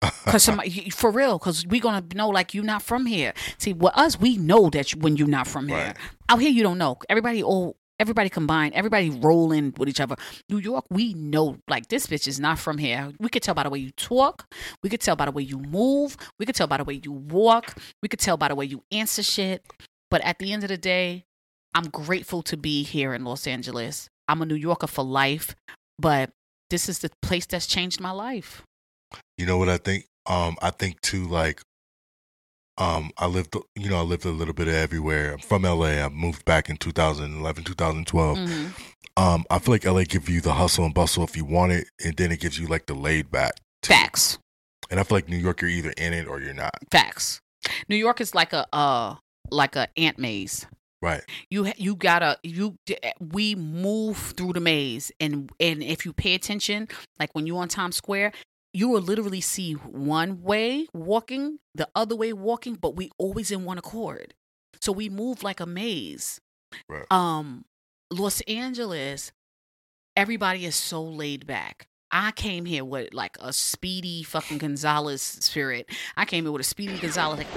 Cause 0.00 0.42
somebody, 0.44 0.90
for 0.90 1.10
real, 1.10 1.38
cause 1.38 1.66
we 1.66 1.80
gonna 1.80 2.04
know 2.14 2.28
like 2.28 2.54
you 2.54 2.62
not 2.62 2.82
from 2.82 3.06
here. 3.06 3.32
See, 3.58 3.72
with 3.72 3.96
us, 3.96 4.20
we 4.20 4.36
know 4.36 4.70
that 4.70 4.92
you, 4.92 5.00
when 5.00 5.16
you're 5.16 5.26
not 5.26 5.46
from 5.46 5.68
here. 5.68 5.78
Right. 5.78 5.96
Out 6.28 6.40
here, 6.40 6.50
you 6.50 6.62
don't 6.62 6.78
know. 6.78 6.98
Everybody, 7.08 7.42
all 7.42 7.76
everybody 8.00 8.28
combined, 8.28 8.74
everybody 8.74 9.10
rolling 9.10 9.74
with 9.76 9.88
each 9.88 10.00
other. 10.00 10.16
New 10.48 10.58
York, 10.58 10.84
we 10.90 11.14
know 11.14 11.58
like 11.68 11.88
this 11.88 12.06
bitch 12.06 12.28
is 12.28 12.38
not 12.38 12.58
from 12.58 12.78
here. 12.78 13.12
We 13.18 13.28
could 13.28 13.42
tell 13.42 13.54
by 13.54 13.64
the 13.64 13.70
way 13.70 13.78
you 13.80 13.90
talk. 13.92 14.46
We 14.82 14.90
could 14.90 15.00
tell 15.00 15.16
by 15.16 15.24
the 15.24 15.32
way 15.32 15.42
you 15.42 15.58
move. 15.58 16.16
We 16.38 16.46
could 16.46 16.54
tell 16.54 16.66
by 16.66 16.76
the 16.76 16.84
way 16.84 17.00
you 17.02 17.12
walk. 17.12 17.76
We 18.02 18.08
could 18.08 18.20
tell 18.20 18.36
by 18.36 18.48
the 18.48 18.54
way 18.54 18.66
you 18.66 18.82
answer 18.92 19.22
shit. 19.22 19.64
But 20.10 20.22
at 20.22 20.38
the 20.38 20.52
end 20.52 20.62
of 20.62 20.68
the 20.68 20.78
day, 20.78 21.24
I'm 21.74 21.90
grateful 21.90 22.42
to 22.42 22.56
be 22.56 22.82
here 22.82 23.14
in 23.14 23.24
Los 23.24 23.46
Angeles. 23.46 24.08
I'm 24.26 24.42
a 24.42 24.46
New 24.46 24.54
Yorker 24.54 24.86
for 24.86 25.04
life, 25.04 25.54
but 25.98 26.30
this 26.70 26.88
is 26.88 27.00
the 27.00 27.10
place 27.22 27.46
that's 27.46 27.66
changed 27.66 28.00
my 28.00 28.10
life. 28.10 28.62
You 29.38 29.46
know 29.46 29.56
what 29.56 29.68
I 29.68 29.78
think? 29.78 30.04
Um, 30.26 30.56
I 30.60 30.70
think 30.70 31.00
too, 31.00 31.26
like, 31.26 31.62
um, 32.76 33.10
I 33.18 33.26
lived, 33.26 33.56
you 33.74 33.88
know, 33.88 33.96
I 33.98 34.02
lived 34.02 34.24
a 34.24 34.30
little 34.30 34.54
bit 34.54 34.68
of 34.68 34.74
everywhere. 34.74 35.32
I'm 35.32 35.38
from 35.38 35.62
LA. 35.62 36.00
I 36.04 36.08
moved 36.08 36.44
back 36.44 36.68
in 36.68 36.76
2011, 36.76 37.64
2012. 37.64 38.38
Mhm. 38.38 38.72
Um, 39.16 39.44
I 39.50 39.58
feel 39.58 39.74
like 39.74 39.84
LA 39.84 40.04
gives 40.04 40.28
you 40.28 40.40
the 40.40 40.54
hustle 40.54 40.84
and 40.84 40.94
bustle 40.94 41.24
if 41.24 41.36
you 41.36 41.44
want 41.44 41.72
it, 41.72 41.88
and 42.04 42.16
then 42.16 42.30
it 42.30 42.38
gives 42.40 42.58
you 42.58 42.66
like 42.68 42.86
the 42.86 42.94
laid 42.94 43.30
back. 43.30 43.52
too. 43.82 43.92
Facts. 43.94 44.38
And 44.90 44.98
I 44.98 45.02
feel 45.04 45.16
like 45.18 45.28
New 45.28 45.36
York, 45.36 45.60
you're 45.60 45.70
either 45.70 45.92
in 45.96 46.12
it 46.12 46.26
or 46.26 46.40
you're 46.40 46.52
not. 46.54 46.74
Facts. 46.90 47.40
New 47.88 47.96
York 47.96 48.20
is 48.20 48.34
like 48.34 48.52
a 48.52 48.66
uh 48.74 49.16
like 49.50 49.76
a 49.76 49.86
ant 49.96 50.18
maze. 50.18 50.66
Right. 51.00 51.22
You 51.50 51.72
you 51.76 51.94
gotta 51.94 52.38
you 52.42 52.76
we 53.20 53.54
move 53.54 54.16
through 54.36 54.52
the 54.54 54.60
maze 54.60 55.12
and 55.20 55.48
and 55.60 55.80
if 55.82 56.04
you 56.04 56.12
pay 56.12 56.34
attention, 56.34 56.88
like 57.20 57.32
when 57.36 57.46
you're 57.46 57.60
on 57.62 57.68
Times 57.68 57.94
Square, 57.96 58.32
you 58.72 58.88
will 58.88 59.00
literally 59.00 59.40
see 59.40 59.72
one 59.72 60.42
way 60.42 60.86
walking, 60.92 61.58
the 61.74 61.88
other 61.94 62.14
way 62.16 62.32
walking, 62.32 62.74
but 62.74 62.96
we 62.96 63.10
always 63.18 63.50
in 63.50 63.64
one 63.64 63.78
accord. 63.78 64.34
So 64.80 64.92
we 64.92 65.08
move 65.08 65.42
like 65.42 65.60
a 65.60 65.66
maze. 65.66 66.40
Right. 66.88 67.06
Um, 67.10 67.64
Los 68.10 68.40
Angeles, 68.42 69.32
everybody 70.16 70.66
is 70.66 70.76
so 70.76 71.02
laid 71.02 71.46
back. 71.46 71.88
I 72.10 72.32
came 72.32 72.64
here 72.64 72.84
with 72.84 73.12
like 73.12 73.36
a 73.40 73.52
speedy 73.52 74.22
fucking 74.22 74.58
Gonzalez 74.58 75.20
spirit. 75.20 75.90
I 76.16 76.24
came 76.24 76.44
here 76.44 76.52
with 76.52 76.62
a 76.62 76.64
speedy 76.64 76.98
Gonzalez, 76.98 77.38
like, 77.38 77.54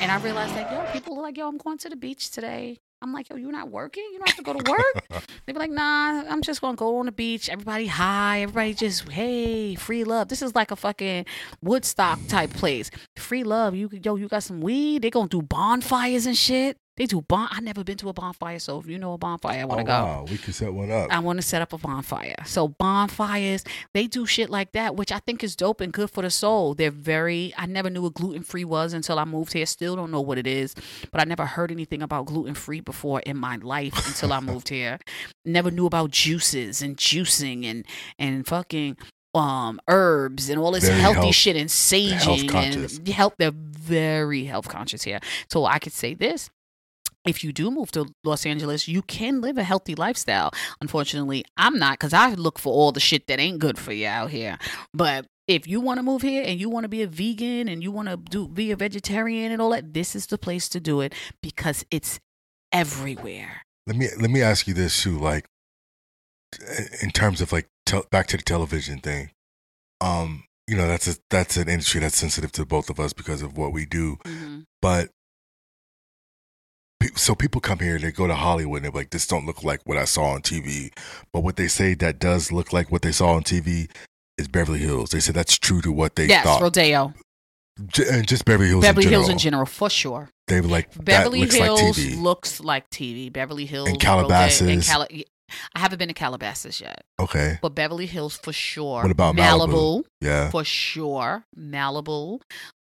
and 0.00 0.12
I 0.12 0.20
realized 0.22 0.54
like, 0.54 0.70
yo, 0.70 0.84
people 0.92 1.18
are 1.18 1.22
like, 1.22 1.38
yo, 1.38 1.48
I'm 1.48 1.56
going 1.56 1.78
to 1.78 1.88
the 1.88 1.96
beach 1.96 2.30
today. 2.30 2.78
I'm 3.02 3.12
like, 3.12 3.28
yo, 3.28 3.36
you're 3.36 3.50
not 3.50 3.70
working? 3.70 4.08
You 4.12 4.18
don't 4.18 4.28
have 4.28 4.36
to 4.36 4.42
go 4.44 4.52
to 4.52 4.70
work? 4.70 5.24
They'd 5.46 5.52
be 5.52 5.58
like, 5.58 5.72
nah, 5.72 6.22
I'm 6.28 6.40
just 6.40 6.60
gonna 6.60 6.76
go 6.76 6.98
on 6.98 7.06
the 7.06 7.12
beach. 7.12 7.48
Everybody 7.48 7.86
high. 7.86 8.42
Everybody 8.42 8.74
just, 8.74 9.08
hey, 9.08 9.74
free 9.74 10.04
love. 10.04 10.28
This 10.28 10.40
is 10.40 10.54
like 10.54 10.70
a 10.70 10.76
fucking 10.76 11.26
Woodstock 11.62 12.20
type 12.28 12.50
place. 12.50 12.90
Free 13.16 13.42
love. 13.42 13.74
You 13.74 13.90
yo, 14.02 14.14
you 14.14 14.28
got 14.28 14.44
some 14.44 14.60
weed. 14.60 15.02
They 15.02 15.10
gonna 15.10 15.28
do 15.28 15.42
bonfires 15.42 16.26
and 16.26 16.36
shit. 16.36 16.76
They 16.96 17.06
do 17.06 17.22
bon. 17.22 17.48
I 17.50 17.60
never 17.60 17.82
been 17.84 17.96
to 17.98 18.10
a 18.10 18.12
bonfire, 18.12 18.58
so 18.58 18.78
if 18.78 18.86
you 18.86 18.98
know 18.98 19.14
a 19.14 19.18
bonfire, 19.18 19.62
I 19.62 19.64
want 19.64 19.78
to 19.78 19.84
oh, 19.84 19.86
go. 19.86 20.04
Wow, 20.04 20.26
we 20.30 20.36
could 20.36 20.54
set 20.54 20.74
one 20.74 20.90
up. 20.90 21.10
I 21.10 21.20
want 21.20 21.38
to 21.38 21.42
set 21.42 21.62
up 21.62 21.72
a 21.72 21.78
bonfire. 21.78 22.34
So 22.44 22.68
bonfires, 22.68 23.64
they 23.94 24.06
do 24.06 24.26
shit 24.26 24.50
like 24.50 24.72
that, 24.72 24.94
which 24.94 25.10
I 25.10 25.18
think 25.18 25.42
is 25.42 25.56
dope 25.56 25.80
and 25.80 25.90
good 25.90 26.10
for 26.10 26.22
the 26.22 26.28
soul. 26.28 26.74
They're 26.74 26.90
very. 26.90 27.54
I 27.56 27.64
never 27.64 27.88
knew 27.88 28.02
what 28.02 28.12
gluten 28.12 28.42
free 28.42 28.66
was 28.66 28.92
until 28.92 29.18
I 29.18 29.24
moved 29.24 29.54
here. 29.54 29.64
Still 29.64 29.96
don't 29.96 30.10
know 30.10 30.20
what 30.20 30.36
it 30.36 30.46
is, 30.46 30.74
but 31.10 31.20
I 31.20 31.24
never 31.24 31.46
heard 31.46 31.70
anything 31.70 32.02
about 32.02 32.26
gluten 32.26 32.54
free 32.54 32.80
before 32.80 33.20
in 33.20 33.38
my 33.38 33.56
life 33.56 33.94
until 34.06 34.30
I 34.32 34.40
moved 34.40 34.68
here. 34.68 34.98
Never 35.46 35.70
knew 35.70 35.86
about 35.86 36.10
juices 36.10 36.82
and 36.82 36.98
juicing 36.98 37.64
and 37.64 37.86
and 38.18 38.46
fucking 38.46 38.98
um 39.34 39.80
herbs 39.88 40.50
and 40.50 40.58
all 40.58 40.72
this 40.72 40.84
Very 40.86 41.00
healthy 41.00 41.20
health- 41.20 41.34
shit 41.34 41.56
and 41.56 41.70
saging 41.70 42.50
conscious. 42.50 42.98
and 42.98 43.08
help. 43.08 43.34
They're 43.38 43.50
very 43.50 44.44
health 44.44 44.68
conscious 44.68 45.04
here. 45.04 45.20
So 45.50 45.64
I 45.64 45.78
could 45.78 45.94
say 45.94 46.12
this 46.12 46.50
if 47.26 47.44
you 47.44 47.52
do 47.52 47.70
move 47.70 47.92
to 47.92 48.12
Los 48.24 48.44
Angeles, 48.46 48.88
you 48.88 49.02
can 49.02 49.40
live 49.40 49.58
a 49.58 49.62
healthy 49.62 49.94
lifestyle. 49.94 50.50
Unfortunately, 50.80 51.44
I'm 51.56 51.78
not 51.78 51.98
because 51.98 52.12
I 52.12 52.34
look 52.34 52.58
for 52.58 52.72
all 52.72 52.92
the 52.92 53.00
shit 53.00 53.26
that 53.28 53.38
ain't 53.38 53.58
good 53.58 53.78
for 53.78 53.92
you 53.92 54.06
out 54.06 54.30
here. 54.30 54.58
But 54.92 55.26
if 55.48 55.66
you 55.66 55.80
want 55.80 55.98
to 55.98 56.02
move 56.02 56.22
here 56.22 56.44
and 56.46 56.60
you 56.60 56.68
want 56.68 56.84
to 56.84 56.88
be 56.88 57.02
a 57.02 57.06
vegan 57.06 57.68
and 57.68 57.82
you 57.82 57.90
want 57.90 58.08
to 58.08 58.16
do 58.16 58.48
be 58.48 58.70
a 58.70 58.76
vegetarian 58.76 59.52
and 59.52 59.60
all 59.62 59.70
that, 59.70 59.94
this 59.94 60.16
is 60.16 60.26
the 60.26 60.38
place 60.38 60.68
to 60.70 60.80
do 60.80 61.00
it 61.00 61.14
because 61.42 61.84
it's 61.90 62.20
everywhere. 62.72 63.62
Let 63.86 63.96
me 63.96 64.08
let 64.20 64.30
me 64.30 64.42
ask 64.42 64.66
you 64.66 64.74
this 64.74 65.02
too, 65.02 65.18
like 65.18 65.46
in 67.02 67.10
terms 67.10 67.40
of 67.40 67.52
like 67.52 67.68
tel- 67.86 68.06
back 68.10 68.26
to 68.28 68.36
the 68.36 68.42
television 68.42 68.98
thing. 68.98 69.30
Um, 70.00 70.44
you 70.68 70.76
know, 70.76 70.86
that's 70.86 71.08
a 71.08 71.16
that's 71.30 71.56
an 71.56 71.68
industry 71.68 72.00
that's 72.00 72.16
sensitive 72.16 72.52
to 72.52 72.64
both 72.64 72.90
of 72.90 72.98
us 73.00 73.12
because 73.12 73.42
of 73.42 73.56
what 73.56 73.72
we 73.72 73.84
do. 73.86 74.18
But 74.80 75.06
pe- 75.06 75.10
so 77.14 77.34
people 77.34 77.60
come 77.60 77.78
here, 77.80 77.98
they 77.98 78.12
go 78.12 78.26
to 78.26 78.34
Hollywood, 78.34 78.78
and 78.78 78.84
they're 78.86 79.00
like, 79.00 79.10
"This 79.10 79.26
don't 79.26 79.46
look 79.46 79.62
like 79.64 79.80
what 79.84 79.96
I 79.98 80.04
saw 80.04 80.24
on 80.32 80.42
TV." 80.42 80.90
But 81.32 81.40
what 81.40 81.56
they 81.56 81.68
say 81.68 81.94
that 81.94 82.18
does 82.18 82.52
look 82.52 82.72
like 82.72 82.90
what 82.92 83.02
they 83.02 83.12
saw 83.12 83.32
on 83.34 83.42
TV 83.44 83.88
is 84.38 84.48
Beverly 84.48 84.78
Hills. 84.80 85.10
They 85.10 85.20
said 85.20 85.34
that's 85.34 85.56
true 85.58 85.80
to 85.82 85.92
what 85.92 86.16
they 86.16 86.26
yes, 86.26 86.44
thought. 86.44 86.62
Rodeo, 86.62 87.14
J- 87.88 88.04
and 88.10 88.26
just 88.26 88.44
Beverly 88.44 88.68
Hills. 88.70 88.82
Beverly 88.82 89.04
in 89.06 89.10
general. 89.10 89.22
Hills 89.26 89.32
in 89.32 89.38
general, 89.38 89.66
for 89.66 89.90
sure. 89.90 90.30
They 90.48 90.60
were 90.60 90.68
like 90.68 90.88
Beverly 91.04 91.40
looks 91.40 91.54
Hills 91.54 91.80
like 91.82 91.94
TV. 91.94 92.20
looks 92.22 92.60
like 92.60 92.90
TV. 92.90 93.32
Beverly 93.32 93.66
Hills, 93.66 93.88
And 93.88 93.96
Rodeo- 93.96 94.06
Calabasas. 94.28 94.60
and 94.68 94.82
Cali- 94.84 95.26
I 95.74 95.80
haven't 95.80 95.98
been 95.98 96.08
to 96.08 96.14
Calabasas 96.14 96.80
yet. 96.80 97.02
okay. 97.20 97.58
But 97.60 97.74
Beverly 97.74 98.06
Hills 98.06 98.38
for 98.42 98.54
sure. 98.54 99.02
What 99.02 99.10
about 99.10 99.36
Malibu? 99.36 100.02
Yeah. 100.22 100.50
For 100.50 100.64
sure. 100.64 101.44
Malibu. 101.58 102.40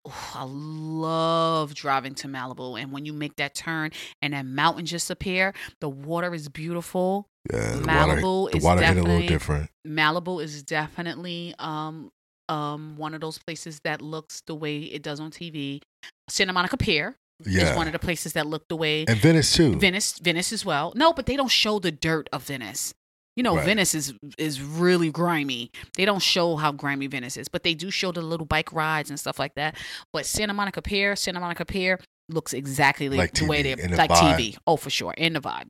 Oh, 0.09 0.31
I 0.35 0.45
love 0.45 1.75
driving 1.75 2.15
to 2.17 2.29
Malibu. 2.29 2.81
And 2.81 2.93
when 2.93 3.05
you 3.05 3.13
make 3.13 3.37
that 3.37 3.55
turn 3.55 3.91
and 4.23 4.33
that 4.35 4.47
mountain 4.47 4.87
just 4.87 5.11
appear, 5.11 5.53
the 5.81 5.89
water 5.89 6.35
is 6.35 6.49
beautiful. 6.49 7.27
Yeah, 7.53 7.77
the 7.77 7.83
Malibu 7.83 8.43
water, 8.43 8.51
the 8.53 8.57
is 8.59 8.65
water 8.65 8.81
hit 8.83 8.91
a 8.91 8.95
definitely 8.95 9.13
little 9.15 9.29
different. 9.29 9.71
Malibu 9.87 10.43
is 10.43 10.63
definitely 10.63 11.55
um 11.59 12.11
um 12.49 12.97
one 12.97 13.15
of 13.15 13.21
those 13.21 13.39
places 13.39 13.81
that 13.85 14.01
looks 14.01 14.43
the 14.47 14.55
way 14.55 14.79
it 14.83 15.03
does 15.03 15.19
on 15.21 15.31
TV. 15.31 15.81
Santa 16.29 16.53
Monica 16.53 16.77
Pier 16.77 17.17
Yeah. 17.45 17.71
is 17.71 17.77
one 17.77 17.87
of 17.87 17.93
the 17.93 17.99
places 17.99 18.33
that 18.35 18.47
look 18.47 18.69
the 18.69 18.77
way 18.77 19.05
And 19.09 19.19
Venice 19.19 19.53
too. 19.55 19.77
Venice, 19.77 20.19
Venice 20.21 20.53
as 20.53 20.65
well. 20.65 20.93
No, 20.97 21.13
but 21.13 21.27
they 21.27 21.37
don't 21.37 21.51
show 21.51 21.79
the 21.79 21.91
dirt 21.93 22.29
of 22.33 22.45
Venice. 22.45 22.95
You 23.37 23.43
know, 23.43 23.57
Right. 23.57 23.67
Venice 23.67 23.95
is 23.95 24.15
is 24.39 24.63
really 24.63 25.11
grimy. 25.11 25.71
They 25.97 26.05
don't 26.07 26.23
show 26.23 26.57
how 26.57 26.73
grimy 26.73 27.07
Venice 27.07 27.37
is, 27.37 27.49
but 27.49 27.63
they 27.63 27.75
do 27.75 27.91
show 27.91 28.11
the 28.11 28.23
little 28.23 28.47
bike 28.47 28.73
rides 28.73 29.11
and 29.11 29.21
stuff 29.21 29.39
like 29.39 29.55
that. 29.57 29.77
But 30.13 30.25
Santa 30.27 30.55
Monica 30.55 30.81
Pier, 30.81 31.15
Santa 31.17 31.39
Monica 31.41 31.65
Pier 31.67 32.01
looks 32.31 32.53
exactly 32.55 33.09
like 33.11 33.19
Like 33.19 33.33
the 33.35 33.45
way 33.47 33.61
TV, 33.61 33.63
they 33.77 33.83
in 33.83 33.91
the 33.91 33.97
like 33.99 34.11
vibe. 34.11 34.37
TV. 34.39 34.57
Oh, 34.67 34.77
for 34.77 34.89
sure, 34.91 35.13
in 35.19 35.35
the 35.35 35.41
vibe. 35.41 35.67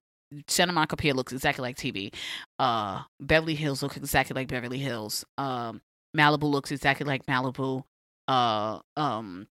Santa 0.48 0.72
Monica 0.72 0.96
Pier 0.96 1.12
looks 1.12 1.32
exactly 1.32 1.62
like 1.62 1.76
TV. 1.76 2.12
Uh, 2.58 3.02
Beverly 3.20 3.54
Hills 3.54 3.82
looks 3.82 3.96
exactly 3.96 4.34
like 4.34 4.48
Beverly 4.48 4.78
Hills. 4.78 5.24
Um, 5.38 5.80
Malibu 6.16 6.44
looks 6.44 6.70
exactly 6.70 7.04
like 7.06 7.26
Malibu. 7.26 7.82
Uh, 8.28 8.78
um, 8.96 9.46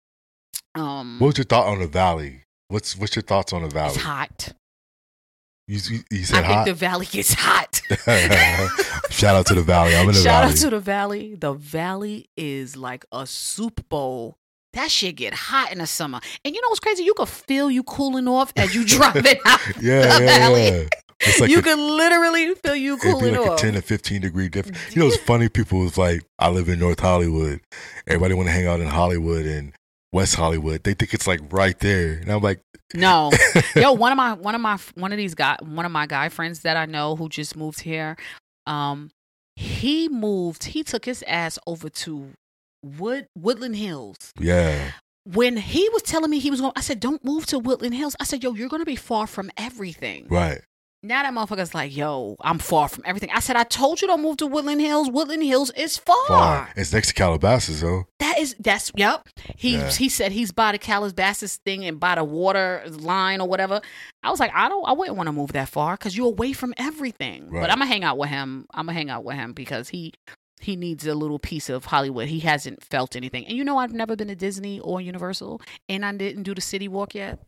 um, 0.76 1.18
What's 1.20 1.38
your 1.38 1.46
thought 1.46 1.68
on 1.68 1.80
the 1.80 1.88
valley? 1.88 2.44
What's 2.70 2.98
what's 2.98 3.16
your 3.16 3.24
thoughts 3.24 3.54
on 3.54 3.62
the 3.64 3.70
valley? 3.70 3.94
it's 3.94 4.02
hot. 4.04 4.54
You, 5.74 5.80
you, 5.90 6.04
you 6.12 6.20
I 6.20 6.24
said 6.24 6.46
think 6.46 6.66
the 6.66 6.74
valley 6.76 7.08
gets 7.08 7.34
hot. 7.34 7.82
Shout 9.10 9.36
out 9.36 9.46
to 9.48 9.56
the 9.56 9.64
valley. 9.64 9.96
I'm 9.96 10.08
in 10.08 10.14
the 10.14 10.22
Shout 10.22 10.44
valley. 10.44 10.52
out 10.52 10.58
to 10.58 10.70
the 10.70 10.80
valley. 10.80 11.36
The 11.36 11.54
valley 11.54 12.30
is 12.38 12.78
like 12.78 13.06
a 13.12 13.26
soup 13.26 13.88
bowl. 13.90 14.38
That 14.74 14.92
shit 14.92 15.16
get 15.16 15.34
hot 15.34 15.72
in 15.72 15.80
the 15.80 15.88
summer. 15.88 16.20
And 16.46 16.54
you 16.54 16.62
know 16.62 16.68
what's 16.70 16.80
crazy? 16.80 17.04
You 17.04 17.14
can 17.16 17.26
feel 17.26 17.72
you 17.72 17.84
cooling 17.84 18.28
off 18.28 18.54
as 18.56 18.74
you 18.76 18.86
drive 18.86 19.16
it 19.26 19.40
out 19.46 19.60
yeah, 19.82 20.18
the 20.20 20.26
yeah, 20.26 20.38
valley. 20.40 20.64
yeah. 20.68 20.84
It's 21.22 21.40
like 21.40 21.50
you 21.50 21.60
a- 21.60 21.64
can 21.64 21.80
literally 21.98 22.54
feel 22.56 22.76
you 22.76 22.94
It'd 22.98 23.02
be 23.04 23.12
cooling 23.12 23.36
like 23.36 23.50
off. 23.50 23.60
a 23.60 23.62
10 23.64 23.74
to 23.74 23.82
15 23.82 24.22
degree 24.22 24.50
difference. 24.50 24.78
You 24.96 25.02
know, 25.02 25.08
it's 25.08 25.18
funny. 25.18 25.48
People 25.50 25.80
was 25.80 25.98
like, 25.98 26.22
I 26.38 26.50
live 26.50 26.70
in 26.70 26.80
North 26.80 27.00
Hollywood. 27.00 27.62
Everybody 28.08 28.34
want 28.36 28.48
to 28.50 28.52
hang 28.54 28.68
out 28.68 28.80
in 28.80 28.88
Hollywood 28.88 29.46
and 29.46 29.74
West 30.14 30.36
Hollywood. 30.36 30.84
They 30.84 30.94
think 30.94 31.14
it's 31.14 31.28
like 31.28 31.42
right 31.52 31.78
there. 31.80 32.20
And 32.22 32.32
I'm 32.32 32.42
like, 32.42 32.62
No, 32.94 33.32
yo, 33.76 33.92
one 33.92 34.12
of 34.14 34.16
my 34.16 34.34
one 34.34 34.56
of 34.56 34.62
my 34.62 34.78
one 34.96 35.12
of 35.12 35.18
these 35.18 35.36
guy 35.36 35.58
one 35.62 35.86
of 35.86 35.92
my 35.92 36.06
guy 36.06 36.30
friends 36.30 36.62
that 36.62 36.78
I 36.78 36.86
know 36.86 37.16
who 37.18 37.28
just 37.28 37.58
moved 37.58 37.82
here, 37.82 38.16
um, 38.68 39.10
he 39.56 40.08
moved. 40.08 40.64
He 40.66 40.84
took 40.84 41.04
his 41.06 41.24
ass 41.28 41.60
over 41.68 41.90
to 41.90 42.30
Wood 42.84 43.28
Woodland 43.38 43.76
Hills. 43.76 44.16
yeah. 44.40 44.92
When 45.26 45.56
he 45.56 45.88
was 45.90 46.02
telling 46.02 46.30
me 46.30 46.40
he 46.40 46.52
was 46.52 46.60
going, 46.60 46.74
I 46.76 46.82
said, 46.82 47.00
"Don't 47.00 47.24
move 47.24 47.46
to 47.46 47.58
Woodland 47.58 47.96
Hills." 47.96 48.14
I 48.20 48.26
said, 48.26 48.44
"Yo, 48.44 48.54
you're 48.56 48.68
going 48.68 48.82
to 48.82 48.86
be 48.86 48.98
far 48.98 49.26
from 49.26 49.50
everything." 49.56 50.28
Right. 50.30 50.60
Now 51.04 51.22
that 51.24 51.34
motherfucker's 51.34 51.76
like, 51.76 51.96
"Yo, 51.96 52.38
I'm 52.42 52.60
far 52.60 52.88
from 52.88 53.04
everything." 53.06 53.30
I 53.34 53.40
said, 53.42 53.56
"I 53.58 53.64
told 53.64 54.02
you 54.02 54.08
don't 54.08 54.22
move 54.22 54.38
to 54.38 54.48
Woodland 54.48 54.80
Hills. 54.80 55.10
Woodland 55.10 55.44
Hills 55.44 55.70
is 55.72 55.98
far." 55.98 56.16
Far. 56.28 56.70
It's 56.78 56.94
next 56.94 57.10
to 57.10 57.14
Calabasas, 57.14 57.82
though. 57.82 58.06
That 58.20 58.40
is 58.40 58.56
that's 58.60 58.92
yep. 58.96 59.28
He 59.58 59.74
Yeah. 59.76 59.92
he 59.92 60.08
said 60.10 60.32
he's 60.32 60.52
by 60.54 60.72
the 60.72 60.78
Calabasas 60.80 61.58
thing 61.66 61.84
and 61.86 62.00
by 62.00 62.16
the 62.16 62.24
water 62.24 62.84
line 62.88 63.42
or 63.42 63.48
whatever. 63.50 63.82
I 64.24 64.32
was 64.32 64.40
like, 64.40 64.52
I 64.56 64.70
don't, 64.70 64.88
I 64.88 64.94
wouldn't 64.94 65.18
want 65.18 65.28
to 65.28 65.34
move 65.34 65.52
that 65.52 65.68
far 65.70 65.96
because 65.98 66.16
you're 66.16 66.28
away 66.28 66.54
from 66.54 66.74
everything. 66.78 67.50
Right. 67.50 67.62
But 67.62 67.70
I'm 67.70 67.80
gonna 67.80 67.88
hang 67.92 68.06
out 68.06 68.18
with 68.18 68.30
him. 68.30 68.66
I'm 68.74 68.86
gonna 68.86 68.94
hang 68.98 69.10
out 69.10 69.26
with 69.26 69.36
him 69.36 69.52
because 69.54 69.90
he 69.90 70.14
he 70.62 70.78
needs 70.78 71.06
a 71.06 71.14
little 71.14 71.40
piece 71.40 71.68
of 71.68 71.84
Hollywood. 71.86 72.30
He 72.30 72.40
hasn't 72.40 72.82
felt 72.82 73.18
anything. 73.18 73.46
And 73.46 73.58
you 73.58 73.66
know, 73.66 73.78
I've 73.78 73.92
never 73.92 74.16
been 74.16 74.30
to 74.30 74.36
Disney 74.36 74.80
or 74.80 75.02
Universal, 75.02 75.60
and 75.90 76.06
I 76.06 76.14
didn't 76.14 76.44
do 76.44 76.56
the 76.56 76.62
city 76.62 76.88
walk 76.88 77.14
yet. 77.14 77.40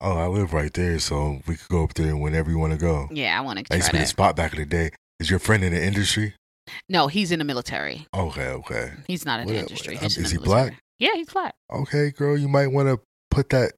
Oh, 0.00 0.16
I 0.16 0.26
live 0.26 0.52
right 0.52 0.72
there, 0.72 0.98
so 0.98 1.40
we 1.46 1.56
could 1.56 1.68
go 1.68 1.84
up 1.84 1.94
there 1.94 2.16
whenever 2.16 2.50
you 2.50 2.58
want 2.58 2.72
to 2.72 2.78
go. 2.78 3.08
Yeah, 3.10 3.36
I 3.36 3.40
want 3.42 3.58
to 3.58 3.64
I 3.64 3.68
try 3.68 3.76
used 3.78 3.86
to 3.88 3.92
be 3.94 3.98
the 3.98 4.06
spot 4.06 4.36
back 4.36 4.52
in 4.52 4.58
the 4.60 4.66
day. 4.66 4.90
Is 5.20 5.28
your 5.30 5.38
friend 5.40 5.64
in 5.64 5.72
the 5.72 5.82
industry? 5.82 6.34
No, 6.88 7.08
he's 7.08 7.32
in 7.32 7.38
the 7.38 7.44
military. 7.44 8.06
Okay, 8.14 8.46
okay. 8.48 8.92
He's 9.06 9.24
not 9.24 9.40
in 9.40 9.46
the 9.48 9.54
What- 9.54 9.60
industry. 9.62 9.96
um, 9.96 10.00
in 10.00 10.06
is 10.06 10.16
the 10.16 10.28
he 10.30 10.36
black? 10.38 10.80
Yeah, 10.98 11.14
he's 11.14 11.30
black. 11.32 11.54
Okay, 11.72 12.10
girl, 12.10 12.36
you 12.36 12.48
might 12.48 12.68
want 12.68 12.88
to 12.88 13.00
put 13.30 13.48
that. 13.50 13.72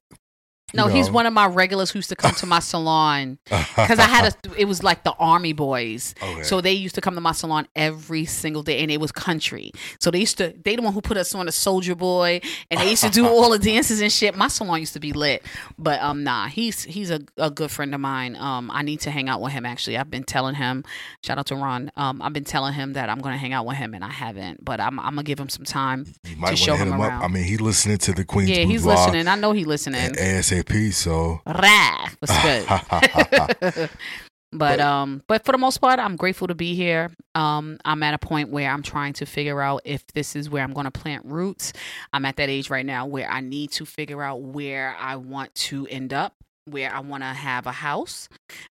No, 0.73 0.87
he's 0.87 1.09
one 1.09 1.25
of 1.25 1.33
my 1.33 1.45
regulars 1.47 1.91
who 1.91 1.99
used 1.99 2.09
to 2.09 2.15
come 2.15 2.33
to 2.35 2.45
my 2.45 2.59
salon 2.71 3.37
because 3.45 3.99
I 3.99 4.03
had 4.07 4.33
a. 4.33 4.59
It 4.59 4.65
was 4.65 4.83
like 4.83 5.03
the 5.03 5.13
army 5.13 5.53
boys, 5.53 6.15
Okay. 6.21 6.43
so 6.43 6.61
they 6.61 6.71
used 6.73 6.95
to 6.95 7.01
come 7.01 7.15
to 7.15 7.21
my 7.21 7.31
salon 7.33 7.67
every 7.75 8.25
single 8.25 8.63
day, 8.63 8.81
and 8.81 8.89
it 8.91 8.99
was 8.99 9.11
country. 9.11 9.71
So 9.99 10.11
they 10.11 10.19
used 10.19 10.37
to. 10.37 10.53
They 10.63 10.75
the 10.75 10.81
one 10.81 10.93
who 10.93 11.01
put 11.01 11.17
us 11.17 11.33
on 11.35 11.47
a 11.47 11.51
Soulja 11.51 11.97
Boy, 11.97 12.41
and 12.69 12.79
they 12.79 12.89
used 12.89 13.03
to 13.03 13.09
do 13.09 13.27
all 13.31 13.49
the 13.49 13.59
dances 13.59 14.01
and 14.01 14.11
shit. 14.11 14.35
My 14.35 14.47
salon 14.47 14.79
used 14.79 14.93
to 14.93 14.99
be 14.99 15.13
lit, 15.13 15.43
but 15.77 16.01
um, 16.01 16.23
nah, 16.23 16.47
he's 16.47 16.83
he's 16.83 17.11
a, 17.11 17.21
a 17.37 17.49
good 17.51 17.71
friend 17.71 17.93
of 17.93 18.01
mine. 18.01 18.35
Um, 18.35 18.71
I 18.71 18.81
need 18.81 19.01
to 19.01 19.11
hang 19.11 19.29
out 19.29 19.41
with 19.41 19.51
him. 19.53 19.65
Actually, 19.65 19.97
I've 19.97 20.09
been 20.11 20.23
telling 20.23 20.55
him. 20.55 20.83
Shout 21.23 21.37
out 21.37 21.47
to 21.47 21.55
Ron. 21.55 21.91
Um, 21.97 22.21
I've 22.21 22.33
been 22.33 22.43
telling 22.45 22.73
him 22.73 22.93
that 22.93 23.09
I'm 23.09 23.19
gonna 23.19 23.37
hang 23.37 23.53
out 23.53 23.65
with 23.65 23.77
him, 23.77 23.93
and 23.93 24.03
I 24.03 24.09
haven't. 24.11 24.63
But 24.63 24.79
I'm 24.79 24.99
I'm 24.99 25.15
gonna 25.15 25.23
give 25.23 25.39
him 25.39 25.49
some 25.49 25.65
time 25.65 26.05
to 26.45 26.55
show 26.55 26.75
him 26.75 26.89
him 26.93 27.01
around. 27.01 27.19
up. 27.19 27.23
I 27.23 27.27
mean, 27.27 27.43
he 27.43 27.57
listening 27.57 27.97
to 27.99 28.13
the 28.13 28.25
Queen's 28.25 28.49
yeah, 28.49 28.63
he's 28.63 28.85
listening. 28.85 29.27
I 29.27 29.35
know 29.35 29.51
he 29.51 29.65
listening. 29.65 30.01
and 30.19 30.43
ASAP, 30.65 30.93
so. 30.93 31.41
Rah, 31.45 32.07
what's 32.19 32.41
good? 32.43 33.89
but 34.53 34.79
um, 34.79 35.23
but 35.27 35.45
for 35.45 35.51
the 35.51 35.57
most 35.57 35.79
part, 35.79 35.99
I'm 35.99 36.15
grateful 36.15 36.47
to 36.47 36.55
be 36.55 36.75
here. 36.75 37.09
Um, 37.35 37.77
I'm 37.85 38.03
at 38.03 38.13
a 38.13 38.17
point 38.17 38.49
where 38.49 38.69
I'm 38.69 38.83
trying 38.83 39.13
to 39.13 39.25
figure 39.25 39.61
out 39.61 39.81
if 39.85 40.05
this 40.07 40.35
is 40.35 40.49
where 40.49 40.63
I'm 40.63 40.73
going 40.73 40.85
to 40.85 40.91
plant 40.91 41.25
roots. 41.25 41.73
I'm 42.13 42.25
at 42.25 42.35
that 42.37 42.49
age 42.49 42.69
right 42.69 42.85
now 42.85 43.05
where 43.05 43.29
I 43.29 43.41
need 43.41 43.71
to 43.73 43.85
figure 43.85 44.21
out 44.21 44.41
where 44.41 44.95
I 44.99 45.15
want 45.15 45.53
to 45.55 45.87
end 45.87 46.13
up. 46.13 46.35
Where 46.65 46.93
I 46.93 46.99
want 46.99 47.23
to 47.23 47.27
have 47.27 47.65
a 47.65 47.71
house, 47.71 48.29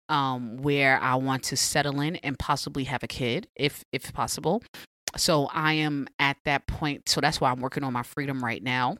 um, 0.09 0.59
where 0.59 0.99
I 1.01 1.16
want 1.16 1.43
to 1.45 1.57
settle 1.57 2.01
in 2.01 2.16
and 2.16 2.38
possibly 2.38 2.84
have 2.84 3.03
a 3.03 3.09
kid, 3.09 3.49
if 3.57 3.84
if 3.93 4.12
possible. 4.12 4.62
So 5.16 5.49
I 5.53 5.72
am 5.72 6.07
at 6.20 6.36
that 6.45 6.68
point. 6.68 7.09
So 7.09 7.20
that's 7.20 7.41
why 7.41 7.51
I'm 7.51 7.61
working 7.61 7.82
on 7.82 7.93
my 7.93 8.05
freedom 8.05 8.45
right 8.45 8.62
now 8.62 8.97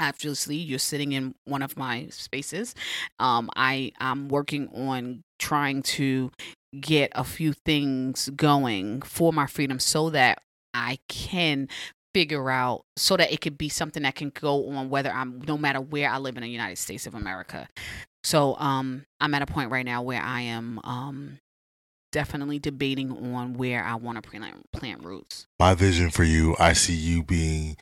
obviously 0.00 0.56
you're 0.56 0.78
sitting 0.78 1.12
in 1.12 1.34
one 1.44 1.62
of 1.62 1.76
my 1.76 2.06
spaces. 2.10 2.74
Um 3.18 3.50
i 3.56 3.92
i'm 4.00 4.28
working 4.28 4.68
on 4.68 5.22
trying 5.38 5.82
to 5.82 6.30
get 6.80 7.12
a 7.14 7.24
few 7.24 7.52
things 7.52 8.30
going 8.30 9.02
for 9.02 9.32
my 9.32 9.46
freedom 9.46 9.78
so 9.78 10.10
that 10.10 10.40
i 10.72 10.98
can 11.08 11.68
figure 12.14 12.50
out 12.50 12.84
so 12.96 13.16
that 13.16 13.32
it 13.32 13.40
could 13.40 13.56
be 13.56 13.68
something 13.68 14.02
that 14.02 14.14
can 14.14 14.30
go 14.30 14.68
on 14.70 14.90
whether 14.90 15.10
i'm 15.10 15.40
no 15.46 15.56
matter 15.56 15.80
where 15.80 16.08
i 16.10 16.18
live 16.18 16.36
in 16.36 16.42
the 16.42 16.48
united 16.48 16.76
states 16.76 17.06
of 17.06 17.14
america. 17.14 17.68
So 18.24 18.56
um 18.58 19.04
i'm 19.20 19.34
at 19.34 19.42
a 19.42 19.46
point 19.46 19.70
right 19.70 19.84
now 19.84 20.02
where 20.02 20.22
i 20.22 20.42
am 20.42 20.80
um 20.84 21.38
definitely 22.12 22.58
debating 22.58 23.10
on 23.34 23.54
where 23.54 23.82
i 23.84 23.94
want 23.94 24.22
to 24.22 24.28
plant 24.28 24.70
plant 24.72 25.02
roots. 25.04 25.46
My 25.58 25.74
vision 25.74 26.10
for 26.10 26.24
you, 26.24 26.54
I 26.58 26.74
see 26.74 26.94
you 26.94 27.22
being 27.22 27.76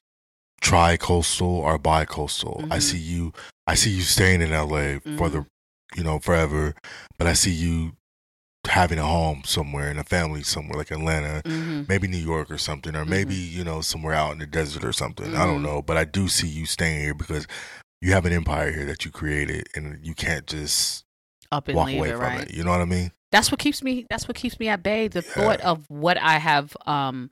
tri-coastal 0.60 1.46
or 1.48 1.78
bi-coastal. 1.78 2.64
I 2.70 2.78
Mhm. 2.78 2.82
see 2.82 2.98
you. 2.98 3.32
I 3.66 3.74
see 3.74 3.90
you 3.90 4.02
staying 4.02 4.42
in 4.42 4.52
LA 4.52 5.00
for 5.16 5.28
the, 5.28 5.46
you 5.96 6.02
know, 6.04 6.18
forever. 6.18 6.74
But 7.18 7.26
I 7.26 7.32
see 7.34 7.50
you 7.50 7.92
having 8.66 8.98
a 8.98 9.06
home 9.06 9.42
somewhere 9.44 9.88
and 9.90 9.98
a 9.98 10.04
family 10.04 10.42
somewhere 10.42 10.76
like 10.76 10.90
Atlanta, 10.90 11.42
Mhm. 11.44 11.88
maybe 11.88 12.06
New 12.08 12.18
York 12.18 12.50
or 12.50 12.58
something, 12.58 12.94
or 12.94 13.04
maybe 13.06 13.34
you 13.34 13.64
know 13.64 13.80
somewhere 13.80 14.14
out 14.14 14.32
in 14.32 14.38
the 14.38 14.46
desert 14.46 14.84
or 14.84 14.92
something. 14.92 15.34
I 15.34 15.46
don't 15.46 15.60
Mhm. 15.60 15.64
know, 15.64 15.82
but 15.82 15.96
I 15.96 16.04
do 16.04 16.28
see 16.28 16.46
you 16.48 16.66
staying 16.66 17.00
here 17.00 17.14
because 17.14 17.46
you 18.02 18.12
have 18.12 18.26
an 18.26 18.32
empire 18.32 18.70
here 18.70 18.84
that 18.86 19.04
you 19.04 19.10
created, 19.10 19.68
and 19.74 19.98
you 20.04 20.14
can't 20.14 20.46
just 20.46 21.04
up 21.50 21.68
and 21.68 21.76
walk 21.76 21.86
leave 21.88 21.98
away 21.98 22.08
it 22.10 22.16
from 22.18 22.20
right 22.22 22.48
it. 22.48 22.54
You 22.54 22.64
know 22.64 22.70
what 22.70 22.80
I 22.80 22.84
mean? 22.86 23.12
that's 23.32 23.52
what 23.52 23.60
keeps 23.60 23.80
me 23.82 24.06
that's 24.10 24.26
what 24.26 24.36
keeps 24.36 24.58
me 24.58 24.66
at 24.68 24.82
bay 24.82 25.06
the 25.06 25.22
thought 25.22 25.60
of 25.60 25.88
what 25.88 26.18
i 26.18 26.36
have 26.38 26.76
um 26.86 27.30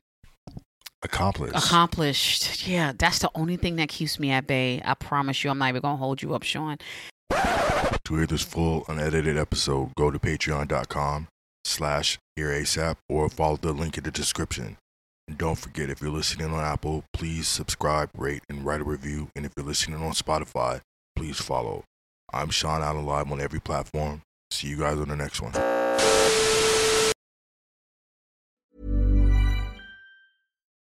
Accomplished. 1.03 1.55
accomplished 1.57 2.67
yeah 2.67 2.93
that's 2.99 3.21
the 3.21 3.31
only 3.35 3.57
thing 3.57 3.77
that 3.77 3.89
keeps 3.89 4.19
me 4.19 4.31
at 4.33 4.47
bay 4.49 4.83
i 4.85 4.95
promise 4.95 5.45
you 5.45 5.51
i'm 5.51 5.59
not 5.59 5.69
even 5.69 5.81
gonna 5.81 5.97
hold 5.97 6.21
you 6.23 6.35
up 6.35 6.43
sean 6.43 6.77
To 8.05 8.17
hear 8.17 8.27
this 8.27 8.43
full 8.43 8.85
unedited 8.89 9.37
episode, 9.37 9.95
go 9.95 10.11
to 10.11 10.19
patreon.com 10.19 11.29
slash 11.65 12.19
hear 12.37 12.49
ASAP 12.49 12.97
or 13.09 13.29
follow 13.29 13.57
the 13.59 13.73
link 13.73 13.99
in 13.99 14.05
the 14.05 14.11
description. 14.11 14.79
And 15.29 15.37
don't 15.37 15.59
forget, 15.59 15.91
if 15.91 16.01
you're 16.01 16.11
listening 16.11 16.51
on 16.53 16.65
Apple, 16.65 17.05
please 17.13 17.47
subscribe, 17.47 18.09
rate, 18.17 18.43
and 18.49 18.65
write 18.65 18.81
a 18.81 18.85
review. 18.85 19.29
And 19.37 19.45
if 19.45 19.53
you're 19.57 19.67
listening 19.67 20.03
on 20.03 20.13
Spotify, 20.13 20.81
please 21.17 21.39
follow. 21.39 21.85
I'm 22.33 22.49
Sean 22.49 22.81
Allen 22.83 23.05
Live 23.05 23.31
on 23.31 23.41
every 23.43 23.61
platform. 23.61 24.23
See 24.51 24.69
you 24.69 24.79
guys 24.79 24.97
on 24.99 25.09
the 25.09 25.17
next 25.17 25.43
one. 25.43 25.53